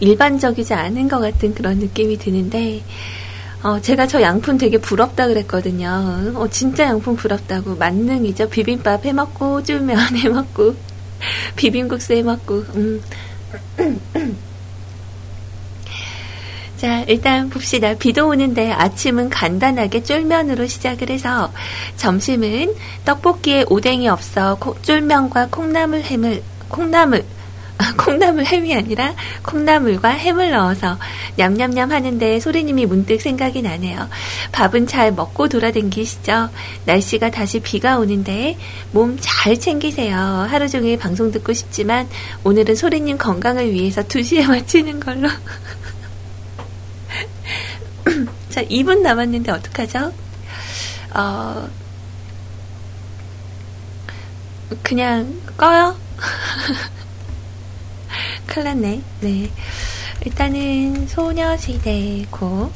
일반적이지 0.00 0.74
않은 0.74 1.08
것 1.08 1.20
같은 1.20 1.54
그런 1.54 1.78
느낌이 1.78 2.18
드는데 2.18 2.82
어, 3.62 3.80
제가 3.80 4.08
저 4.08 4.20
양푼 4.20 4.58
되게 4.58 4.76
부럽다 4.78 5.28
그랬거든요. 5.28 6.32
어, 6.34 6.48
진짜 6.50 6.84
양푼 6.84 7.14
부럽다고. 7.14 7.76
만능이죠. 7.76 8.48
비빔밥 8.48 9.04
해먹고, 9.04 9.62
쫄면 9.62 10.16
해먹고, 10.16 10.74
비빔국수 11.54 12.12
해먹고, 12.14 12.54
음. 12.74 13.00
자, 16.82 17.04
일단 17.06 17.48
봅시다. 17.48 17.94
비도 17.94 18.26
오는데 18.26 18.72
아침은 18.72 19.30
간단하게 19.30 20.02
쫄면으로 20.02 20.66
시작을 20.66 21.10
해서 21.10 21.52
점심은 21.96 22.74
떡볶이에 23.04 23.66
오뎅이 23.68 24.08
없어 24.08 24.56
코- 24.58 24.74
쫄면과 24.82 25.46
콩나물 25.52 26.00
햄을 26.00 26.42
콩나물 26.68 27.24
아, 27.78 27.94
콩나물 27.96 28.44
햄이 28.46 28.74
아니라 28.74 29.14
콩나물과 29.44 30.08
햄을 30.08 30.50
넣어서 30.50 30.98
냠냠냠 31.36 31.92
하는데 31.92 32.40
소리님이 32.40 32.86
문득 32.86 33.20
생각이 33.20 33.62
나네요. 33.62 34.08
밥은 34.50 34.88
잘 34.88 35.12
먹고 35.12 35.48
돌아댕기시죠? 35.48 36.48
날씨가 36.84 37.30
다시 37.30 37.60
비가 37.60 37.98
오는데 38.00 38.56
몸 38.90 39.16
잘 39.20 39.56
챙기세요. 39.60 40.16
하루 40.50 40.68
종일 40.68 40.98
방송 40.98 41.30
듣고 41.30 41.52
싶지만 41.52 42.08
오늘은 42.42 42.74
소리님 42.74 43.18
건강을 43.18 43.70
위해서 43.70 44.02
2시에 44.02 44.46
마치는 44.50 44.98
걸로. 44.98 45.28
자, 48.52 48.62
2분 48.64 49.00
남았는데 49.00 49.50
어떡하죠? 49.50 50.12
어, 51.14 51.70
그냥 54.82 55.40
꺼요? 55.56 55.96
큰일 58.46 58.64
났네. 58.64 59.02
네. 59.20 59.50
일단은 60.26 61.08
소녀시대 61.08 62.26
곡. 62.30 62.70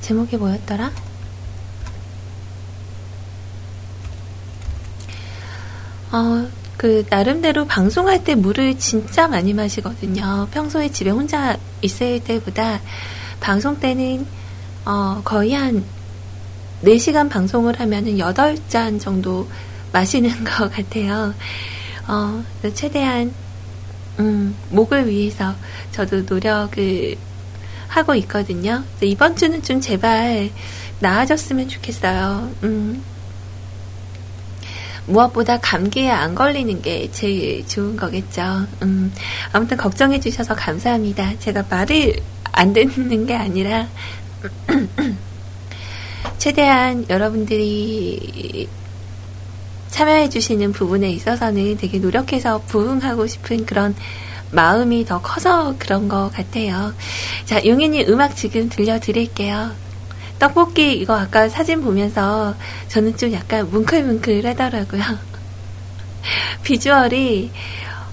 제목이 0.00 0.36
뭐였더라? 0.36 0.92
어, 6.12 6.48
그, 6.82 7.04
나름대로 7.08 7.64
방송할 7.64 8.24
때 8.24 8.34
물을 8.34 8.76
진짜 8.76 9.28
많이 9.28 9.54
마시거든요. 9.54 10.48
평소에 10.50 10.90
집에 10.90 11.10
혼자 11.10 11.56
있을 11.80 12.18
때보다 12.24 12.80
방송 13.38 13.78
때는, 13.78 14.26
어, 14.84 15.20
거의 15.22 15.52
한 15.52 15.84
4시간 16.82 17.30
방송을 17.30 17.78
하면은 17.78 18.16
8잔 18.16 19.00
정도 19.00 19.48
마시는 19.92 20.28
것 20.42 20.72
같아요. 20.72 21.32
어, 22.08 22.42
최대한, 22.74 23.32
음, 24.18 24.56
목을 24.70 25.08
위해서 25.08 25.54
저도 25.92 26.22
노력을 26.22 27.14
하고 27.86 28.16
있거든요. 28.16 28.82
이번 29.00 29.36
주는 29.36 29.62
좀 29.62 29.80
제발 29.80 30.50
나아졌으면 30.98 31.68
좋겠어요. 31.68 32.50
음. 32.64 33.11
무엇보다 35.06 35.58
감기에 35.58 36.10
안 36.10 36.34
걸리는 36.34 36.82
게 36.82 37.10
제일 37.12 37.66
좋은 37.66 37.96
거겠죠. 37.96 38.66
음, 38.82 39.12
아무튼 39.52 39.76
걱정해 39.76 40.20
주셔서 40.20 40.54
감사합니다. 40.54 41.38
제가 41.38 41.64
말을 41.68 42.16
안 42.52 42.72
듣는 42.72 43.26
게 43.26 43.34
아니라, 43.34 43.88
최대한 46.38 47.06
여러분들이 47.08 48.68
참여해 49.90 50.30
주시는 50.30 50.72
부분에 50.72 51.10
있어서는 51.10 51.76
되게 51.76 51.98
노력해서 51.98 52.62
부응하고 52.66 53.26
싶은 53.26 53.66
그런 53.66 53.94
마음이 54.50 55.04
더 55.04 55.20
커서 55.20 55.74
그런 55.78 56.08
것 56.08 56.30
같아요. 56.32 56.92
자, 57.44 57.64
용인님 57.64 58.08
음악 58.08 58.36
지금 58.36 58.68
들려드릴게요. 58.68 59.70
떡볶이 60.42 60.94
이거 60.94 61.16
아까 61.16 61.48
사진 61.48 61.80
보면서 61.82 62.56
저는 62.88 63.16
좀 63.16 63.32
약간 63.32 63.70
뭉클뭉클 63.70 64.44
하더라고요. 64.44 65.00
비주얼이 66.64 67.52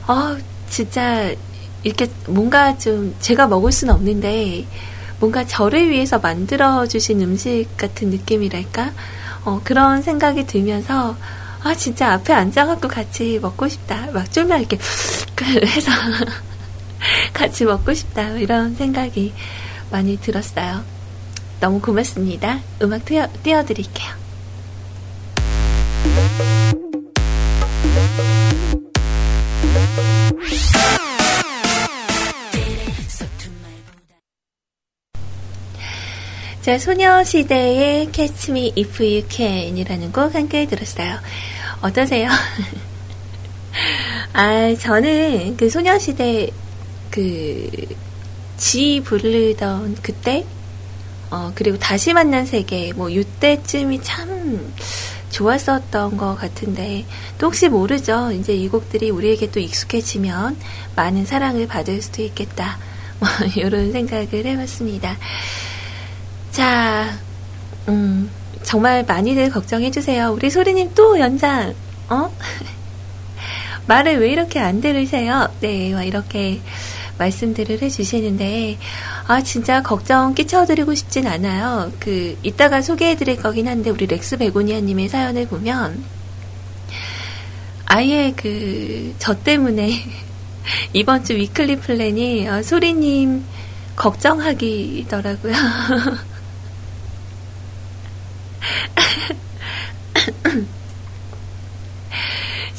어 0.08 0.38
진짜 0.70 1.34
이렇게 1.82 2.08
뭔가 2.28 2.78
좀 2.78 3.16
제가 3.20 3.48
먹을 3.48 3.72
수는 3.72 3.96
없는데 3.96 4.64
뭔가 5.20 5.44
저를 5.44 5.90
위해서 5.90 6.20
만들어 6.20 6.86
주신 6.86 7.20
음식 7.22 7.66
같은 7.76 8.12
느낌이랄까 8.12 8.92
어, 9.46 9.60
그런 9.64 10.04
생각이 10.04 10.46
들면서 10.46 11.18
아 11.64 11.74
진짜 11.74 12.14
앞에 12.14 12.32
앉아갖고 12.32 12.90
같이 12.90 13.40
먹고 13.42 13.68
싶다 13.68 14.12
막 14.14 14.32
쫄면 14.32 14.60
이렇게 14.60 14.78
해서 15.66 15.92
같이 17.34 17.66
먹고 17.66 17.92
싶다 17.92 18.38
이런 18.38 18.76
생각이 18.76 19.34
많이 19.90 20.16
들었어요. 20.18 20.99
너무 21.60 21.82
고맙습니다. 21.82 22.62
음악 22.82 23.04
띄워, 23.06 23.28
띄워드릴게요. 23.44 24.20
자, 36.62 36.78
자, 36.78 36.78
소녀시대의 36.78 38.10
Catch 38.12 38.52
Me 38.52 38.74
If 38.78 39.04
You 39.04 39.24
Can이라는 39.28 40.12
곡 40.12 40.36
함께 40.36 40.66
들었어요. 40.66 41.18
어떠세요? 41.82 42.30
아, 44.34 44.76
저는 44.76 45.58
그 45.58 45.70
소녀시대 45.70 46.52
그, 47.10 47.70
지 48.58 49.02
부르던 49.04 49.96
그때, 50.02 50.46
어, 51.32 51.52
그리고 51.54 51.78
다시 51.78 52.14
만난 52.14 52.46
세계, 52.46 52.92
뭐, 52.94 53.10
이때쯤이 53.10 54.02
참 54.02 54.74
좋았었던 55.30 56.18
것 56.18 56.36
같은데, 56.36 57.06
또 57.38 57.48
혹시 57.48 57.70
모르죠. 57.70 58.32
이제 58.32 58.54
이 58.54 58.68
곡들이 58.68 59.12
우리에게 59.12 59.52
또 59.52 59.60
익숙해지면 59.60 60.58
많은 60.96 61.26
사랑을 61.26 61.68
받을 61.68 62.02
수도 62.02 62.24
있겠다. 62.24 62.78
뭐, 63.20 63.30
이런 63.56 63.92
생각을 63.92 64.46
해봤습니다. 64.46 65.18
자, 66.52 67.20
음, 67.88 68.30
정말 68.64 69.06
많이들 69.06 69.52
걱정해주세요. 69.52 70.32
우리 70.32 70.50
소리님 70.50 70.94
또 70.96 71.20
연장, 71.20 71.76
어? 72.10 72.32
말을 73.86 74.20
왜 74.20 74.30
이렇게 74.30 74.60
안 74.60 74.82
들으세요? 74.82 75.50
네, 75.62 75.94
막 75.94 76.04
이렇게 76.04 76.60
말씀들을 77.20 77.82
해주시는데, 77.82 78.80
아, 79.28 79.44
진짜 79.44 79.84
걱정 79.84 80.34
끼쳐드리고 80.34 80.96
싶진 80.96 81.28
않아요. 81.28 81.92
그, 82.00 82.38
이따가 82.42 82.82
소개해드릴 82.82 83.38
거긴 83.38 83.68
한데, 83.68 83.92
우리 83.92 84.08
렉스 84.08 84.38
베고니아님의 84.38 85.10
사연을 85.10 85.48
보면, 85.48 86.04
아예 87.86 88.34
그, 88.36 89.14
저 89.20 89.36
때문에, 89.36 89.92
이번 90.94 91.24
주 91.24 91.36
위클리 91.36 91.78
플랜이, 91.78 92.48
어, 92.48 92.64
소리님, 92.64 93.44
걱정하기더라고요. 93.96 95.54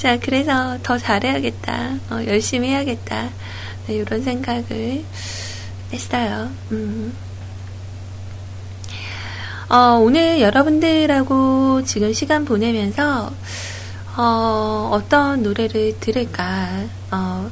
자, 0.00 0.18
그래서 0.18 0.78
더 0.82 0.96
잘해야겠다. 0.96 1.98
어, 2.10 2.24
열심히 2.26 2.70
해야겠다. 2.70 3.28
네, 3.90 3.96
이런 3.96 4.22
생각을 4.22 5.04
했어요. 5.92 6.48
음. 6.70 7.12
어, 9.68 9.98
오늘 10.00 10.40
여러분들하고 10.40 11.82
지금 11.84 12.12
시간 12.12 12.44
보내면서, 12.44 13.32
어, 14.16 14.90
어떤 14.92 15.42
노래를 15.42 15.98
들을까, 15.98 16.84
어, 17.10 17.50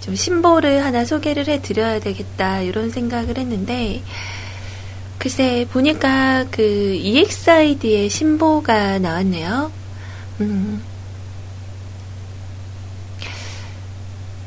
좀 0.00 0.14
신보를 0.14 0.84
하나 0.84 1.04
소개를 1.04 1.48
해 1.48 1.60
드려야 1.60 1.98
되겠다, 1.98 2.60
이런 2.60 2.90
생각을 2.90 3.36
했는데, 3.36 4.02
글쎄, 5.18 5.66
보니까 5.72 6.44
그 6.52 6.62
EXID의 6.62 8.08
신보가 8.08 9.00
나왔네요. 9.00 9.72
음. 10.40 10.91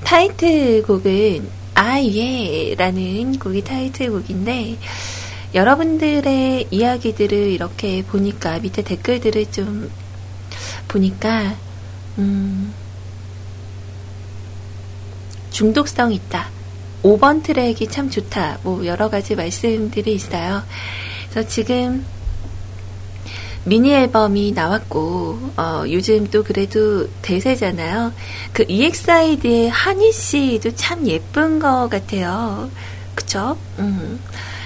타이틀곡은 0.06 1.50
아예라는 1.74 3.40
곡이 3.40 3.64
타이틀곡인데 3.64 4.78
여러분들의 5.54 6.68
이야기들을 6.70 7.38
이렇게 7.38 8.04
보니까 8.04 8.60
밑에 8.60 8.84
댓글들을 8.84 9.52
좀 9.52 9.92
보니까 10.88 11.56
음, 12.18 12.74
중독성 15.50 16.14
있다. 16.14 16.50
5번 17.04 17.44
트랙이 17.44 17.88
참 17.90 18.10
좋다. 18.10 18.60
뭐 18.64 18.86
여러 18.86 19.10
가지 19.10 19.36
말씀들이 19.36 20.14
있어요. 20.14 20.64
그래서 21.30 21.48
지금 21.48 22.06
미니 23.66 23.94
앨범이 23.94 24.52
나왔고 24.52 25.40
어, 25.58 25.84
요즘 25.90 26.28
또 26.28 26.44
그래도 26.44 27.10
대세잖아요. 27.24 28.14
그 28.54 28.64
EXID의 28.68 29.70
한희 29.70 30.12
씨도 30.12 30.76
참 30.76 31.08
예쁜 31.08 31.60
것 31.60 31.90
같아요. 31.90 32.70
그쵸? 33.16 33.58
음. 33.80 34.20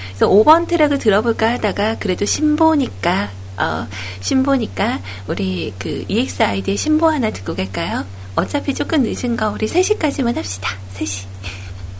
그래서 0.09 0.27
5번 0.29 0.67
트랙을 0.67 0.99
들어볼까 0.99 1.53
하다가 1.53 1.95
그래도 1.99 2.25
신보니까 2.25 3.29
어, 3.57 3.87
신보니까 4.19 4.99
우리 5.27 5.73
그 5.79 6.03
EXID의 6.09 6.75
신보 6.75 7.07
하나 7.07 7.29
듣고 7.29 7.55
갈까요? 7.55 8.05
어차피 8.35 8.73
조금 8.73 9.03
늦은 9.03 9.37
거 9.37 9.49
우리 9.49 9.67
3시까지만 9.67 10.35
합시다. 10.35 10.71
3시. 10.97 11.25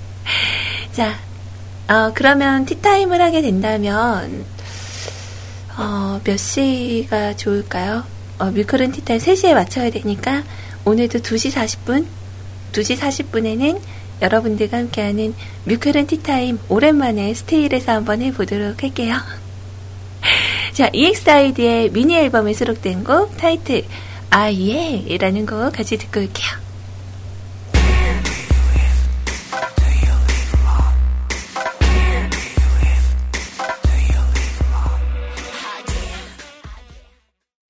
자, 0.91 1.18
어, 1.88 2.12
그러면 2.14 2.66
티타임을 2.66 3.22
하게 3.22 3.41
된다면 3.41 4.45
어, 5.80 6.20
몇 6.26 6.38
시가 6.38 7.38
좋을까요? 7.38 8.04
어, 8.38 8.52
뮤클은 8.52 8.92
티타임 8.92 9.20
3시에 9.20 9.54
맞춰야 9.54 9.90
되니까 9.90 10.44
오늘도 10.84 11.20
2시 11.20 11.54
40분, 11.54 12.06
2시 12.74 12.98
40분에는 12.98 13.80
여러분들과 14.22 14.78
함께하는 14.78 15.34
뮤클은 15.64 16.08
티타임 16.08 16.60
오랜만에 16.68 17.34
스테일에서 17.34 17.94
한번 17.94 18.22
해보도록 18.22 18.84
할게요. 18.84 19.16
자, 20.74 20.90
EXID의 20.92 21.92
미니 21.92 22.16
앨범에 22.18 22.52
수록된 22.52 23.06
곡 23.06 23.38
타이틀 23.38 23.86
아예 24.30 25.18
라는 25.18 25.46
곡 25.46 25.72
같이 25.72 25.98
듣고 25.98 26.20
올게요. 26.20 26.68